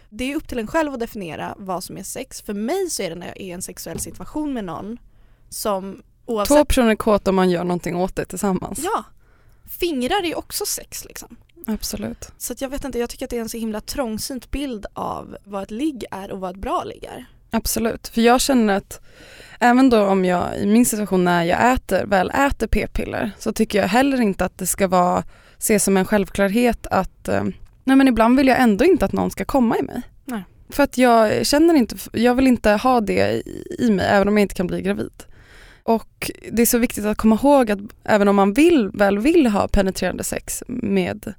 Det 0.10 0.32
är 0.32 0.36
upp 0.36 0.48
till 0.48 0.60
en 0.60 0.68
själv 0.68 0.94
att 0.94 1.00
definiera 1.00 1.56
vad 1.58 1.84
som 1.84 1.98
är 1.98 2.04
sex. 2.04 2.42
För 2.42 2.54
mig 2.54 2.90
så 2.90 3.04
är 3.04 3.10
det 3.10 3.16
när 3.16 3.28
jag 3.28 3.38
är 3.38 3.42
i 3.42 3.52
en 3.52 3.62
sexuell 3.62 4.00
situation 4.00 4.54
med 4.54 4.66
någon 4.66 4.98
som 5.50 6.02
oavsett 6.26 6.58
Två 6.58 6.66
personer 6.66 6.90
är 6.90 6.96
kåta 6.96 7.30
om 7.32 7.36
man 7.36 7.50
gör 7.50 7.64
någonting 7.64 7.96
åt 7.96 8.16
det 8.16 8.26
tillsammans. 8.26 8.80
Ja, 8.84 9.04
fingrar 9.68 10.26
är 10.26 10.38
också 10.38 10.66
sex 10.66 11.06
liksom. 11.06 11.38
Absolut. 11.68 12.32
Så 12.38 12.54
jag 12.58 12.70
vet 12.70 12.84
inte, 12.84 13.00
jag 13.00 13.10
tycker 13.10 13.26
att 13.26 13.30
det 13.30 13.38
är 13.38 13.42
en 13.42 13.50
så 13.50 13.58
himla 13.58 13.82
trångsynt 13.82 14.52
bild 14.52 14.86
av 14.94 15.38
vad 15.44 15.64
ett 15.64 15.72
ligg 15.72 16.06
är 16.12 16.32
och 16.32 16.40
vad 16.40 16.56
ett 16.56 16.62
bra 16.62 16.84
ligg 16.84 17.04
är. 17.04 17.26
Absolut, 17.50 18.08
för 18.08 18.22
jag 18.22 18.42
känner 18.42 18.78
att 18.78 19.02
även 19.60 19.90
då 19.90 20.06
om 20.06 20.26
jag 20.26 20.58
i 20.58 20.66
min 20.66 20.86
situation 20.86 21.24
när 21.24 21.44
jag 21.44 21.74
äter, 21.74 22.06
väl 22.06 22.30
äter 22.30 22.68
p-piller 22.68 23.32
så 23.40 23.54
tycker 23.54 23.82
jag 23.82 23.88
heller 23.88 24.22
inte 24.22 24.46
att 24.46 24.58
det 24.58 24.68
ska 24.68 24.88
vara, 24.88 25.24
ses 25.58 25.84
som 25.84 25.98
en 25.98 26.06
självklarhet 26.06 26.88
att 26.88 27.28
eh, 27.28 27.44
nej 27.84 27.96
men 27.96 28.08
ibland 28.08 28.38
vill 28.38 28.48
jag 28.48 28.60
ändå 28.60 28.86
inte 28.86 29.06
att 29.06 29.12
någon 29.12 29.32
ska 29.32 29.46
komma 29.46 29.78
i 29.78 29.82
mig. 29.82 30.02
Nej. 30.26 30.44
För 30.70 30.84
att 30.84 30.98
jag 30.98 31.46
känner 31.46 31.74
inte, 31.74 31.96
jag 32.14 32.36
vill 32.36 32.48
inte 32.48 32.72
ha 32.72 33.02
det 33.02 33.32
i, 33.32 33.64
i 33.80 33.92
mig 33.92 34.06
även 34.10 34.28
om 34.28 34.38
jag 34.38 34.42
inte 34.42 34.56
kan 34.56 34.68
bli 34.68 34.82
gravid. 34.82 35.24
Och 35.86 36.32
det 36.52 36.62
är 36.62 36.66
så 36.66 36.78
viktigt 36.78 37.06
att 37.06 37.18
komma 37.18 37.36
ihåg 37.36 37.72
att 37.72 37.80
även 38.04 38.28
om 38.28 38.36
man 38.36 38.54
vill, 38.54 38.90
väl 38.90 39.20
vill 39.20 39.48
ha 39.48 39.68
penetrerande 39.68 40.24
sex 40.24 40.64
med, 40.68 41.34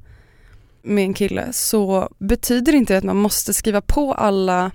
med 0.82 1.04
en 1.04 1.14
kille 1.14 1.52
så 1.52 2.08
betyder 2.18 2.74
inte 2.74 2.92
det 2.92 2.98
att 2.98 3.04
man 3.04 3.16
måste 3.16 3.54
skriva 3.54 3.80
på 3.80 4.14
alla 4.14 4.70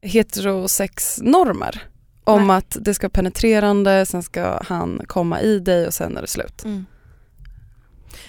heterosexnormer 0.00 1.82
om 2.24 2.46
Nej. 2.46 2.56
att 2.56 2.76
det 2.80 2.94
ska 2.94 3.04
vara 3.04 3.10
penetrerande, 3.10 4.06
sen 4.06 4.22
ska 4.22 4.62
han 4.62 5.00
komma 5.06 5.40
i 5.40 5.58
dig 5.58 5.86
och 5.86 5.94
sen 5.94 6.16
är 6.16 6.20
det 6.20 6.26
slut. 6.28 6.62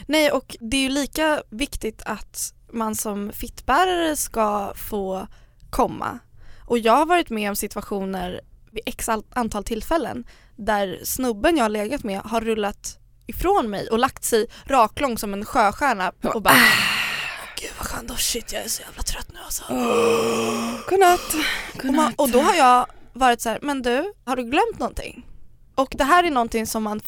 Nej 0.06 0.32
och 0.32 0.58
det 0.60 0.78
är 0.78 0.82
ju 0.82 0.90
lika 0.90 1.44
viktigt 1.50 2.02
att 2.06 2.54
man 2.72 2.96
som 2.96 3.32
fittbärare 3.32 4.16
ska 4.16 4.74
få 4.76 5.28
komma. 5.70 6.20
Och 6.60 6.78
jag 6.78 6.94
har 6.94 7.06
varit 7.06 7.30
med 7.30 7.50
om 7.50 7.56
situationer 7.56 8.42
vid 8.76 8.84
x 8.86 9.10
al- 9.10 9.24
antal 9.30 9.64
tillfällen 9.64 10.26
där 10.56 11.00
snubben 11.04 11.58
jag 11.58 11.64
har 11.64 11.70
legat 11.70 12.04
med 12.04 12.20
har 12.22 12.42
rullat 12.42 13.00
ifrån 13.28 13.70
mig 13.70 13.88
och 13.88 14.00
lagt 14.00 14.24
sig 14.24 14.48
raklång 14.66 15.18
som 15.18 15.34
en 15.34 15.46
sjöstjärna 15.46 16.12
och 16.34 16.42
bara 16.42 16.56
Gud 17.62 17.72
vad 17.78 17.88
skönt, 17.88 18.12
oh 18.12 18.18
shit 18.18 18.54
jag 18.54 18.64
är 18.64 18.68
så 18.70 18.82
jävla 18.82 19.04
trött 19.04 19.28
nu 19.34 19.40
alltså. 19.46 19.64
Godnatt. 20.90 21.36
Och, 21.78 21.86
man, 21.86 22.14
och 22.18 22.30
då 22.30 22.42
har 22.42 22.56
jag 22.56 22.86
varit 23.14 23.42
så 23.42 23.50
här, 23.50 23.60
men 23.62 23.82
du, 23.82 24.14
har 24.26 24.36
du 24.36 24.44
glömt 24.44 24.80
någonting? 24.80 25.26
Och 25.76 25.94
det 25.98 26.04
här 26.04 26.24
är 26.24 26.32
någonting 26.32 26.68
som 26.68 26.84
man 26.84 27.02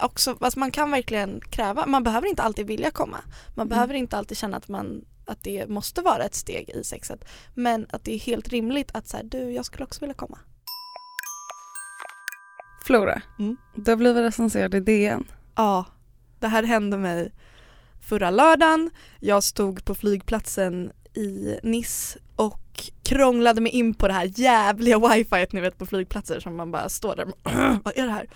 också, 0.00 0.36
alltså 0.40 0.58
man 0.58 0.70
kan 0.70 0.90
verkligen 0.90 1.40
kräva, 1.50 1.86
man 1.86 2.02
behöver 2.02 2.28
inte 2.28 2.42
alltid 2.42 2.66
vilja 2.66 2.90
komma. 2.90 3.18
Man 3.54 3.68
behöver 3.68 3.94
inte 3.94 4.16
alltid 4.16 4.36
känna 4.36 4.56
att 4.56 4.68
man 4.68 5.04
att 5.26 5.42
det 5.42 5.68
måste 5.68 6.02
vara 6.02 6.24
ett 6.24 6.34
steg 6.34 6.70
i 6.70 6.84
sexet. 6.84 7.24
Men 7.54 7.86
att 7.90 8.04
det 8.04 8.14
är 8.14 8.18
helt 8.18 8.48
rimligt 8.48 8.90
att 8.94 9.08
så 9.08 9.16
här, 9.16 9.24
du 9.24 9.52
jag 9.52 9.64
skulle 9.64 9.84
också 9.84 10.00
vilja 10.00 10.14
komma. 10.14 10.38
Flora, 12.86 13.22
Mm. 13.38 13.56
du 13.74 13.90
har 13.90 13.96
blivit 13.96 14.22
recenserad 14.22 14.74
i 14.74 14.80
DN. 14.80 15.24
Ja, 15.54 15.86
det 16.40 16.48
här 16.48 16.62
hände 16.62 16.98
mig 16.98 17.32
förra 18.00 18.30
lördagen. 18.30 18.90
Jag 19.20 19.42
stod 19.44 19.84
på 19.84 19.94
flygplatsen 19.94 20.92
i 21.14 21.58
Nice 21.62 22.18
och 22.36 22.60
krånglade 23.02 23.60
mig 23.60 23.72
in 23.72 23.94
på 23.94 24.08
det 24.08 24.14
här 24.14 24.30
jävliga 24.40 24.98
wifi 25.08 25.46
ni 25.52 25.60
vet 25.60 25.78
på 25.78 25.86
flygplatser 25.86 26.40
som 26.40 26.56
man 26.56 26.70
bara 26.70 26.88
står 26.88 27.16
där 27.16 27.28
och 27.28 27.38
vad 27.84 27.98
är 27.98 28.06
det 28.06 28.12
här? 28.12 28.28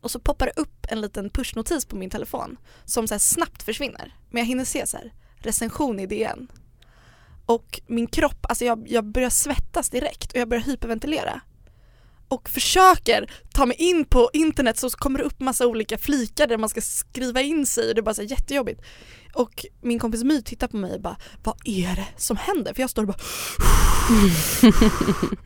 och 0.00 0.10
så 0.10 0.20
poppar 0.20 0.46
det 0.46 0.52
upp 0.62 0.86
en 0.88 1.00
liten 1.00 1.30
pushnotis 1.30 1.84
på 1.84 1.96
min 1.96 2.10
telefon 2.10 2.56
som 2.84 3.08
så 3.08 3.14
här 3.14 3.18
snabbt 3.18 3.62
försvinner. 3.62 4.14
Men 4.30 4.40
jag 4.40 4.46
hinner 4.46 4.64
se 4.64 4.86
så 4.86 4.96
här 4.96 5.12
recension 5.38 6.00
i 6.00 6.06
DN. 6.06 6.48
Och 7.46 7.80
min 7.86 8.06
kropp, 8.06 8.46
alltså 8.48 8.64
jag, 8.64 8.84
jag 8.88 9.04
börjar 9.04 9.30
svettas 9.30 9.90
direkt 9.90 10.32
och 10.32 10.38
jag 10.38 10.48
börjar 10.48 10.62
hyperventilera. 10.62 11.40
Och 12.30 12.48
försöker 12.48 13.30
ta 13.54 13.66
mig 13.66 13.76
in 13.78 14.04
på 14.04 14.30
internet 14.32 14.78
så 14.78 14.90
kommer 14.90 15.18
det 15.18 15.24
upp 15.24 15.40
massa 15.40 15.66
olika 15.66 15.98
flikar 15.98 16.46
där 16.46 16.58
man 16.58 16.68
ska 16.68 16.80
skriva 16.80 17.40
in 17.40 17.66
sig 17.66 17.88
och 17.88 17.94
det 17.94 18.00
är 18.00 18.02
bara 18.02 18.14
så 18.14 18.22
jättejobbigt. 18.22 18.80
Och 19.34 19.66
min 19.80 19.98
kompis 19.98 20.24
My 20.24 20.42
tittar 20.42 20.68
på 20.68 20.76
mig 20.76 20.94
och 20.94 21.00
bara 21.00 21.16
Vad 21.42 21.56
är 21.64 21.96
det 21.96 22.08
som 22.16 22.36
händer? 22.36 22.74
För 22.74 22.80
jag 22.80 22.90
står 22.90 23.02
och 23.02 23.08
bara 23.08 23.18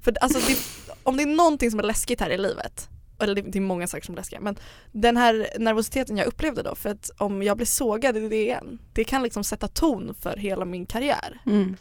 För 0.03 0.15
alltså 0.21 0.39
det, 0.49 0.59
om 1.03 1.17
det 1.17 1.23
är 1.23 1.27
någonting 1.27 1.71
som 1.71 1.81
är 1.81 1.85
läskigt 1.85 2.21
här 2.21 2.31
i 2.31 2.39
livet 2.39 2.89
eller 3.19 3.35
det, 3.35 3.59
är 3.59 3.61
många 3.61 3.87
saker 3.87 4.05
som 4.05 4.15
är 4.15 4.17
läskiga 4.17 4.41
men 4.41 4.57
den 4.93 5.17
här 5.17 5.49
nervositeten 5.59 6.17
jag 6.17 6.27
upplevde 6.27 6.63
då 6.63 6.75
för 6.75 6.91
att 6.91 7.11
om 7.19 7.43
jag 7.43 7.57
blir 7.57 7.67
sågad 7.67 8.17
i 8.17 8.29
DN 8.29 8.79
det 8.93 9.05
kan 9.05 9.23
liksom 9.23 9.45
sätta 9.45 9.69
ton 9.69 10.15
för 10.21 10.37
hela 10.37 10.65
min 10.65 10.87
karriär. 10.87 11.41
Mm. 11.47 11.77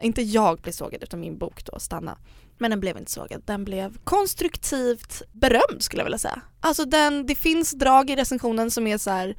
Inte 0.00 0.22
jag 0.22 0.58
blev 0.60 0.72
sågad 0.72 1.02
utan 1.02 1.20
min 1.20 1.38
bok 1.38 1.64
då, 1.64 1.78
Stanna. 1.78 2.18
Men 2.58 2.70
den 2.70 2.80
blev 2.80 2.98
inte 2.98 3.10
sågad, 3.10 3.42
den 3.44 3.64
blev 3.64 3.98
konstruktivt 4.04 5.22
berömd 5.32 5.82
skulle 5.82 6.00
jag 6.00 6.04
vilja 6.04 6.18
säga. 6.18 6.40
Alltså 6.60 6.84
den, 6.84 7.26
det 7.26 7.34
finns 7.34 7.70
drag 7.70 8.10
i 8.10 8.16
recensionen 8.16 8.70
som 8.70 8.86
är 8.86 8.98
så 8.98 9.10
här 9.10 9.36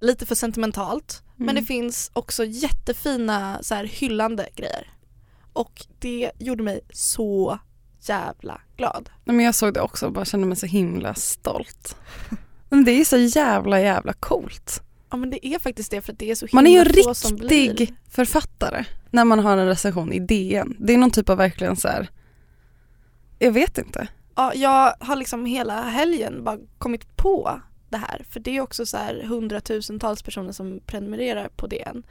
lite 0.00 0.26
för 0.26 0.34
sentimentalt 0.34 1.22
men 1.36 1.46
det 1.46 1.52
Mm. 1.60 1.64
finns 1.66 2.10
också 2.12 2.44
jättefina 2.44 3.58
så 3.62 3.74
här 3.74 3.84
hyllande 3.84 4.48
grejer. 4.56 4.90
Och 5.52 5.86
det 5.98 6.30
gjorde 6.38 6.62
mig 6.62 6.80
så 6.92 7.58
jävla 8.00 8.60
glad. 8.76 9.10
Men 9.24 9.40
jag 9.40 9.54
såg 9.54 9.74
det 9.74 9.80
också 9.80 10.06
och 10.06 10.12
bara 10.12 10.24
kände 10.24 10.46
mig 10.46 10.56
så 10.56 10.66
himla 10.66 11.14
stolt. 11.14 11.96
Men 12.68 12.84
det 12.84 12.90
är 12.92 13.04
så 13.04 13.16
jävla 13.16 13.80
jävla 13.80 14.12
coolt. 14.12 14.82
Ja 15.10 15.16
men 15.16 15.30
det 15.30 15.46
är 15.46 15.58
faktiskt 15.58 15.90
det 15.90 16.00
för 16.00 16.12
det 16.12 16.30
är 16.30 16.34
så 16.34 16.46
Man 16.52 16.66
är 16.66 16.70
ju 16.70 16.92
himla 16.96 17.14
som 17.14 17.38
riktig 17.38 17.94
författare 18.10 18.84
när 19.10 19.24
man 19.24 19.38
har 19.38 19.56
en 19.56 19.66
recension 19.66 20.12
i 20.12 20.18
DN. 20.18 20.76
Det 20.78 20.92
är 20.94 20.98
någon 20.98 21.10
typ 21.10 21.28
av 21.28 21.36
verkligen 21.38 21.76
så 21.76 21.88
här. 21.88 22.10
Jag 23.38 23.52
vet 23.52 23.78
inte. 23.78 24.08
Ja, 24.34 24.54
jag 24.54 24.94
har 25.00 25.16
liksom 25.16 25.46
hela 25.46 25.82
helgen 25.82 26.44
bara 26.44 26.58
kommit 26.78 27.16
på 27.16 27.60
det 27.88 27.96
här 27.96 28.24
för 28.30 28.40
det 28.40 28.56
är 28.56 28.60
också 28.60 28.86
så 28.86 28.96
här 28.96 29.22
hundratusentals 29.22 30.22
personer 30.22 30.52
som 30.52 30.80
prenumererar 30.86 31.48
på 31.48 31.66
DN. 31.66 32.06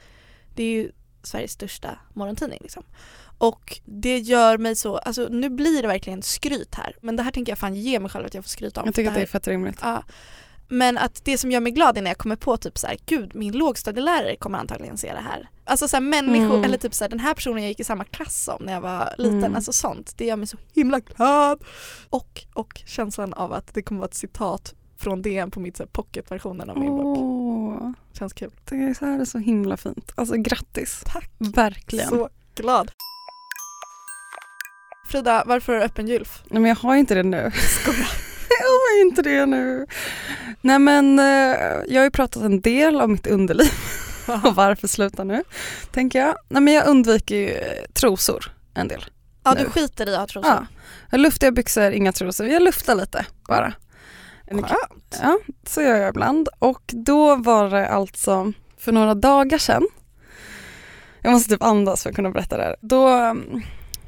Det 0.54 0.62
är 0.62 0.72
ju 0.72 0.92
Sveriges 1.22 1.52
största 1.52 1.98
morgontidning 2.14 2.58
liksom. 2.62 2.84
Och 3.38 3.80
det 3.84 4.18
gör 4.18 4.58
mig 4.58 4.76
så, 4.76 4.96
alltså 4.96 5.28
nu 5.30 5.50
blir 5.50 5.82
det 5.82 5.88
verkligen 5.88 6.22
skryt 6.22 6.74
här 6.74 6.96
men 7.00 7.16
det 7.16 7.22
här 7.22 7.30
tänker 7.30 7.52
jag 7.52 7.58
fan 7.58 7.74
ge 7.74 8.00
mig 8.00 8.10
själv 8.10 8.26
att 8.26 8.34
jag 8.34 8.44
får 8.44 8.48
skryta 8.48 8.80
om. 8.80 8.86
Jag 8.86 8.94
tycker 8.94 9.08
att 9.08 9.16
det 9.16 9.22
är 9.22 9.26
fett 9.26 9.48
rimligt. 9.48 9.78
ja. 9.82 10.02
Men 10.68 10.98
att 10.98 11.24
det 11.24 11.38
som 11.38 11.50
gör 11.50 11.60
mig 11.60 11.72
glad 11.72 11.98
är 11.98 12.02
när 12.02 12.10
jag 12.10 12.18
kommer 12.18 12.36
på 12.36 12.56
typ 12.56 12.78
så 12.78 12.86
här, 12.86 12.96
gud 13.06 13.34
min 13.34 13.52
lågstadielärare 13.52 14.36
kommer 14.36 14.58
antagligen 14.58 14.96
se 14.98 15.12
det 15.12 15.20
här. 15.20 15.48
Alltså 15.64 15.88
så 15.88 15.96
här 15.96 16.00
människor, 16.00 16.54
Mm. 16.54 16.64
eller 16.64 16.78
typ 16.78 16.94
så 16.94 17.04
här, 17.04 17.08
den 17.08 17.20
här 17.20 17.34
personen 17.34 17.62
jag 17.62 17.68
gick 17.68 17.80
i 17.80 17.84
samma 17.84 18.04
klass 18.04 18.44
som 18.44 18.62
när 18.64 18.72
jag 18.72 18.80
var 18.80 19.14
liten, 19.18 19.38
Mm. 19.38 19.56
alltså 19.56 19.72
sånt. 19.72 20.12
Det 20.18 20.24
gör 20.24 20.36
mig 20.36 20.46
så 20.46 20.56
himla 20.74 21.00
glad. 21.00 21.62
Och, 22.10 22.44
och 22.54 22.82
känslan 22.86 23.34
av 23.34 23.52
att 23.52 23.74
det 23.74 23.82
kommer 23.82 23.98
vara 23.98 24.08
ett 24.08 24.14
citat 24.14 24.74
från 24.98 25.22
DN 25.22 25.50
på 25.50 25.60
mitt 25.60 25.92
pocketversionen 25.92 26.70
av 26.70 26.78
min 26.78 26.96
bok. 26.96 27.18
Åh, 27.18 27.90
Känns 28.12 28.32
kul. 28.32 28.50
det 28.64 28.74
är 28.76 28.94
så 28.94 29.06
här 29.06 29.20
är 29.20 29.24
så 29.24 29.38
himla 29.38 29.76
fint. 29.76 30.12
Alltså 30.14 30.34
grattis. 30.36 31.02
Tack. 31.06 31.30
Verkligen. 31.38 32.08
Så 32.08 32.28
glad. 32.54 32.90
Frida, 35.08 35.42
varför 35.46 35.80
öppen 35.80 36.06
gylf? 36.08 36.42
Nej 36.50 36.62
men 36.62 36.68
jag 36.68 36.76
har 36.76 36.96
inte 36.96 37.14
det 37.14 37.22
nu. 37.22 37.52
Skoja. 37.54 38.06
Inte 39.00 39.22
det 39.22 39.46
nu. 39.46 39.86
Nej 40.60 40.78
men 40.78 41.18
eh, 41.18 41.24
jag 41.86 42.00
har 42.00 42.04
ju 42.04 42.10
pratat 42.10 42.42
en 42.42 42.60
del 42.60 43.00
om 43.00 43.12
mitt 43.12 43.26
underliv 43.26 43.72
och 44.44 44.54
varför 44.54 44.88
sluta 44.88 45.24
nu, 45.24 45.44
tänker 45.92 46.18
jag. 46.18 46.34
Nej 46.48 46.62
men 46.62 46.74
jag 46.74 46.86
undviker 46.86 47.36
ju 47.36 47.50
eh, 47.50 47.84
trosor 47.92 48.52
en 48.74 48.88
del. 48.88 49.04
Ja, 49.44 49.54
Nu. 49.54 49.64
du 49.64 49.70
skiter 49.70 50.08
i 50.08 50.14
att 50.14 50.20
ha 50.20 50.26
trosor. 50.26 50.50
Ja. 50.50 50.66
Jag 51.10 51.20
luftiga 51.20 51.50
byxor, 51.50 51.90
inga 51.92 52.12
trosor. 52.12 52.46
Jag 52.46 52.62
luftar 52.62 52.94
lite 52.94 53.26
bara. 53.48 53.72
Skönt. 54.50 55.18
Ja, 55.22 55.38
så 55.66 55.82
gör 55.82 55.96
jag 55.96 56.08
ibland. 56.08 56.48
Och 56.58 56.82
då 56.86 57.36
var 57.36 57.70
det 57.70 57.88
alltså 57.88 58.52
för 58.78 58.92
några 58.92 59.14
dagar 59.14 59.58
sedan. 59.58 59.88
Jag 61.22 61.32
måste 61.32 61.48
typ 61.50 61.62
andas 61.62 62.02
för 62.02 62.10
att 62.10 62.16
kunna 62.16 62.30
berätta 62.30 62.56
det 62.56 62.62
här. 62.62 62.76
Då 62.80 63.08
mm, 63.08 63.62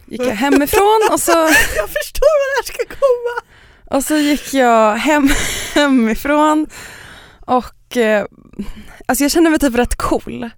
gick 0.07 0.20
jag 0.20 0.35
hemifrån 0.35 1.01
och 1.12 1.20
så, 1.20 1.33
Jag 1.77 1.88
förstår 1.88 2.31
vad 2.38 2.48
det 2.48 2.57
här 2.57 2.62
ska 2.64 2.85
komma. 2.85 3.53
Och 3.90 4.05
så 4.05 4.16
gick 4.16 4.55
jag 4.55 4.96
hem, 4.96 5.29
hemifrån 5.74 6.66
och 7.40 7.96
eh, 7.96 8.27
alltså 9.07 9.24
jag 9.24 9.31
kände 9.31 9.51
mig 9.51 9.59
typ 9.59 9.74
rätt 9.74 9.96
cool. 9.96 10.51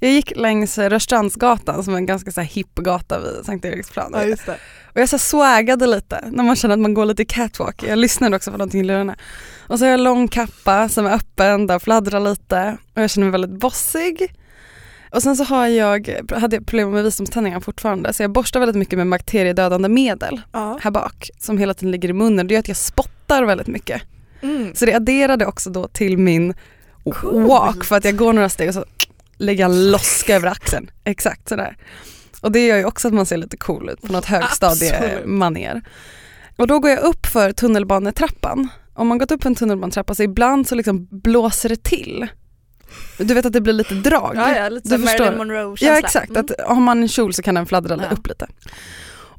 Jag 0.00 0.10
gick 0.10 0.32
längs 0.36 0.78
Rörstrandsgatan 0.78 1.84
som 1.84 1.94
är 1.94 1.98
en 1.98 2.06
ganska 2.06 2.30
så 2.30 2.40
här 2.40 2.48
hipp 2.48 2.74
gata 2.74 3.20
vid 3.20 3.44
Sankt 3.46 3.64
Eriksplan. 3.64 4.10
Ja, 4.14 4.24
just 4.24 4.46
det. 4.46 4.56
Och 4.94 5.00
jag 5.00 5.08
så 5.08 5.18
swaggade 5.18 5.86
lite 5.86 6.24
när 6.32 6.44
man 6.44 6.56
känner 6.56 6.74
att 6.74 6.80
man 6.80 6.94
går 6.94 7.04
lite 7.04 7.24
catwalk. 7.24 7.82
Jag 7.82 7.98
lyssnade 7.98 8.36
också 8.36 8.50
på 8.50 8.56
någonting 8.56 8.80
i 8.80 8.84
lurarna. 8.84 9.16
Och 9.66 9.78
så 9.78 9.84
har 9.84 9.90
jag 9.90 10.00
lång 10.00 10.28
kappa 10.28 10.88
som 10.88 11.06
är 11.06 11.14
öppen, 11.14 11.66
där 11.66 11.78
fladdrar 11.78 12.20
lite 12.20 12.76
och 12.94 13.02
jag 13.02 13.10
känner 13.10 13.24
mig 13.24 13.32
väldigt 13.32 13.60
bossig. 13.60 14.34
Och 15.10 15.22
sen 15.22 15.36
så 15.36 15.44
har 15.44 15.66
jag, 15.66 16.10
hade 16.36 16.56
jag 16.56 16.66
problem 16.66 16.90
med 16.90 17.04
visdomständningar 17.04 17.60
fortfarande 17.60 18.12
så 18.12 18.22
jag 18.22 18.30
borstar 18.32 18.60
väldigt 18.60 18.76
mycket 18.76 18.98
med 18.98 19.10
bakteriedödande 19.10 19.88
medel 19.88 20.40
Ja. 20.52 20.78
här 20.82 20.90
bak 20.90 21.30
som 21.38 21.58
hela 21.58 21.74
tiden 21.74 21.90
ligger 21.90 22.08
i 22.08 22.12
munnen. 22.12 22.46
Det 22.46 22.54
gör 22.54 22.58
att 22.60 22.68
jag 22.68 22.76
spottar 22.76 23.44
väldigt 23.44 23.66
mycket. 23.66 24.02
Mm. 24.42 24.74
Så 24.74 24.86
det 24.86 24.94
adderade 24.94 25.46
också 25.46 25.70
då 25.70 25.88
till 25.88 26.18
min 26.18 26.54
Coolt. 27.04 27.48
walk 27.48 27.84
för 27.84 27.96
att 27.96 28.04
jag 28.04 28.16
går 28.16 28.32
några 28.32 28.48
steg 28.48 28.68
och 28.68 28.74
så 28.74 28.84
lägger 29.38 29.64
jag 29.64 29.70
en 29.70 29.90
loska 29.90 30.36
över 30.36 30.48
axeln. 30.48 30.90
Exakt 31.04 31.48
sådär. 31.48 31.76
Och 32.40 32.52
det 32.52 32.66
gör 32.66 32.76
ju 32.76 32.84
också 32.84 33.08
att 33.08 33.14
man 33.14 33.26
ser 33.26 33.36
lite 33.36 33.56
cool 33.56 33.88
ut 33.90 34.02
på 34.02 34.12
något 34.12 34.24
högstadiemanér. 34.24 35.82
Och 36.56 36.66
då 36.66 36.78
går 36.80 36.90
jag 36.90 37.00
upp 37.00 37.26
för 37.26 37.52
tunnelbanetrappan. 37.52 38.68
Om 38.94 39.08
man 39.08 39.18
gått 39.18 39.30
upp 39.30 39.42
för 39.42 39.50
en 39.50 39.54
tunnelbanetrappa 39.54 40.14
så 40.14 40.22
ibland 40.22 40.68
så 40.68 40.74
liksom 40.74 41.08
blåser 41.10 41.68
det 41.68 41.82
till. 41.82 42.26
Du 43.18 43.34
vet 43.34 43.46
att 43.46 43.52
det 43.52 43.60
blir 43.60 43.72
lite 43.72 43.94
drag. 43.94 44.32
Ja, 44.36 44.56
ja, 44.56 44.68
lite 44.68 44.88
Du 44.96 45.02
förstår. 45.06 45.18
Marilyn 45.24 45.38
Monroe-känsla. 45.38 45.88
Ja 45.94 45.98
exakt, 45.98 46.30
Mm. 46.30 46.40
att 46.44 46.66
har 46.68 46.80
man 46.80 47.02
en 47.02 47.08
kjol 47.08 47.34
så 47.34 47.42
kan 47.42 47.54
den 47.54 47.66
fladdra 47.66 47.98
Ja. 48.02 48.16
upp 48.16 48.26
lite. 48.26 48.46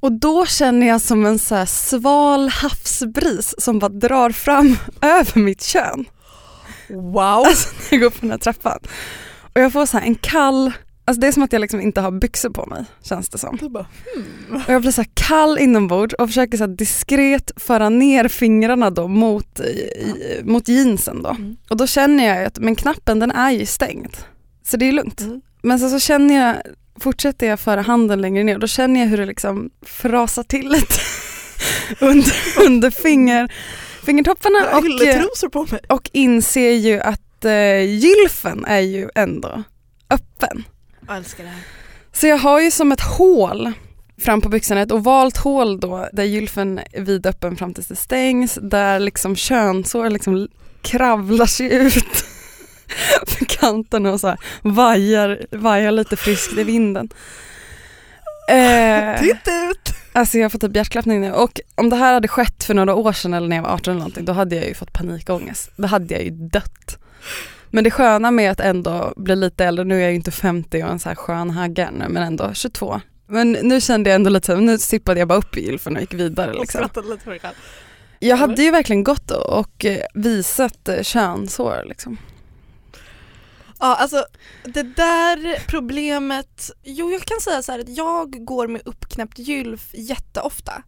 Och 0.01 0.11
då 0.11 0.45
känner 0.45 0.87
jag 0.87 1.01
som 1.01 1.25
en 1.25 1.39
så 1.39 1.55
här 1.55 1.65
sval 1.65 2.49
havsbris 2.49 3.55
som 3.57 3.79
bara 3.79 3.89
drar 3.89 4.29
fram 4.29 4.77
över 5.01 5.39
mitt 5.39 5.63
kön 5.63 6.05
Wow! 6.89 7.23
alltså, 7.45 7.69
när 7.75 7.85
jag 7.89 7.99
går 7.99 8.07
upp 8.07 8.21
den 8.21 8.31
här 8.31 8.37
trappan. 8.37 8.79
Och 9.53 9.61
jag 9.61 9.73
får 9.73 9.85
så 9.85 9.97
här 9.97 10.05
en 10.05 10.15
kall, 10.15 10.71
alltså 11.09 11.21
det 11.21 11.27
är 11.27 11.31
som 11.31 11.43
att 11.43 11.53
jag 11.53 11.59
liksom 11.59 11.81
inte 11.81 12.01
har 12.01 12.11
byxor 12.11 12.49
på 12.49 12.65
mig 12.65 12.85
känns 13.03 13.29
det 13.29 13.37
som. 13.37 13.57
Du 13.61 13.69
bara, 13.69 13.85
hmm. 14.15 14.61
Och 14.67 14.73
jag 14.73 14.81
blir 14.81 14.91
så 14.91 15.03
kall 15.13 15.57
inombords 15.59 16.13
och 16.13 16.29
försöker 16.29 16.57
så 16.57 16.67
diskret 16.67 17.51
föra 17.55 17.89
ner 17.89 18.27
fingrarna 18.27 18.89
då 18.89 19.07
mot, 19.07 19.59
i, 19.59 20.41
mot 20.43 20.67
jeansen 20.67 21.21
då. 21.21 21.29
Mm. 21.29 21.57
Och 21.69 21.77
då 21.77 21.87
känner 21.87 22.27
jag 22.27 22.45
att 22.45 22.59
men 22.59 22.75
knappen 22.75 23.19
den 23.19 23.31
är 23.31 23.51
ju 23.51 23.65
stängd. 23.65 24.17
Så 24.63 24.77
det 24.77 24.85
är 24.85 24.91
lugnt. 24.91 25.21
Mm. 25.21 25.41
Men 25.61 25.79
sen 25.79 25.89
så 25.89 25.99
känner 25.99 26.45
jag, 26.45 26.55
fortsätter 26.99 27.47
jag 27.47 27.59
föra 27.59 27.81
handen 27.81 28.21
längre 28.21 28.43
ner 28.43 28.53
och 28.53 28.59
då 28.61 28.67
känner 28.67 28.99
jag 28.99 29.07
hur 29.07 29.17
det 29.17 29.25
liksom 29.25 29.69
frasar 29.81 30.43
till 30.43 30.69
lite 30.69 30.99
under, 31.99 32.33
under 32.65 32.89
finger, 32.89 33.53
fingertopparna. 34.05 34.77
Och, 35.87 35.95
och 35.97 36.09
inser 36.13 36.71
ju 36.71 36.99
att 36.99 37.45
eh, 37.45 37.81
gylfen 37.81 38.65
är 38.65 38.79
ju 38.79 39.09
ändå 39.15 39.63
öppen. 40.09 40.63
Jag 41.09 41.17
älskar 41.17 41.43
det 41.43 41.49
här. 41.49 41.61
Så 42.11 42.27
jag 42.27 42.37
har 42.37 42.61
ju 42.61 42.71
som 42.71 42.91
ett 42.91 43.01
hål 43.01 43.71
fram 44.17 44.41
på 44.41 44.49
byxorna, 44.49 44.81
ett 44.81 44.91
ovalt 44.91 45.37
hål 45.37 45.79
då 45.79 46.09
där 46.13 46.23
gylfen 46.23 46.79
är 46.91 47.01
vidöppen 47.01 47.55
fram 47.55 47.73
tills 47.73 47.87
det 47.87 47.95
stängs, 47.95 48.59
där 48.61 48.99
liksom 48.99 49.35
könsår 49.35 50.09
liksom 50.09 50.47
kravlar 50.81 51.45
sig 51.45 51.73
ut 51.73 52.25
för 53.27 53.45
kanten 53.45 54.05
och 54.05 54.19
så 54.19 54.27
här 54.27 54.37
vajar, 54.61 55.45
vajar 55.51 55.91
lite 55.91 56.15
friskt 56.15 56.57
i 56.57 56.63
vinden. 56.63 57.09
Eh, 58.49 59.19
Titt 59.19 59.47
ut! 59.47 59.93
Alltså 60.13 60.37
jag 60.37 60.45
har 60.45 60.49
fått 60.49 60.61
typ 60.61 60.75
hjärtklappning 60.75 61.21
nu 61.21 61.31
och 61.33 61.59
om 61.75 61.89
det 61.89 61.95
här 61.95 62.13
hade 62.13 62.27
skett 62.27 62.63
för 62.63 62.73
några 62.73 62.95
år 62.95 63.13
sedan 63.13 63.33
eller 63.33 63.47
när 63.47 63.55
jag 63.55 63.63
var 63.63 63.73
18 63.73 63.91
eller 63.91 63.99
någonting 63.99 64.25
då 64.25 64.33
hade 64.33 64.55
jag 64.55 64.67
ju 64.67 64.73
fått 64.73 64.93
panikångest. 64.93 65.71
Då 65.75 65.87
hade 65.87 66.13
jag 66.13 66.23
ju 66.23 66.29
dött. 66.29 66.97
Men 67.71 67.83
det 67.83 67.91
sköna 67.91 68.31
med 68.31 68.51
att 68.51 68.59
ändå 68.59 69.13
bli 69.15 69.35
lite 69.35 69.65
äldre, 69.65 69.85
nu 69.85 69.95
är 69.95 69.99
jag 69.99 70.09
ju 70.09 70.15
inte 70.15 70.31
50 70.31 70.83
och 70.83 70.89
en 70.89 70.99
så 70.99 71.09
här 71.09 71.15
skön 71.15 71.49
hagga 71.49 71.91
nu 71.91 72.05
men 72.09 72.23
ändå 72.23 72.53
22. 72.53 73.01
Men 73.27 73.51
nu 73.51 73.81
kände 73.81 74.09
jag 74.09 74.15
ändå 74.15 74.29
lite, 74.29 74.55
nu 74.55 74.77
sippade 74.77 75.19
jag 75.19 75.27
bara 75.27 75.39
upp 75.39 75.57
i 75.57 75.65
gylfen 75.65 75.95
och 75.95 76.01
gick 76.01 76.13
vidare 76.13 76.53
liksom. 76.53 76.81
Jag 78.19 78.37
hade 78.37 78.63
ju 78.63 78.71
verkligen 78.71 79.03
gått 79.03 79.31
och, 79.31 79.85
visat 80.13 80.87
eh, 80.87 81.01
könshår 81.01 81.83
liksom. 81.85 82.17
Ja 83.79 83.95
alltså 83.95 84.25
det 84.63 84.83
där 84.83 85.67
problemet, 85.67 86.71
jo 86.83 87.11
jag 87.11 87.21
kan 87.21 87.39
säga 87.39 87.61
så 87.61 87.71
här 87.71 87.79
att 87.79 87.97
jag 87.97 88.45
går 88.45 88.67
med 88.67 88.81
uppknäppt 88.85 89.39
gylf 89.39 89.89
jätteofta. 89.93 90.83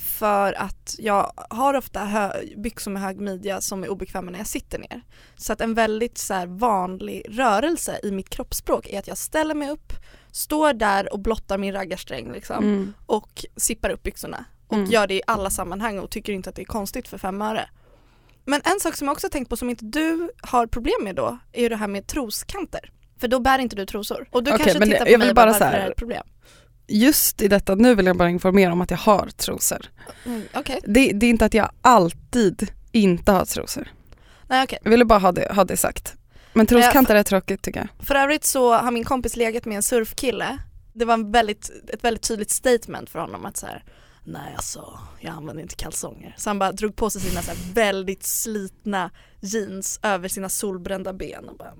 För 0.00 0.52
att 0.52 0.96
jag 0.98 1.32
har 1.50 1.74
ofta 1.74 2.00
hö- 2.04 2.32
byxor 2.56 2.90
med 2.90 3.02
hög 3.02 3.20
midja 3.20 3.60
som 3.60 3.84
är 3.84 3.88
obekväma 3.88 4.30
när 4.30 4.38
jag 4.38 4.46
sitter 4.46 4.78
ner. 4.78 5.02
Så 5.36 5.52
att 5.52 5.60
en 5.60 5.74
väldigt 5.74 6.18
så 6.18 6.44
vanlig 6.46 7.26
rörelse 7.28 8.00
i 8.02 8.10
mitt 8.12 8.28
kroppsspråk 8.30 8.86
är 8.86 8.98
att 8.98 9.08
jag 9.08 9.18
ställer 9.18 9.54
mig 9.54 9.70
upp, 9.70 9.92
står 10.32 10.72
där 10.72 11.12
och 11.12 11.18
blottar 11.20 11.58
min 11.58 11.72
raggarsträng 11.72 12.32
liksom 12.32 12.64
Mm. 12.64 12.92
och 13.06 13.44
sippar 13.56 13.90
upp 13.90 14.02
byxorna 14.02 14.44
och 14.66 14.76
Mm. 14.76 14.90
gör 14.90 15.06
det 15.06 15.14
i 15.14 15.22
alla 15.26 15.50
sammanhang 15.50 15.98
och 15.98 16.10
tycker 16.10 16.32
inte 16.32 16.50
att 16.50 16.56
det 16.56 16.62
är 16.62 16.66
konstigt 16.66 17.08
för 17.08 17.18
fem 17.18 17.42
öre. 17.42 17.68
Men 18.44 18.60
en 18.64 18.80
sak 18.80 18.96
som 18.96 19.06
jag 19.06 19.12
också 19.12 19.26
har 19.26 19.30
tänkt 19.30 19.48
på 19.48 19.56
som 19.56 19.70
inte 19.70 19.84
du 19.84 20.30
har 20.42 20.66
problem 20.66 21.04
med 21.04 21.14
då 21.14 21.38
är 21.52 21.62
ju 21.62 21.68
det 21.68 21.76
här 21.76 21.88
med 21.88 22.06
troskanter. 22.06 22.92
För 23.20 23.28
då 23.28 23.40
bär 23.40 23.58
inte 23.58 23.76
du 23.76 23.86
trosor. 23.86 24.28
Och 24.30 24.44
du 24.44 24.52
Okej, 24.54 24.64
kanske 24.66 24.84
tittar 24.84 25.04
på 25.04 25.10
jag 25.10 25.18
mig 25.18 25.34
bara, 25.34 25.54
så 25.54 25.64
här- 25.64 25.72
är 25.72 25.76
det 25.76 25.82
här 25.82 25.90
ett 25.90 25.96
problem? 25.96 26.26
Just 26.92 27.42
i 27.42 27.48
detta 27.48 27.74
nu 27.74 27.94
vill 27.94 28.06
jag 28.06 28.16
bara 28.16 28.30
informera 28.30 28.72
om 28.72 28.80
att 28.80 28.90
jag 28.90 28.98
har 28.98 29.26
trosor. 29.36 29.86
Mm, 30.26 30.42
okej, 30.54 30.80
Det, 30.84 31.12
det 31.12 31.26
är 31.26 31.30
inte 31.30 31.44
att 31.44 31.54
jag 31.54 31.70
alltid 31.82 32.72
inte 32.92 33.32
har 33.32 33.44
trosor. 33.44 33.88
nej 34.48 34.64
okej. 34.64 34.78
Jag 34.82 34.90
ville 34.90 35.04
bara 35.04 35.18
ha 35.18 35.32
det, 35.32 35.52
ha 35.54 35.64
det 35.64 35.76
sagt. 35.76 36.14
Men 36.52 36.66
troskanter 36.66 37.14
är 37.14 37.22
tråkigt 37.22 37.62
tycker 37.62 37.80
jag. 37.80 38.06
För 38.06 38.14
övrigt 38.14 38.44
så 38.44 38.74
har 38.74 38.90
min 38.90 39.04
kompis 39.04 39.36
legat 39.36 39.64
med 39.64 39.76
en 39.76 39.82
surfkille. 39.82 40.58
Det 40.92 41.04
var 41.04 41.14
en 41.14 41.32
väldigt, 41.32 41.70
ett 41.92 42.04
väldigt 42.04 42.22
tydligt 42.22 42.50
statement 42.50 43.10
för 43.10 43.18
honom 43.18 43.44
att 43.46 43.56
så 43.56 43.66
här, 43.66 43.84
nej 44.24 44.52
alltså 44.56 44.98
jag 45.20 45.34
använder 45.34 45.62
inte 45.62 45.74
kalsonger. 45.74 46.34
Så 46.38 46.50
han 46.50 46.58
bara 46.58 46.72
drog 46.72 46.96
på 46.96 47.10
sig 47.10 47.20
sina 47.20 47.42
så 47.42 47.52
väldigt 47.74 48.22
slitna 48.26 49.10
jeans 49.40 50.00
över 50.02 50.28
sina 50.28 50.48
solbrända 50.48 51.12
ben 51.12 51.48
och 51.48 51.56
bara 51.56 51.72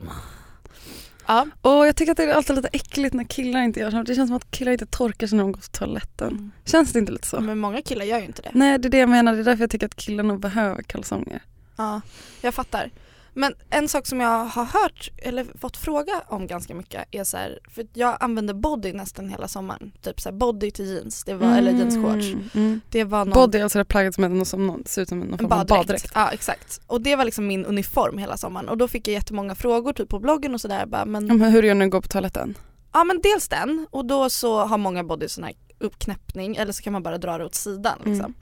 Ja. 1.31 1.47
Och 1.61 1.87
jag 1.87 1.97
tycker 1.97 2.13
att 2.13 2.17
det 2.17 2.25
är 2.25 2.35
alltid 2.35 2.57
lite 2.57 2.69
äckligt 2.73 3.15
när 3.15 3.25
killar 3.25 3.63
inte 3.63 3.81
gör 3.81 3.91
så. 3.91 4.03
Det 4.03 4.15
känns 4.15 4.29
som 4.29 4.37
att 4.37 4.51
killar 4.51 4.73
inte 4.73 4.87
torkar 4.87 5.27
sig 5.27 5.37
när 5.37 5.45
de 5.45 5.53
går 5.53 5.61
på 5.61 5.67
toaletten. 5.67 6.29
Mm. 6.29 6.51
Känns 6.65 6.93
det 6.93 6.99
inte 6.99 7.13
lite 7.13 7.27
så? 7.27 7.41
Men 7.41 7.59
många 7.59 7.83
killar 7.83 8.05
gör 8.05 8.19
ju 8.19 8.25
inte 8.25 8.43
det. 8.43 8.51
Nej 8.55 8.79
det 8.79 8.89
är 8.89 8.91
det 8.91 8.99
jag 8.99 9.09
menar, 9.09 9.33
det 9.33 9.41
är 9.41 9.45
därför 9.45 9.63
jag 9.63 9.71
tycker 9.71 9.87
att 9.87 9.97
killar 9.97 10.25
nog 10.25 10.41
behöver 10.41 10.83
kalsonger. 10.83 11.43
Ja, 11.77 12.01
jag 12.41 12.55
fattar. 12.55 12.91
Men 13.35 13.55
en 13.71 13.89
sak 13.89 14.07
som 14.07 14.21
jag 14.21 14.45
har 14.45 14.65
hört 14.65 15.11
eller 15.17 15.47
fått 15.59 15.77
fråga 15.77 16.23
om 16.29 16.47
ganska 16.47 16.75
mycket 16.75 17.05
är 17.11 17.25
så 17.25 17.37
här, 17.37 17.59
för 17.69 17.87
jag 17.93 18.17
använder 18.21 18.55
body 18.55 18.93
nästan 18.93 19.29
hela 19.29 19.49
sommaren. 19.49 19.93
Typ 20.03 20.21
så 20.21 20.29
här 20.29 20.37
body 20.37 20.71
till 20.71 20.87
jeans, 20.87 21.25
det 21.25 21.35
var, 21.35 21.59
eller 21.59 21.73
jeansshorts. 21.73 22.55
Mm. 22.55 22.81
Det 22.91 23.05
var 23.05 23.25
någon 23.25 23.35
Body 23.35 23.61
alltså 23.61 23.79
det 23.79 23.85
plagget 23.85 24.15
som, 24.15 24.45
som 24.45 24.67
någon, 24.67 24.85
ser 24.87 25.03
ut 25.03 25.09
som 25.09 25.21
någon 25.21 25.39
form 25.39 25.45
av 25.45 25.49
baddräkt. 25.49 25.69
baddräkt. 25.69 26.13
Ja 26.15 26.31
exakt. 26.31 26.81
Och 26.87 27.01
det 27.01 27.17
var 27.17 27.25
liksom 27.25 27.47
min 27.47 27.65
uniform 27.65 28.19
hela 28.19 28.37
sommaren 28.37 28.69
och 28.69 28.79
då 28.79 28.89
fick 28.89 29.09
jag 29.09 29.13
jättemånga 29.13 29.55
frågor 29.55 29.93
typ 29.93 30.09
på 30.09 30.19
bloggen 30.19 30.55
och 30.55 30.61
sådär 30.61 30.87
men, 30.87 31.27
Ja, 31.27 31.35
men 31.35 31.53
hur 31.53 31.63
gör 31.63 31.75
du 31.75 31.75
när 31.75 31.85
du 31.87 31.91
går 31.91 32.01
på 32.01 32.09
toaletten? 32.09 32.55
ja 32.93 33.05
men 33.05 33.21
dels 33.23 33.49
den 33.49 33.87
och 33.91 34.05
då 34.05 34.31
så 34.31 34.65
har 34.65 34.79
många 34.79 35.05
body 35.05 35.29
sån 35.29 35.45
här 35.45 35.53
uppknäppning 35.79 36.57
eller 36.57 36.73
så 36.73 36.83
kan 36.83 36.93
man 36.93 37.03
bara 37.03 37.19
dra 37.19 37.39
det 37.39 37.45
åt 37.45 37.55
sidan 37.55 37.99
liksom. 38.05 38.25
Mm. 38.25 38.35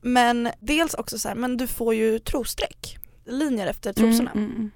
Men 0.00 0.48
dels 0.60 0.94
också 0.94 1.18
så 1.18 1.28
här, 1.28 1.34
men 1.34 1.56
du 1.56 1.66
får 1.66 1.94
ju 1.94 2.18
trossträck, 2.18 2.98
linjer 3.28 3.66
efter 3.66 3.92
trosorna. 3.92 4.30
Mm, 4.30 4.44
mm, 4.44 4.56
mm. 4.56 4.70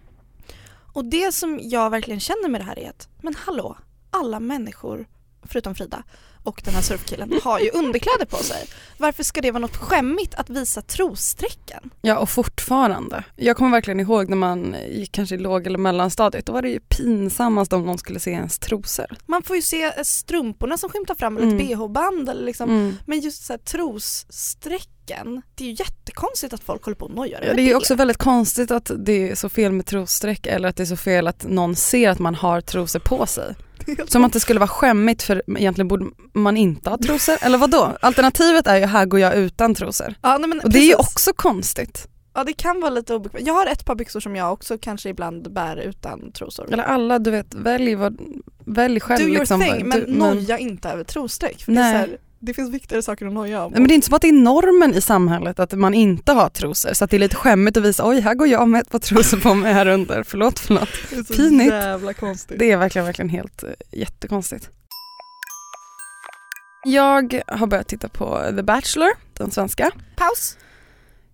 Och 0.93 1.05
det 1.05 1.33
som 1.33 1.61
jag 1.63 1.91
verkligen 1.91 2.21
känner 2.21 2.49
med 2.49 2.61
det 2.61 2.65
här 2.65 2.79
är 2.79 2.91
att, 2.91 3.09
men 3.23 3.35
hallå, 3.35 3.77
alla 4.11 4.41
människor, 4.41 5.07
förutom 5.43 5.75
Frida 5.75 6.05
och 6.43 6.63
den 6.65 6.75
här 6.75 6.83
surfkillen, 6.83 7.41
har 7.43 7.59
ju 7.61 7.71
underkläder 7.71 8.25
på 8.27 8.37
sig. 8.37 8.67
Varför 8.99 9.23
ska 9.23 9.41
det 9.41 9.51
vara 9.51 9.61
något 9.61 9.77
skämmigt 9.77 10.35
att 10.35 10.51
visa 10.51 10.83
trossträcken? 10.83 11.91
Ja 12.01 12.19
och 12.19 12.29
fortfarande. 12.31 13.25
Jag 13.37 13.57
kommer 13.57 13.71
verkligen 13.71 14.01
ihåg 14.01 14.29
när 14.29 14.37
man 14.37 14.77
gick 14.91 15.13
kanske 15.13 15.35
i 15.35 15.39
låg 15.39 15.67
eller 15.67 15.79
mellanstadiet, 15.79 16.47
då 16.47 16.53
var 16.53 16.63
det 16.63 16.69
ju 16.69 16.81
pinsammast 16.81 17.73
om 17.73 17.87
någon 17.87 17.99
skulle 17.99 18.21
se 18.21 18.31
ens 18.31 18.59
trosor. 18.59 19.07
Man 19.27 19.43
får 19.43 19.57
ju 19.57 19.63
se 19.63 19.83
eh, 19.85 19.91
strumporna 20.03 20.79
som 20.79 20.91
skymtar 20.91 21.15
fram 21.15 21.37
eller 21.37 21.47
ett 21.47 21.53
Mm. 21.53 21.67
bh-band 21.69 22.29
eller 22.29 22.45
liksom, 22.45 22.71
Mm. 22.71 22.97
men 23.07 23.21
just 23.21 23.45
så 23.47 23.53
här 23.53 23.59
trossträcken, 23.59 25.43
det 25.55 25.65
är 25.65 25.69
ju 25.69 25.75
jättekonstigt 25.79 26.53
att 26.55 26.63
folk 26.65 26.85
håller 26.85 26.97
på 26.97 27.05
och 27.05 27.15
nojar 27.15 27.43
Ja, 27.47 27.55
det 27.55 27.63
är 27.63 27.67
ju 27.67 27.75
också 27.75 27.95
väldigt 27.95 28.17
konstigt 28.17 28.71
att 28.71 28.91
det 28.99 29.31
är 29.31 29.35
så 29.35 29.49
fel 29.49 29.73
med 29.73 29.87
trossträck 29.87 30.47
eller 30.47 30.69
att 30.69 30.77
det 30.77 30.83
är 30.83 30.87
så 30.87 30.97
fel 30.97 31.27
att 31.27 31.45
någon 31.49 31.77
ser 31.77 32.11
att 32.11 32.19
man 32.19 32.35
har 32.35 32.61
trosor 32.61 32.99
på 33.01 33.27
sig. 33.27 33.55
Som 34.09 34.25
att 34.25 34.33
det 34.33 34.41
skulle 34.41 34.61
vara 34.61 34.69
skämmigt 34.69 35.23
för 35.23 35.43
egentligen 35.59 35.89
borde 35.89 36.07
man 36.33 36.57
inte 36.57 36.91
ha 36.91 36.99
trosor, 36.99 37.37
eller 37.41 37.59
vad 37.59 37.71
då? 37.71 37.97
Alternativet 38.01 38.67
är 38.67 38.77
ju 38.77 38.87
här 38.87 39.07
går 39.07 39.21
jag 39.21 39.35
utan 39.35 39.75
trosor. 39.75 40.15
Ja, 40.23 40.39
nej, 40.39 40.49
men 40.49 40.61
Och 40.61 40.71
det 40.71 40.79
är 40.79 40.83
ju 40.83 40.97
precis. 40.97 41.07
också 41.15 41.33
konstigt. 41.37 42.09
Ja 42.35 42.45
det 42.45 42.53
kan 42.53 42.81
vara 42.81 42.91
lite 42.91 43.15
obekvämt. 43.15 43.47
Jag 43.47 43.55
har 43.55 43.67
ett 43.67 43.85
par 43.85 43.95
byxor 43.95 44.21
som 44.21 44.37
jag 44.37 44.53
också 44.53 44.79
kanske 44.79 45.09
ibland 45.09 45.53
bär 45.53 45.77
utan 45.77 46.33
trosor. 46.33 46.73
Eller 46.73 46.85
alla, 46.85 47.19
du 47.19 47.31
vet, 47.31 47.55
välj, 47.55 47.95
vad, 47.95 48.19
välj 48.65 49.01
själv. 49.01 49.21
Do 49.21 49.29
your 49.29 49.39
liksom, 49.39 49.61
thing 49.61 49.89
men 49.89 50.01
noja 50.01 50.59
inte 50.59 50.89
över 50.89 51.05
trossträck. 51.05 51.63
För 51.63 51.73
Nej. 51.73 52.19
Det 52.45 52.55
finns 52.55 52.71
viktigare 52.71 53.03
saker 53.03 53.27
att 53.27 53.33
noja 53.33 53.65
om. 53.65 53.73
Men 53.73 53.89
det 53.89 53.93
är 53.93 53.95
inte 53.95 54.07
som 54.07 54.15
att 54.15 54.23
det 54.23 54.29
är 54.29 54.33
normen 54.33 54.95
i 54.95 55.01
samhället 55.01 55.59
att 55.61 55.73
man 55.73 55.95
inte 55.95 56.33
har 56.33 56.49
trosor 56.49 56.93
så 56.95 57.05
att 57.05 57.11
det 57.11 57.17
är 57.17 57.19
lite 57.19 57.37
skämmigt 57.37 57.77
att 57.77 57.83
visa 57.85 58.09
oj 58.09 58.21
här 58.21 58.35
går 58.35 58.47
jag 58.49 58.69
med 58.69 58.81
ett 58.81 58.91
par 58.91 58.99
trosor 58.99 59.37
på 59.41 59.55
mig 59.55 59.73
här 59.73 59.87
under, 59.87 60.23
förlåt 60.23 60.59
förlåt. 60.59 60.89
det 61.11 61.17
är 61.17 61.23
så 61.25 61.35
pinigt. 61.35 61.73
jävla 61.73 62.15
konstigt. 62.15 62.59
Det 62.59 62.71
är 62.73 62.77
verkligen, 62.77 63.07
verkligen 63.07 63.29
helt 63.29 63.63
eh, 63.63 63.69
jättekonstigt. 63.93 64.71
Jag 66.85 67.43
har 67.47 67.67
börjat 67.67 67.89
titta 67.89 68.09
på 68.09 68.41
The 68.57 68.63
Bachelor, 68.63 69.11
den 69.33 69.51
svenska. 69.51 69.91
Paus. 70.17 70.57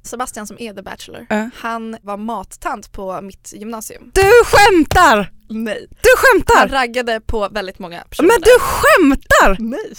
Sebastian 0.03 0.47
som 0.47 0.57
är 0.61 0.73
The 0.75 0.83
Bachelor, 0.83 1.27
Ja. 1.29 1.51
han 1.55 1.97
var 2.03 2.17
mattant 2.17 2.93
på 2.93 3.21
mitt 3.23 3.53
gymnasium. 3.57 4.11
Du 4.15 4.31
skämtar! 4.45 5.33
Nej. 5.49 5.87
Du 5.91 6.09
Han 6.17 6.43
skämtar! 6.43 6.69
raggade 6.69 7.21
på 7.21 7.49
väldigt 7.49 7.79
många 7.79 8.01
personer. 8.01 8.29
Men 8.29 8.41
du 8.41 8.51
skämtar! 8.61 9.57
Nej. 9.61 9.93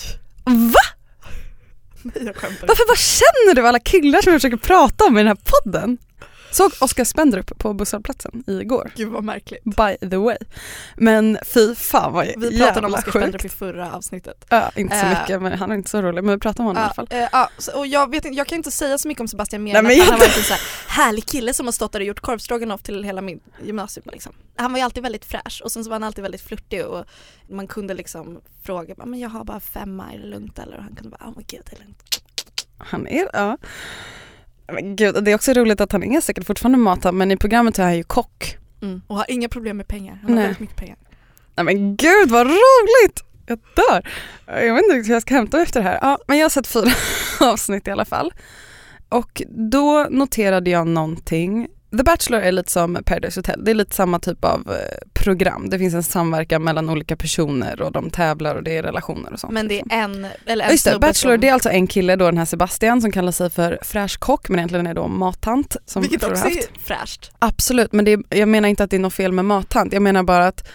Va? 0.46 0.99
Nej 2.04 2.26
jag 2.26 2.36
skämtar 2.36 2.68
Varför, 2.68 2.88
bara 2.88 2.98
känner 2.98 3.56
du 3.56 3.68
alla 3.68 3.80
killar 3.80 4.22
som 4.22 4.32
jag 4.34 4.42
försöker 4.42 4.58
prata 4.58 5.06
om 5.06 5.18
i 5.18 5.20
den 5.20 5.28
här 5.28 5.38
podden? 5.64 5.98
Såg 6.52 6.72
Oscar 6.82 7.04
Spendrup 7.04 7.58
på 7.60 7.74
busshållplatsen 7.74 8.44
igår. 8.48 8.92
Gud 8.96 9.10
vad 9.10 9.24
märkligt. 9.24 9.64
By 9.64 10.10
the 10.10 10.18
way. 10.18 10.38
Men 10.96 11.38
fy 11.54 11.76
fan 11.76 12.14
vad 12.14 12.26
Vi 12.28 12.34
pratade 12.34 12.56
jävla 12.56 12.88
om 12.88 12.94
sjukt. 12.94 13.10
Spendrup 13.10 13.46
i 13.46 13.50
förra 13.50 13.94
avsnittet. 13.94 14.46
Ja, 14.50 14.72
inte 14.76 15.00
så 15.00 15.06
Äh. 15.06 15.20
mycket 15.22 15.42
men 15.42 15.60
han 15.60 15.72
är 15.72 15.76
inte 15.76 15.90
så 15.90 16.02
rolig 16.02 16.24
men 16.24 16.34
vi 16.36 16.40
pratar 16.40 16.60
om 16.64 16.66
honom 16.68 16.82
i 16.82 16.86
alla 16.86 16.94
fall. 16.94 17.08
Ja, 17.10 17.18
eh, 17.18 17.30
ja, 17.32 17.50
så- 17.58 17.78
och 17.78 17.88
jag, 17.88 18.12
vet 18.12 18.26
inte, 18.26 18.38
jag 18.38 18.48
kan 18.48 18.56
inte 18.56 18.72
säga 18.72 18.98
så 18.98 19.08
mycket 19.08 19.22
om 19.22 19.28
Sebastian 19.28 19.64
mer 19.64 19.76
än 19.76 19.86
att 19.86 19.96
jag- 19.96 20.04
han 20.04 20.14
har 20.14 20.20
varit 20.20 20.38
en 20.38 20.44
så 20.44 20.54
här 20.54 20.62
härlig 20.88 21.26
kille 21.26 21.54
som 21.54 21.68
har 21.68 21.72
stått 21.72 21.92
där 21.92 22.00
och 22.00 22.06
gjort 22.06 22.20
korvstroganoff 22.20 22.82
till 22.84 23.04
hela 23.04 23.22
min 23.22 23.40
gymnasium. 23.66 24.06
Liksom. 24.12 24.34
Han 24.56 24.72
var 24.72 24.80
ju 24.80 24.86
alltid 24.86 25.04
väldigt 25.04 25.26
fräsch 25.26 25.62
och 25.64 25.72
sen 25.72 25.84
så 25.84 25.90
var 25.90 25.96
han 25.96 26.04
alltid 26.04 26.22
väldigt 26.22 26.42
flörtig 26.42 26.86
och 26.86 27.06
man 27.50 27.68
kunde 27.68 27.94
liksom 27.94 28.40
fråga 28.64 28.96
men 28.98 29.20
jag 29.20 29.30
har 29.30 29.44
bara 29.44 29.60
fem 29.60 30.00
är 30.00 30.18
det 30.18 30.26
lugnt 30.28 30.60
eller? 30.60 30.78
Och 30.78 30.84
han 30.84 30.96
kunde 30.96 31.10
bara, 31.10 31.30
oh 31.30 31.34
my 31.38 31.44
god 31.50 31.62
det 31.70 31.76
är 31.76 31.80
lugnt. 31.80 32.04
Han 32.78 33.08
är, 33.08 33.30
ja. 33.34 33.58
Men 34.74 34.96
gud, 34.96 35.24
det 35.24 35.32
är 35.32 35.36
också 35.36 35.54
roligt 35.54 35.82
att 35.82 35.92
han 35.92 36.04
är 36.04 36.22
säkert 36.22 36.46
fortfarande 36.46 36.78
matad 36.78 37.14
men 37.14 37.32
i 37.32 37.38
programmet 37.38 37.80
är 37.80 37.84
han 37.84 37.98
ju 37.98 38.04
kock. 38.04 38.58
Och 39.08 39.16
har 39.16 39.26
inga 39.28 39.50
problem 39.50 39.78
med 39.78 39.88
pengar, 39.88 40.20
han 40.22 40.30
har 40.30 40.36
Nej. 40.36 40.44
väldigt 40.44 40.60
mycket 40.60 40.76
pengar. 40.76 40.98
Nej 41.56 41.66
men 41.66 41.96
gud 41.96 42.30
vad 42.30 42.48
roligt! 42.48 43.24
Jag 43.46 43.60
dör. 43.76 44.10
Jag 44.46 44.74
vet 44.74 44.84
inte 44.84 44.96
riktigt 44.96 45.10
hur 45.10 45.14
jag 45.14 45.22
ska 45.22 45.34
hämta 45.34 45.62
efter 45.62 45.80
det 45.84 45.90
här. 45.90 46.00
Ja, 46.02 46.20
men 46.28 46.38
jag 46.38 46.46
har 46.46 46.50
sett 46.50 46.68
fyra 46.68 46.92
avsnitt 47.52 47.88
i 47.88 47.92
alla 47.92 48.06
fall. 48.06 48.34
Och 49.10 49.42
då 49.48 50.08
noterade 50.10 50.70
jag 50.70 50.88
någonting. 50.88 51.68
The 51.98 52.04
Bachelor 52.04 52.40
är 52.40 52.52
lite 52.52 52.72
som 52.72 53.04
Paradise 53.06 53.40
Hotel. 53.40 53.66
Det 53.66 53.72
är 53.72 53.76
lite 53.76 53.96
samma 53.96 54.20
typ 54.20 54.46
av 54.46 54.72
eh, 54.72 55.08
program. 55.14 55.70
Det 55.70 55.80
finns 55.80 55.94
en 55.94 56.04
samverkan 56.04 56.64
mellan 56.64 56.90
olika 56.90 57.16
personer 57.16 57.82
och 57.82 57.92
de 57.92 58.10
tävlar 58.10 58.56
och 58.56 58.64
det 58.64 58.78
är 58.78 58.84
relationer 58.84 59.34
och 59.34 59.40
sånt. 59.40 59.54
Men 59.54 59.68
det 59.68 59.80
är 59.80 59.84
en, 59.90 60.28
eller 60.46 60.66
en 60.66 60.72
Just 60.72 60.86
det, 60.86 61.00
Bachelor 61.00 61.34
som, 61.34 61.42
det 61.42 61.48
är 61.48 61.54
alltså 61.54 61.70
en 61.70 61.88
kille 61.88 62.16
då 62.16 62.26
den 62.26 62.38
här 62.38 62.46
Sebastian 62.46 63.02
som 63.02 63.12
kallar 63.12 63.32
sig 63.32 63.50
för 63.50 63.80
fräsch 63.82 64.20
kock 64.20 64.50
men 64.50 64.60
egentligen 64.60 64.88
är 64.88 64.94
då 64.94 65.08
mattant. 65.08 65.78
Som 65.86 66.02
vilket 66.02 66.24
också 66.24 66.44
haft. 66.44 66.56
är 66.56 66.80
fräscht. 66.80 67.32
Absolut, 67.40 67.94
men 67.94 68.06
det 68.06 68.14
är, 68.14 68.24
jag 68.30 68.48
menar 68.48 68.70
inte 68.70 68.84
att 68.84 68.90
det 68.90 68.98
är 68.98 69.00
något 69.00 69.14
fel 69.14 69.32
med 69.32 69.46
mattant. 69.46 69.94
Jag 69.94 70.02
menar 70.02 70.24
bara 70.24 70.48
att 70.48 70.68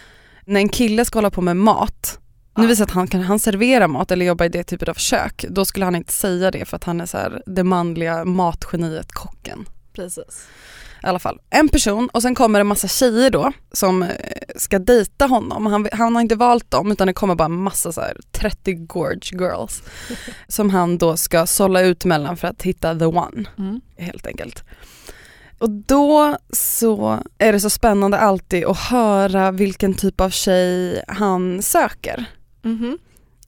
när 0.44 0.60
en 0.60 0.68
kille 0.68 1.04
ska 1.04 1.18
hålla 1.18 1.30
på 1.30 1.40
med 1.40 1.56
mat, 1.56 2.18
nu 2.56 2.66
visar 2.66 2.84
att 2.84 2.90
han 2.90 3.06
kan 3.06 3.20
han 3.20 3.38
servera 3.38 3.88
mat 3.88 4.10
eller 4.10 4.26
jobba 4.26 4.44
i 4.44 4.48
det 4.48 4.64
typet 4.64 4.88
av 4.88 4.94
kök, 4.94 5.44
då 5.48 5.64
skulle 5.64 5.84
han 5.84 5.94
inte 5.94 6.12
säga 6.12 6.50
det 6.50 6.64
för 6.64 6.76
att 6.76 6.84
han 6.84 7.00
är 7.00 7.06
så 7.06 7.18
här, 7.18 7.42
det 7.46 7.64
manliga 7.64 8.24
matgeniet 8.24 9.12
kocken. 9.12 9.68
Precis. 9.92 10.46
I 11.04 11.06
alla 11.06 11.18
fall, 11.18 11.38
en 11.50 11.68
person 11.68 12.08
och 12.12 12.22
sen 12.22 12.34
kommer 12.34 12.60
en 12.60 12.66
massa 12.66 12.88
tjejer 12.88 13.30
då 13.30 13.52
som 13.72 14.02
eh, 14.02 14.08
ska 14.56 14.78
dejta 14.78 15.26
honom. 15.26 15.66
Han, 15.66 15.88
han 15.92 16.14
har 16.14 16.22
inte 16.22 16.34
valt 16.36 16.70
dem 16.70 16.92
utan 16.92 17.06
det 17.06 17.12
kommer 17.12 17.34
bara 17.34 17.44
en 17.44 17.62
massa 17.62 17.92
så 17.92 18.00
här 18.00 18.16
30 18.32 18.72
gorge 18.72 19.30
girls 19.32 19.82
som 20.48 20.70
han 20.70 20.98
då 20.98 21.16
ska 21.16 21.46
sålla 21.46 21.80
ut 21.80 22.04
mellan 22.04 22.36
för 22.36 22.48
att 22.48 22.62
hitta 22.62 22.98
the 22.98 23.04
one 23.04 23.44
Mm. 23.58 23.80
helt 23.98 24.26
enkelt. 24.26 24.64
Och 25.58 25.70
då 25.70 26.36
så 26.52 27.18
är 27.38 27.52
det 27.52 27.60
så 27.60 27.70
spännande 27.70 28.18
alltid 28.18 28.64
att 28.64 28.78
höra 28.78 29.50
vilken 29.50 29.94
typ 29.94 30.20
av 30.20 30.30
tjej 30.30 31.02
han 31.08 31.62
söker. 31.62 32.24
Mhm. 32.62 32.98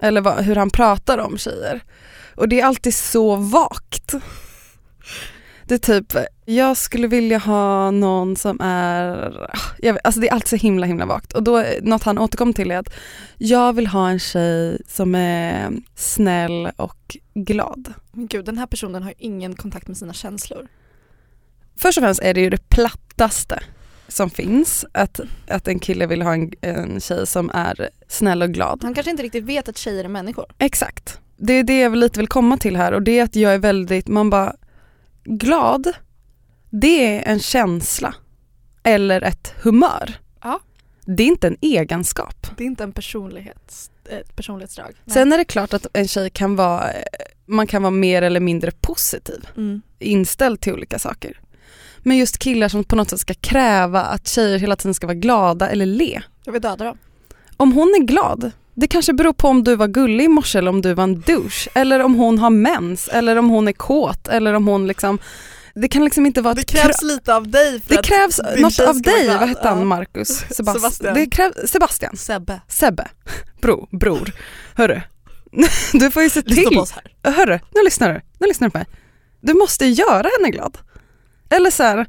Eller 0.00 0.20
vad, 0.20 0.44
hur 0.44 0.56
han 0.56 0.70
pratar 0.70 1.18
om 1.18 1.38
tjejer. 1.38 1.80
Och 2.34 2.48
det 2.48 2.60
är 2.60 2.64
alltid 2.64 2.94
så 2.94 3.36
vagt. 3.36 4.14
Det 5.68 5.74
är 5.74 5.78
typ, 6.00 6.16
jag 6.44 6.76
skulle 6.76 7.06
vilja 7.06 7.38
ha 7.38 7.90
någon 7.90 8.36
som 8.36 8.60
är, 8.60 9.50
vet, 9.78 9.96
alltså 10.04 10.20
det 10.20 10.28
är 10.28 10.32
allt 10.32 10.48
så 10.48 10.56
himla 10.56 10.86
himla 10.86 11.06
vagt. 11.06 11.32
Och 11.32 11.42
då, 11.42 11.64
något 11.82 12.02
han 12.02 12.18
återkom 12.18 12.52
till 12.52 12.70
är 12.70 12.78
att 12.78 12.94
jag 13.38 13.72
vill 13.72 13.86
ha 13.86 14.08
en 14.10 14.18
tjej 14.18 14.82
som 14.88 15.14
är 15.14 15.72
snäll 15.94 16.68
och 16.76 17.16
glad. 17.34 17.94
Men 18.12 18.26
gud, 18.26 18.44
den 18.44 18.58
här 18.58 18.66
personen 18.66 19.02
har 19.02 19.10
ju 19.10 19.16
ingen 19.18 19.54
kontakt 19.54 19.88
med 19.88 19.96
sina 19.96 20.12
känslor. 20.12 20.68
Först 21.76 21.98
och 21.98 22.02
främst 22.02 22.22
är 22.22 22.34
det 22.34 22.40
ju 22.40 22.50
det 22.50 22.68
plattaste 22.68 23.62
som 24.08 24.30
finns, 24.30 24.84
att, 24.92 25.20
att 25.48 25.68
en 25.68 25.78
kille 25.78 26.06
vill 26.06 26.22
ha 26.22 26.32
en, 26.32 26.52
en 26.60 27.00
tjej 27.00 27.26
som 27.26 27.50
är 27.54 27.90
snäll 28.08 28.42
och 28.42 28.50
glad. 28.50 28.78
Han 28.82 28.94
kanske 28.94 29.10
inte 29.10 29.22
riktigt 29.22 29.44
vet 29.44 29.68
att 29.68 29.78
tjejer 29.78 30.04
är 30.04 30.08
människor. 30.08 30.46
Exakt. 30.58 31.20
Det 31.36 31.52
är 31.52 31.64
det 31.64 31.80
jag 31.80 31.96
lite 31.96 32.18
vill 32.18 32.28
komma 32.28 32.56
till 32.56 32.76
här 32.76 32.92
och 32.92 33.02
det 33.02 33.18
är 33.18 33.24
att 33.24 33.36
jag 33.36 33.54
är 33.54 33.58
väldigt, 33.58 34.08
man 34.08 34.30
bara, 34.30 34.56
glad, 35.26 35.92
det 36.70 37.16
är 37.16 37.22
en 37.32 37.40
känsla 37.40 38.14
eller 38.82 39.22
ett 39.22 39.54
humör. 39.62 40.18
Ja. 40.42 40.60
Det 41.06 41.22
är 41.22 41.26
inte 41.26 41.46
en 41.46 41.56
egenskap. 41.60 42.46
Det 42.56 42.64
är 42.64 42.66
inte 42.66 42.84
en 42.84 42.92
personlighets, 42.92 43.90
ett 44.10 44.36
personlighetsdrag. 44.36 44.92
Nej. 45.04 45.14
Sen 45.14 45.32
är 45.32 45.38
det 45.38 45.44
klart 45.44 45.72
att 45.74 45.86
en 45.92 46.08
tjej 46.08 46.30
kan 46.30 46.56
vara, 46.56 46.84
man 47.46 47.66
kan 47.66 47.82
vara 47.82 47.90
mer 47.90 48.22
eller 48.22 48.40
mindre 48.40 48.70
positiv, 48.80 49.48
Mm. 49.56 49.82
inställd 49.98 50.60
till 50.60 50.72
olika 50.72 50.98
saker. 50.98 51.40
Men 51.98 52.16
just 52.16 52.38
killar 52.38 52.68
som 52.68 52.84
på 52.84 52.96
något 52.96 53.10
sätt 53.10 53.20
ska 53.20 53.34
kräva 53.34 54.02
att 54.02 54.28
tjejer 54.28 54.58
hela 54.58 54.76
tiden 54.76 54.94
ska 54.94 55.06
vara 55.06 55.14
glada 55.14 55.68
eller 55.70 55.86
le. 55.86 56.22
Jag 56.44 56.52
vill 56.52 56.62
döda 56.62 56.84
dem. 56.84 56.98
Om 57.56 57.72
hon 57.72 57.88
är 58.00 58.04
glad, 58.04 58.50
det 58.76 58.86
kanske 58.88 59.12
beror 59.12 59.32
på 59.32 59.48
om 59.48 59.64
du 59.64 59.76
var 59.76 59.88
gullig 59.88 60.24
i 60.24 60.28
morse 60.28 60.58
eller 60.58 60.70
om 60.70 60.82
du 60.82 60.94
var 60.94 61.04
en 61.04 61.20
douche. 61.20 61.68
Eller 61.74 62.00
om 62.00 62.14
hon 62.14 62.38
har 62.38 62.50
mens, 62.50 63.08
eller 63.08 63.36
om 63.36 63.48
hon 63.48 63.68
är 63.68 63.72
kåt, 63.72 64.28
eller 64.28 64.54
om 64.54 64.66
hon 64.66 64.86
liksom 64.86 65.18
Det 65.74 65.88
kan 65.88 66.04
liksom 66.04 66.26
inte 66.26 66.40
vara 66.42 66.54
Det 66.54 66.62
krävs 66.64 67.02
lite 67.02 67.34
av 67.34 67.48
dig 67.48 67.80
för 67.80 67.88
det 67.88 67.98
att 67.98 68.04
krävs 68.06 68.36
din 68.54 68.62
något 68.62 68.78
av 68.80 69.02
dig, 69.02 69.28
vad 69.28 69.48
hette 69.48 69.60
Ja. 69.64 69.68
han 69.68 69.86
Marcus? 69.86 70.28
Sebast- 70.44 70.72
Sebastian. 70.72 71.14
Det 71.14 71.26
krävs, 71.26 71.54
Sebastian, 71.70 72.16
Sebbe. 72.16 72.60
Sebbe, 72.68 73.08
Bro, 73.60 73.88
bror, 73.90 74.32
hörru. 74.74 75.00
Du 75.92 76.10
får 76.10 76.22
ju 76.22 76.30
se 76.30 76.40
Lyssna 76.46 76.62
på 76.62 76.68
till, 76.70 76.78
oss 76.78 76.92
här. 77.22 77.32
hörru, 77.32 77.58
nu 77.74 77.80
lyssnar 77.84 78.14
du, 78.14 78.20
nu 78.38 78.46
lyssnar 78.46 78.68
du 78.68 78.72
på 78.72 78.78
mig. 78.78 78.86
Du 79.40 79.54
måste 79.54 79.86
göra 79.86 80.28
henne 80.38 80.50
glad. 80.50 80.78
Eller 81.50 81.70
så 81.70 81.82
här, 81.82 81.94
kan 81.96 82.04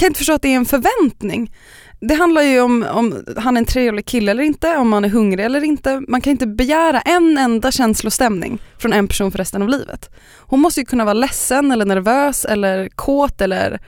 jag 0.00 0.10
inte 0.10 0.18
förstå 0.18 0.32
att 0.32 0.42
det 0.42 0.48
är 0.48 0.56
en 0.56 0.66
förväntning. 0.66 1.54
Det 2.00 2.14
handlar 2.14 2.42
ju 2.42 2.60
om 2.60 2.86
om 2.90 3.24
han 3.36 3.56
är 3.56 3.60
en 3.60 3.64
trevlig 3.66 4.06
kille 4.06 4.30
eller 4.30 4.42
inte, 4.42 4.76
om 4.76 4.92
han 4.92 5.04
är 5.04 5.08
hungrig 5.08 5.44
eller 5.44 5.64
inte. 5.64 6.02
Man 6.08 6.20
kan 6.20 6.30
inte 6.30 6.46
begära 6.46 7.00
en 7.00 7.38
enda 7.38 7.70
känslostämning 7.72 8.62
från 8.78 8.92
en 8.92 9.08
person 9.08 9.30
för 9.30 9.38
resten 9.38 9.62
av 9.62 9.68
livet. 9.68 10.10
Hon 10.38 10.60
måste 10.60 10.80
ju 10.80 10.86
kunna 10.86 11.04
vara 11.04 11.14
ledsen 11.14 11.72
eller 11.72 11.84
nervös 11.84 12.44
eller 12.44 12.88
kåt 12.88 13.40
eller 13.40 13.80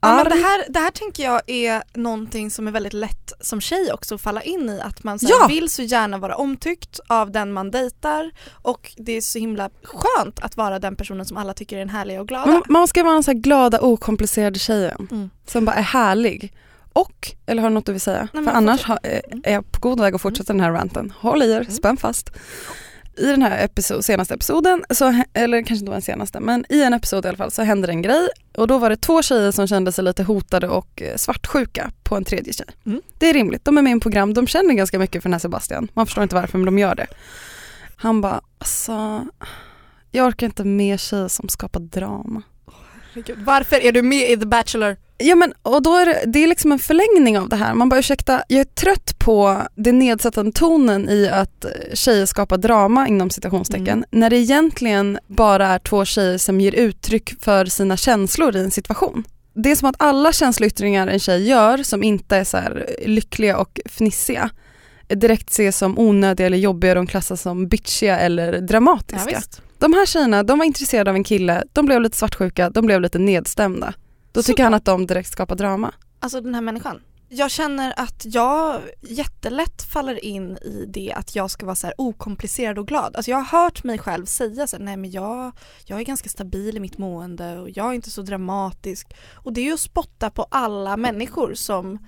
Ja, 0.00 0.24
det, 0.24 0.34
här, 0.34 0.64
det 0.72 0.78
här 0.78 0.90
tänker 0.90 1.22
jag 1.24 1.40
är 1.46 1.82
någonting 1.94 2.50
som 2.50 2.68
är 2.68 2.72
väldigt 2.72 2.92
lätt 2.92 3.32
som 3.40 3.60
tjej 3.60 3.90
också 3.92 4.14
att 4.14 4.20
falla 4.20 4.42
in 4.42 4.68
i. 4.70 4.80
Att 4.80 5.04
man 5.04 5.18
så 5.18 5.26
Ja. 5.40 5.46
vill 5.46 5.68
så 5.70 5.82
gärna 5.82 6.18
vara 6.18 6.36
omtyckt 6.36 7.00
av 7.08 7.30
den 7.32 7.52
man 7.52 7.70
dejtar 7.70 8.30
och 8.62 8.92
det 8.96 9.12
är 9.12 9.20
så 9.20 9.38
himla 9.38 9.70
skönt 9.82 10.40
att 10.40 10.56
vara 10.56 10.78
den 10.78 10.96
personen 10.96 11.26
som 11.26 11.36
alla 11.36 11.54
tycker 11.54 11.76
är 11.76 11.80
den 11.80 11.88
härliga 11.88 12.20
och 12.20 12.28
glada. 12.28 12.46
Man, 12.52 12.62
man 12.68 12.88
ska 12.88 13.02
vara 13.02 13.14
den 13.14 13.22
så 13.22 13.32
glada, 13.32 13.80
okomplicerade 13.80 14.58
tjejen 14.58 15.08
Mm. 15.10 15.30
som 15.46 15.64
bara 15.64 15.76
är 15.76 15.82
härlig. 15.82 16.52
Och, 16.96 17.32
eller 17.46 17.62
har 17.62 17.68
du 17.70 17.74
något 17.74 17.86
du 17.86 17.92
vill 17.92 18.00
säga? 18.00 18.28
Nej, 18.32 18.44
För 18.44 18.50
annars 18.50 18.82
har, 18.84 18.98
eh, 19.02 19.20
är 19.44 19.52
jag 19.52 19.72
på 19.72 19.80
god 19.80 20.00
väg 20.00 20.14
att 20.14 20.20
fortsätta 20.20 20.52
den 20.52 20.60
här 20.60 20.72
ranten. 20.72 21.12
Håll 21.16 21.42
i 21.42 21.52
er, 21.52 21.60
Mm. 21.60 21.70
spänn 21.70 21.96
fast. 21.96 22.30
I 23.18 23.26
den 23.26 23.42
här 23.42 23.64
episod, 23.64 24.04
senaste 24.04 24.34
episoden, 24.34 24.84
så, 24.90 25.22
eller 25.32 25.58
kanske 25.58 25.74
inte 25.74 25.86
var 25.90 25.92
den 25.94 26.02
senaste, 26.02 26.40
men 26.40 26.64
i 26.68 26.82
en 26.82 26.92
episod 26.92 27.24
i 27.24 27.28
alla 27.28 27.36
fall 27.36 27.50
så 27.50 27.62
hände 27.62 27.88
en 27.88 28.02
grej 28.02 28.28
och 28.56 28.66
då 28.68 28.78
var 28.78 28.90
det 28.90 28.96
två 28.96 29.22
tjejer 29.22 29.50
som 29.50 29.66
kände 29.66 29.92
sig 29.92 30.04
lite 30.04 30.22
hotade 30.22 30.68
och 30.68 31.02
eh, 31.02 31.16
svartsjuka 31.16 31.90
på 32.02 32.16
en 32.16 32.24
tredje 32.24 32.52
tjej. 32.52 32.66
Mm. 32.86 33.00
Det 33.18 33.28
är 33.30 33.34
rimligt, 33.34 33.64
de 33.64 33.78
är 33.78 33.82
med 33.82 33.90
i 33.90 33.92
en 33.92 34.00
program, 34.00 34.34
de 34.34 34.46
känner 34.46 34.74
ganska 34.74 34.98
mycket 34.98 35.22
för 35.22 35.28
den 35.28 35.34
här 35.34 35.40
Sebastian. 35.40 35.88
Man 35.94 36.06
förstår 36.06 36.22
inte 36.22 36.34
varför 36.34 36.58
men 36.58 36.64
de 36.64 36.78
gör 36.78 36.94
det. 36.94 37.06
Han 37.96 38.20
bara, 38.20 38.40
alltså, 38.58 39.26
jag 40.10 40.26
orkar 40.26 40.46
inte 40.46 40.64
med 40.64 41.00
tjejer 41.00 41.28
som 41.28 41.48
skapar 41.48 41.80
drama. 41.80 42.42
Varför 43.36 43.76
är 43.84 43.92
du 43.92 44.02
med 44.02 44.30
i 44.30 44.36
The 44.36 44.46
Bachelor? 44.46 44.96
Ja 45.18 45.34
men 45.34 45.52
och 45.62 45.82
då 45.82 45.96
är 45.96 46.06
det, 46.06 46.22
det 46.26 46.44
är 46.44 46.46
liksom 46.46 46.72
en 46.72 46.78
förlängning 46.78 47.38
av 47.38 47.48
det 47.48 47.56
här. 47.56 47.74
Man 47.74 47.88
bara 47.88 48.00
ursäkta, 48.00 48.42
jag 48.48 48.60
är 48.60 48.64
trött 48.64 49.18
på 49.18 49.62
den 49.74 49.98
nedsättande 49.98 50.52
tonen 50.52 51.08
i 51.08 51.28
att 51.28 51.64
eh, 51.64 51.70
tjejer 51.94 52.26
skapar 52.26 52.56
drama 52.58 53.08
inom 53.08 53.30
citationstecken 53.30 53.88
Mm. 53.88 54.04
när 54.10 54.30
det 54.30 54.36
egentligen 54.36 55.18
bara 55.26 55.66
är 55.66 55.78
två 55.78 56.04
tjejer 56.04 56.38
som 56.38 56.60
ger 56.60 56.72
uttryck 56.74 57.34
för 57.44 57.64
sina 57.64 57.96
känslor 57.96 58.56
i 58.56 58.60
en 58.60 58.70
situation. 58.70 59.24
Det 59.54 59.70
är 59.70 59.76
som 59.76 59.88
att 59.88 59.96
alla 59.98 60.32
känsloyttringar 60.32 61.06
en 61.06 61.18
tjej 61.20 61.48
gör 61.48 61.78
som 61.78 62.02
inte 62.02 62.36
är 62.36 62.44
så 62.44 62.56
här 62.56 62.86
lyckliga 63.06 63.58
och 63.58 63.80
fnissiga 63.86 64.50
direkt 65.08 65.50
ses 65.50 65.78
som 65.78 65.98
onödiga 65.98 66.46
eller 66.46 66.56
jobbiga, 66.58 66.94
de 66.94 67.06
klassas 67.06 67.42
som 67.42 67.68
bitchiga 67.68 68.18
eller 68.18 68.60
dramatiska. 68.60 69.36
visst. 69.36 69.62
De 69.78 69.92
här 69.92 70.06
tjejerna, 70.06 70.42
de 70.42 70.58
var 70.58 70.66
intresserade 70.66 71.10
av 71.10 71.16
en 71.16 71.24
kille, 71.24 71.64
de 71.72 71.86
blev 71.86 72.00
lite 72.00 72.16
svartsjuka, 72.16 72.70
de 72.70 72.86
blev 72.86 73.00
lite 73.00 73.18
nedstämda. 73.18 73.92
Då 74.36 74.42
tycker 74.42 74.64
han 74.64 74.74
att 74.74 74.84
de 74.84 75.06
direkt 75.06 75.28
skapar 75.28 75.56
drama. 75.56 75.94
Alltså 76.20 76.40
den 76.40 76.54
här 76.54 76.62
människan. 76.62 77.00
Jag 77.28 77.50
känner 77.50 77.94
att 77.96 78.22
jag 78.24 78.80
jättelätt 79.02 79.82
faller 79.82 80.24
in 80.24 80.56
i 80.56 80.84
det 80.88 81.12
att 81.12 81.36
jag 81.36 81.50
ska 81.50 81.66
vara 81.66 81.76
så 81.76 81.86
här 81.86 81.94
okomplicerad 81.98 82.78
och 82.78 82.86
glad. 82.86 83.16
Alltså 83.16 83.30
jag 83.30 83.38
har 83.38 83.62
hört 83.62 83.84
mig 83.84 83.98
själv 83.98 84.26
säga 84.26 84.66
så 84.66 84.76
här, 84.76 84.84
nej 84.84 84.96
men 84.96 85.10
jag, 85.10 85.52
jag 85.84 86.00
är 86.00 86.04
ganska 86.04 86.28
stabil 86.28 86.76
i 86.76 86.80
mitt 86.80 86.98
mående 86.98 87.58
och 87.58 87.70
jag 87.70 87.86
är 87.86 87.92
inte 87.92 88.10
så 88.10 88.22
dramatisk. 88.22 89.14
Och 89.34 89.52
det 89.52 89.60
är 89.60 89.64
ju 89.64 89.72
att 89.72 89.80
spotta 89.80 90.30
på 90.30 90.46
alla 90.50 90.96
människor 90.96 91.54
som 91.54 91.98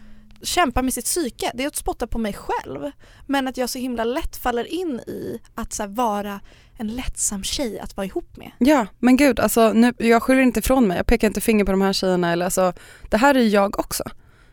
kämpar 0.43 0.83
med 0.83 0.95
sitt 0.95 1.05
psyke. 1.05 1.51
Det 1.55 1.65
är 1.65 1.69
att 1.69 1.77
spotta 1.77 2.07
på 2.07 2.19
mig 2.19 2.33
själv. 2.33 2.91
Men 3.27 3.49
att 3.49 3.57
jag 3.57 3.71
så 3.71 3.79
himla 3.79 4.05
lätt 4.05 4.37
faller 4.37 4.65
in 4.65 5.01
i 5.01 5.41
att 5.55 5.73
så 5.73 5.83
här, 5.83 5.91
vara 5.91 6.41
en 6.77 6.89
lättsam 6.89 7.45
tjej 7.45 7.81
att 7.81 7.97
vara 7.97 8.07
ihop 8.07 8.37
med. 8.37 8.51
Ja, 8.59 8.87
men 8.99 9.17
gud, 9.17 9.41
alltså, 9.41 9.73
nu, 9.73 9.93
jag 9.99 10.23
skyller 10.23 10.43
inte 10.43 10.61
ifrån 10.61 10.87
mig, 10.87 10.97
jag 10.97 11.07
pekar 11.07 11.29
inte 11.29 11.41
finger 11.41 11.65
på 11.65 11.71
de 11.71 11.81
här 11.81 11.93
tjejerna. 11.93 12.33
Eller, 12.33 12.45
alltså, 12.45 12.73
det 13.11 13.17
här 13.17 13.35
är 13.35 13.43
jag 13.43 13.79
också. 13.79 14.05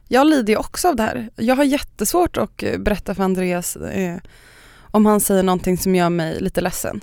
Jag 0.07 0.27
lider 0.27 0.53
ju 0.53 0.57
också 0.59 0.87
av 0.87 0.95
det 0.95 1.03
här. 1.03 1.29
Jag 1.35 1.55
har 1.55 1.63
jättesvårt 1.63 2.37
att 2.37 2.63
eh, 2.63 2.77
berätta 2.77 3.15
för 3.15 3.23
Andreas 3.23 3.75
eh, 3.75 4.17
om 4.91 5.05
han 5.05 5.19
säger 5.19 5.43
någonting 5.43 5.77
som 5.77 5.95
gör 5.95 6.09
mig 6.09 6.41
lite 6.41 6.61
ledsen. 6.61 7.01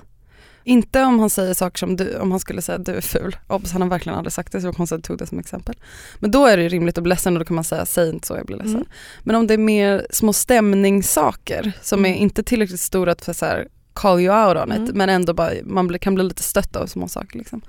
Inte 0.65 1.03
om 1.03 1.19
han 1.19 1.31
säger 1.31 1.55
saker 1.55 1.79
som 1.79 1.97
du, 1.97 2.17
om 2.19 2.31
han 2.31 2.41
skulle 2.41 2.63
säga 2.63 2.79
att 2.79 2.87
du 2.87 2.93
är 2.93 3.01
ful. 3.01 3.37
Obs, 3.49 3.73
han 3.73 3.83
har 3.83 3.89
verkligen 3.89 4.19
aldrig 4.19 4.33
sagt 4.33 4.53
det 4.53 4.61
så 4.61 4.67
jag 4.67 4.75
konstigt 4.77 5.05
tog 5.05 5.19
det 5.19 5.27
som 5.27 5.39
exempel. 5.39 5.75
Men 6.19 6.31
då 6.31 6.47
är 6.47 6.57
det 6.57 6.63
ju 6.63 6.69
rimligt 6.69 6.99
att 6.99 7.05
bli 7.05 7.11
ledsen 7.11 7.33
och 7.33 7.39
då 7.39 7.45
kan 7.45 7.55
man 7.55 7.65
säga 7.65 7.87
säg 7.87 8.09
inte 8.09 8.27
så 8.27 8.35
jag 8.37 8.47
blir 8.47 8.57
ledsen. 8.57 8.75
Mm. 8.75 8.87
Men 9.23 9.37
om 9.37 9.47
det 9.47 9.55
är 9.55 9.59
mer 9.59 10.07
små 10.11 10.33
stämningssaker 10.33 11.73
som 11.83 12.05
är 12.05 12.09
Mm. 12.09 12.23
inte 12.23 12.43
tillräckligt 12.43 12.81
stora 12.81 13.15
för 13.23 13.33
så 13.33 13.47
här 13.47 13.69
call 13.93 14.21
you 14.21 14.47
out 14.49 14.57
on 14.57 14.73
it 14.73 14.79
Mm. 14.79 14.91
men 14.95 15.09
ändå 15.09 15.35
bara, 15.35 15.51
man 15.65 15.99
kan 15.99 16.15
bli 16.15 16.25
lite 16.25 16.43
stött 16.43 16.77
av 16.77 16.87
små 16.87 17.09
saker 17.09 17.39
liksom. 17.39 17.63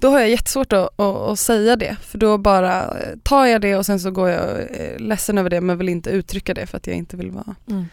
Då 0.00 0.08
har 0.10 0.20
jag 0.20 0.30
jättesvårt 0.30 0.72
att, 0.72 1.00
att, 1.00 1.16
att 1.16 1.38
säga 1.38 1.76
det 1.76 1.96
för 2.02 2.18
då 2.18 2.38
bara 2.38 2.82
eh, 2.82 3.16
tar 3.22 3.46
jag 3.46 3.60
det 3.60 3.76
och 3.76 3.86
sen 3.86 4.00
så 4.00 4.10
går 4.10 4.28
jag 4.30 4.60
eh, 4.60 4.98
ledsen 4.98 5.38
över 5.38 5.50
det 5.50 5.60
men 5.60 5.78
vill 5.78 5.88
inte 5.88 6.10
uttrycka 6.10 6.54
det 6.54 6.66
för 6.66 6.76
att 6.76 6.86
jag 6.86 6.96
inte 6.96 7.16
vill 7.16 7.30
vara 7.30 7.54
den 7.64 7.88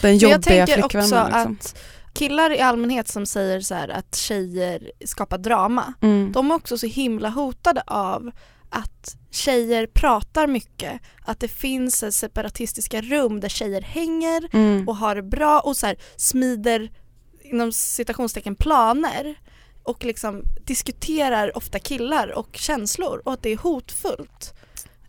Men 0.00 0.16
jobbiga 0.16 0.30
jag 0.30 0.42
tänker 0.42 0.72
flickvännen. 0.74 1.04
också 1.06 1.24
Liksom. 1.24 1.52
att 1.60 1.78
killar 2.14 2.50
i 2.50 2.60
allmänhet 2.60 3.08
som 3.08 3.26
säger 3.26 3.60
så 3.60 3.74
att 3.74 4.16
tjejer 4.16 4.90
skapar 5.04 5.38
drama, 5.38 5.92
Mm. 6.02 6.32
de 6.32 6.50
är 6.50 6.54
också 6.54 6.78
så 6.78 6.86
himla 6.86 7.28
hotade 7.28 7.82
av 7.86 8.30
att 8.70 9.16
tjejer 9.30 9.86
pratar 9.86 10.46
mycket, 10.46 11.00
att 11.24 11.40
det 11.40 11.48
finns 11.48 12.18
separatistiska 12.18 13.00
rum 13.00 13.40
där 13.40 13.48
tjejer 13.48 13.82
hänger 13.82 14.48
Mm. 14.52 14.88
och 14.88 14.96
har 14.96 15.14
det 15.14 15.22
bra 15.22 15.60
och 15.60 15.76
så 15.76 15.86
här 15.86 15.96
smider 16.16 16.90
inom 17.42 17.72
citationstecken 17.72 18.54
planer 18.54 19.34
och 19.82 20.04
liksom 20.04 20.42
diskuterar 20.64 21.56
ofta 21.56 21.78
killar 21.78 22.38
och 22.38 22.56
känslor 22.56 23.22
och 23.24 23.32
att 23.32 23.42
det 23.42 23.50
är 23.52 23.56
hotfullt. 23.56 24.54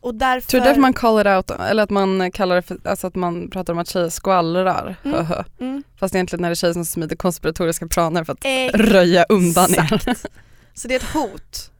Och 0.01 0.15
därför... 0.15 0.47
Tror 0.49 0.61
du 0.61 0.65
därför 0.67 0.81
man 0.81 0.93
call 0.93 1.21
it 1.21 1.27
out, 1.27 1.51
eller 1.59 1.83
att 1.83 1.89
man 1.89 2.31
kallar 2.31 2.55
det 2.55 2.61
för, 2.61 2.77
alltså 2.83 3.07
att 3.07 3.15
man 3.15 3.49
pratar 3.49 3.73
om 3.73 3.79
att 3.79 3.89
tjejer 3.89 4.09
skvallrar, 4.09 4.95
Mm. 5.03 5.25
Mm. 5.59 5.83
Fast 5.99 6.15
egentligen 6.15 6.45
är 6.45 6.49
det 6.49 6.55
tjejer 6.55 6.73
som 6.73 6.85
smider 6.85 7.15
konspiratoriska 7.15 7.87
planer 7.87 8.23
för 8.23 8.33
att 8.33 8.39
Exakt. 8.41 8.83
röja 8.83 9.25
undan 9.29 9.73
er. 9.73 10.15
Så 10.73 10.87
det 10.87 10.93
är 10.95 10.99
ett 10.99 11.13
hot. 11.13 11.71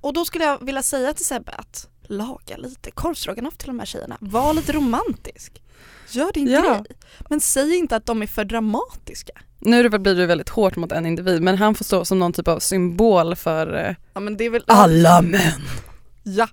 Och 0.00 0.12
då 0.12 0.24
skulle 0.24 0.44
jag 0.44 0.64
vilja 0.64 0.82
säga 0.82 1.14
till 1.14 1.24
Sebbe 1.26 1.52
att 1.52 1.88
laga 2.02 2.56
lite 2.56 2.90
korvstroganoff 2.90 3.56
till 3.56 3.66
de 3.66 3.78
här 3.78 3.86
tjejerna. 3.86 4.16
Var 4.20 4.54
lite 4.54 4.72
romantisk. 4.72 5.62
Gör 6.10 6.32
din 6.32 6.48
Ja. 6.50 6.60
grej. 6.62 6.82
Men 7.28 7.40
säg 7.40 7.76
inte 7.76 7.96
att 7.96 8.06
de 8.06 8.22
är 8.22 8.26
för 8.26 8.44
dramatiska. 8.44 9.32
Nu 9.58 9.88
blir 9.88 10.14
det 10.14 10.26
väldigt 10.26 10.48
hårt 10.48 10.76
mot 10.76 10.92
en 10.92 11.06
individ 11.06 11.42
men 11.42 11.58
han 11.58 11.74
får 11.74 11.84
stå 11.84 12.04
som 12.04 12.18
någon 12.18 12.32
typ 12.32 12.48
av 12.48 12.58
symbol 12.58 13.36
för 13.36 13.74
eh, 13.88 13.94
Ja 14.14 14.20
väl 14.50 14.64
alla 14.66 15.22
män. 15.22 15.62
Ja. 16.22 16.48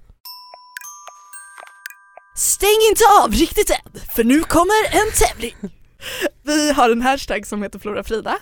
Stäng 2.35 2.79
inte 2.89 3.03
av 3.23 3.31
riktigt 3.31 3.69
än, 3.69 4.01
för 4.15 4.23
nu 4.23 4.43
kommer 4.43 4.85
en 4.91 5.11
tävling. 5.27 5.55
Vi 6.43 6.71
har 6.71 6.89
en 6.89 7.01
hashtag 7.01 7.47
som 7.47 7.63
heter 7.63 7.79
Flora 7.79 8.03
Frida. 8.03 8.37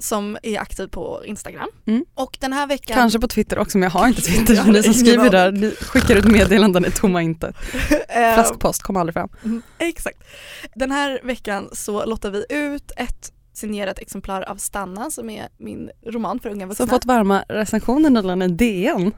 som 0.00 0.38
är 0.42 0.58
aktiv 0.58 0.86
på 0.86 1.22
Instagram. 1.24 1.68
Mm. 1.86 2.04
Och 2.14 2.36
den 2.40 2.52
här 2.52 2.66
veckan... 2.66 2.94
Kanske 2.96 3.18
på 3.18 3.28
Twitter 3.28 3.58
också 3.58 3.78
men 3.78 3.82
jag 3.82 3.90
har 3.90 4.08
inte 4.08 4.22
Twitter. 4.22 4.56
Så 4.56 4.64
ni 4.64 4.82
som 4.82 4.94
skriver 4.94 5.30
där, 5.30 5.52
ni 5.52 5.70
skickar 5.70 6.16
ut 6.16 6.24
meddelanden 6.24 6.84
i 6.84 6.90
tomma 6.90 7.22
intet. 7.22 7.56
eh, 8.08 8.34
Flaskpost 8.34 8.82
kom 8.82 8.96
aldrig 8.96 9.14
fram. 9.14 9.28
Mm, 9.44 9.62
exakt. 9.78 10.18
Den 10.74 10.90
här 10.90 11.20
veckan 11.24 11.68
så 11.72 12.04
lottar 12.04 12.30
vi 12.30 12.44
ut 12.48 12.92
ett 12.96 13.32
signerat 13.52 13.98
exemplar 13.98 14.42
av 14.42 14.56
Stanna 14.56 15.10
som 15.10 15.30
är 15.30 15.48
min 15.56 15.90
roman 16.06 16.40
för 16.40 16.50
unga 16.50 16.66
vuxna. 16.66 16.86
Som 16.86 16.90
fått 16.90 17.04
varma 17.04 17.44
recensioner 17.48 18.10
nyligen 18.10 18.42
i 18.42 18.48
DN. 18.48 19.12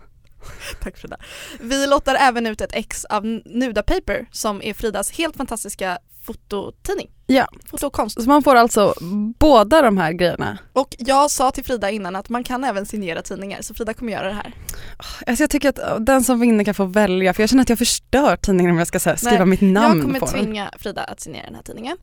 Tack 0.82 0.96
Frida. 0.96 1.16
Vi 1.60 1.86
lottar 1.86 2.14
även 2.14 2.46
ut 2.46 2.60
ett 2.60 2.74
ex 2.74 3.04
av 3.04 3.24
Nuda 3.44 3.82
Paper 3.82 4.26
som 4.32 4.62
är 4.62 4.74
Fridas 4.74 5.10
helt 5.10 5.36
fantastiska 5.36 5.98
fototidning. 6.26 7.10
Ja. 7.26 7.48
Fotokonst. 7.70 8.22
Så 8.22 8.28
man 8.28 8.42
får 8.42 8.54
alltså 8.56 8.94
båda 9.38 9.82
de 9.82 9.98
här 9.98 10.12
grejerna. 10.12 10.58
Och 10.72 10.96
jag 10.98 11.30
sa 11.30 11.50
till 11.50 11.64
Frida 11.64 11.90
innan 11.90 12.16
att 12.16 12.28
man 12.28 12.44
kan 12.44 12.64
även 12.64 12.86
signera 12.86 13.22
tidningar 13.22 13.62
så 13.62 13.74
Frida 13.74 13.94
kommer 13.94 14.12
göra 14.12 14.26
det 14.26 14.34
här. 14.34 14.54
Alltså 15.26 15.42
jag 15.42 15.50
tycker 15.50 15.68
att 15.68 16.06
den 16.06 16.24
som 16.24 16.40
vinner 16.40 16.64
kan 16.64 16.74
få 16.74 16.84
välja 16.84 17.34
för 17.34 17.42
jag 17.42 17.50
känner 17.50 17.62
att 17.62 17.68
jag 17.68 17.78
förstör 17.78 18.36
tidningen 18.36 18.72
om 18.72 18.78
jag 18.78 18.86
ska 18.86 18.98
här, 19.10 19.16
skriva 19.16 19.38
Nej, 19.38 19.46
mitt 19.46 19.60
namn 19.60 19.96
jag 19.96 20.06
kommer 20.06 20.20
på 20.20 20.26
den. 20.26 20.34
tvinga 20.34 20.70
Frida 20.78 21.04
att 21.04 21.20
signera 21.20 21.44
den 21.46 21.54
här 21.54 21.62
tidningen. 21.62 21.96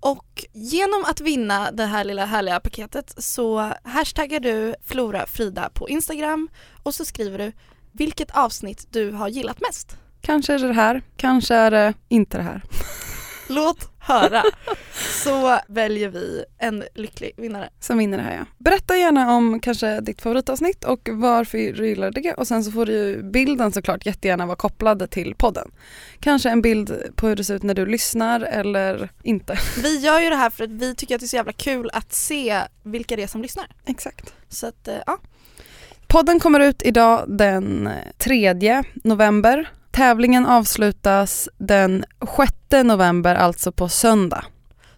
Och 0.00 0.44
genom 0.52 1.04
att 1.04 1.20
vinna 1.20 1.70
det 1.70 1.84
här 1.84 2.04
lilla 2.04 2.24
härliga 2.24 2.60
paketet 2.60 3.14
så 3.16 3.72
hashtaggar 3.84 4.40
du 4.40 4.74
Flora 4.84 5.26
Frida 5.26 5.70
på 5.74 5.88
Instagram 5.88 6.48
och 6.82 6.94
så 6.94 7.04
skriver 7.04 7.38
du 7.38 7.52
vilket 7.92 8.30
avsnitt 8.30 8.86
du 8.90 9.10
har 9.10 9.28
gillat 9.28 9.60
mest. 9.60 9.96
Kanske 10.20 10.54
är 10.54 10.58
det 10.58 10.68
det 10.68 10.74
här, 10.74 11.02
kanske 11.16 11.54
är 11.54 11.70
det 11.70 11.94
inte 12.08 12.36
det 12.36 12.42
här. 12.42 12.62
Låt 13.48 13.90
höra. 13.98 14.42
Så 15.24 15.58
väljer 15.68 16.08
vi 16.08 16.44
en 16.58 16.84
lycklig 16.94 17.32
vinnare. 17.36 17.68
Som 17.80 17.98
vinner 17.98 18.18
det 18.18 18.24
här 18.24 18.36
ja. 18.36 18.44
Berätta 18.58 18.96
gärna 18.96 19.36
om 19.36 19.60
kanske 19.60 20.00
ditt 20.00 20.22
favoritavsnitt 20.22 20.84
och 20.84 21.08
varför 21.12 21.58
du 21.58 21.88
gillar 21.88 22.10
det 22.10 22.34
och 22.34 22.48
sen 22.48 22.64
så 22.64 22.72
får 22.72 22.86
du 22.86 22.92
ju 22.92 23.22
bilden 23.22 23.72
såklart 23.72 24.06
jättegärna 24.06 24.46
vara 24.46 24.56
kopplad 24.56 25.10
till 25.10 25.34
podden. 25.34 25.70
Kanske 26.20 26.50
en 26.50 26.62
bild 26.62 27.02
på 27.16 27.28
hur 27.28 27.36
det 27.36 27.44
ser 27.44 27.54
ut 27.54 27.62
när 27.62 27.74
du 27.74 27.86
lyssnar 27.86 28.40
eller 28.40 29.08
inte. 29.22 29.58
Vi 29.82 29.98
gör 29.98 30.20
ju 30.20 30.28
det 30.28 30.36
här 30.36 30.50
för 30.50 30.64
att 30.64 30.70
vi 30.70 30.94
tycker 30.94 31.14
att 31.14 31.20
det 31.20 31.24
är 31.24 31.28
så 31.28 31.36
jävla 31.36 31.52
kul 31.52 31.90
att 31.92 32.12
se 32.12 32.60
vilka 32.82 33.16
det 33.16 33.22
är 33.22 33.26
som 33.26 33.42
lyssnar. 33.42 33.66
Exakt. 33.86 34.34
Så 34.48 34.66
att, 34.66 34.88
eh, 34.88 34.94
ja. 35.06 35.18
Podden 36.06 36.40
kommer 36.40 36.60
ut 36.60 36.82
idag 36.82 37.24
den 37.28 37.88
3 38.18 38.84
november. 38.94 39.70
Tävlingen 39.98 40.46
avslutas 40.46 41.48
den 41.56 42.04
6 42.36 42.84
november, 42.84 43.34
alltså 43.34 43.72
på 43.72 43.88
söndag. 43.88 44.44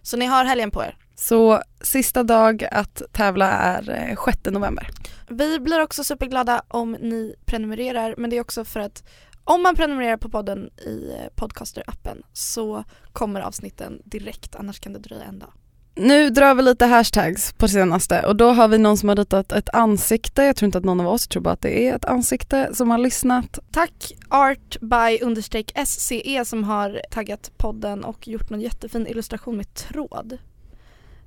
Så 0.01 0.17
ni 0.17 0.25
har 0.25 0.45
helgen 0.45 0.71
på 0.71 0.83
er. 0.83 0.97
Så 1.15 1.61
sista 1.81 2.23
dag 2.23 2.67
att 2.71 3.01
tävla 3.11 3.51
är 3.51 3.89
eh, 3.89 4.17
6 4.25 4.37
november. 4.45 4.87
Vi 5.29 5.59
blir 5.59 5.81
också 5.81 6.03
superglada 6.03 6.61
om 6.67 6.91
ni 6.91 7.35
prenumererar 7.45 8.15
men 8.17 8.29
det 8.29 8.37
är 8.37 8.41
också 8.41 8.65
för 8.65 8.79
att 8.79 9.03
om 9.43 9.63
man 9.63 9.75
prenumererar 9.75 10.17
på 10.17 10.29
podden 10.29 10.69
i 10.77 11.15
eh, 11.19 11.35
Podcaster-appen 11.35 12.23
så 12.33 12.83
kommer 13.13 13.41
avsnitten 13.41 14.01
direkt 14.05 14.55
annars 14.55 14.79
kan 14.79 14.93
det 14.93 14.99
dröja 14.99 15.23
en 15.23 15.39
dag. 15.39 15.53
Nu 15.95 16.29
drar 16.29 16.55
vi 16.55 16.61
lite 16.61 16.85
hashtags 16.85 17.53
på 17.53 17.67
senaste 17.67 18.21
och 18.21 18.35
då 18.35 18.51
har 18.51 18.67
vi 18.67 18.77
någon 18.77 18.97
som 18.97 19.09
har 19.09 19.15
ritat 19.15 19.51
ett 19.51 19.69
ansikte, 19.69 20.43
jag 20.43 20.55
tror 20.55 20.65
inte 20.65 20.77
att 20.77 20.83
någon 20.83 20.99
av 20.99 21.07
oss 21.07 21.27
tror 21.27 21.41
bara 21.41 21.53
att 21.53 21.61
det 21.61 21.87
är 21.87 21.95
ett 21.95 22.05
ansikte 22.05 22.69
som 22.73 22.89
har 22.89 22.97
lyssnat. 22.97 23.59
Tack 23.71 24.13
Art 24.29 24.77
by 24.81 25.19
understreck 25.21 25.71
SCE 25.75 26.45
som 26.45 26.63
har 26.63 27.01
taggat 27.11 27.51
podden 27.57 28.03
och 28.03 28.27
gjort 28.27 28.49
någon 28.49 28.61
jättefin 28.61 29.07
illustration 29.07 29.57
med 29.57 29.73
tråd. 29.73 30.37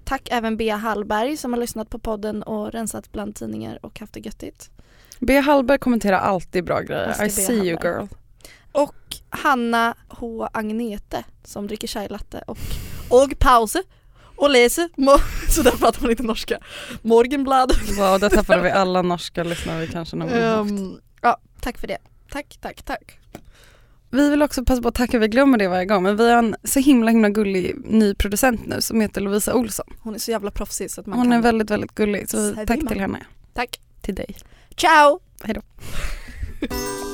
Tack 0.04 0.28
även 0.30 0.56
Bea 0.56 0.76
Hallberg 0.76 1.36
som 1.36 1.52
har 1.52 1.60
lyssnat 1.60 1.90
på 1.90 1.98
podden 1.98 2.42
och 2.42 2.72
rensat 2.72 3.12
bland 3.12 3.34
tidningar 3.34 3.78
och 3.82 4.00
haft 4.00 4.12
det 4.12 4.20
göttigt. 4.20 4.70
B. 5.20 5.38
Hallberg 5.38 5.78
kommenterar 5.78 6.18
alltid 6.18 6.64
bra 6.64 6.80
grejer, 6.80 7.24
I 7.24 7.30
see 7.30 7.52
you 7.52 7.78
girl. 7.82 8.06
Och 8.72 8.96
Hanna 9.30 9.94
H 10.08 10.48
Agnete 10.52 11.24
som 11.44 11.66
dricker 11.66 11.88
chai 11.88 12.08
latte 12.08 12.44
och 12.46 12.58
och 13.08 13.38
pause 13.38 13.82
och 14.36 14.50
läser, 14.50 14.88
så 15.50 15.62
där 15.62 15.70
pratar 15.70 16.02
man 16.02 16.10
inte 16.10 16.22
norska, 16.22 16.58
Morgenblad. 17.02 17.72
Wow, 17.98 18.20
där 18.20 18.30
tappade 18.30 18.62
vi 18.62 18.70
alla 18.82 19.02
norska 19.02 19.44
lyssnare 19.44 19.80
vi 19.80 19.86
kanske 19.86 20.16
någon 20.16 20.28
gång 20.28 20.40
haft. 20.40 20.70
Ehm, 20.70 21.00
ja, 21.22 21.36
tack 21.60 21.78
för 21.78 21.86
det. 21.86 21.98
Tack, 22.30 22.58
tack, 22.60 22.82
tack. 22.82 23.18
Vi 24.10 24.30
vill 24.30 24.42
också 24.42 24.64
passa 24.64 24.82
på 24.82 24.88
att 24.88 24.94
tacka, 24.94 25.18
vi 25.18 25.28
glömmer 25.28 25.58
det 25.58 25.68
varje 25.68 25.84
gång, 25.84 26.02
men 26.02 26.16
vi 26.16 26.30
har 26.30 26.38
en 26.38 26.56
så 26.64 26.80
himla 26.80 27.10
himla 27.10 27.28
gullig 27.28 27.76
ny 27.84 28.14
producent 28.14 28.66
nu 28.66 28.80
som 28.80 29.00
heter 29.00 29.20
Lovisa 29.20 29.54
Olsson. 29.54 29.86
Hon 30.00 30.14
är 30.14 30.18
så 30.18 30.30
jävla 30.30 30.50
proffsig 30.50 30.90
så 30.90 31.00
att 31.00 31.06
man 31.06 31.18
Hon 31.18 31.26
kan 31.26 31.32
är 31.32 31.42
väldigt, 31.42 31.70
väldigt 31.70 31.94
gullig, 31.94 32.30
så 32.30 32.54
tack 32.66 32.88
till 32.88 33.00
henne. 33.00 33.26
Tack. 33.52 33.80
Till 34.00 34.14
dig. 34.14 34.36
Ciao! 34.76 35.20
Hej 35.42 35.54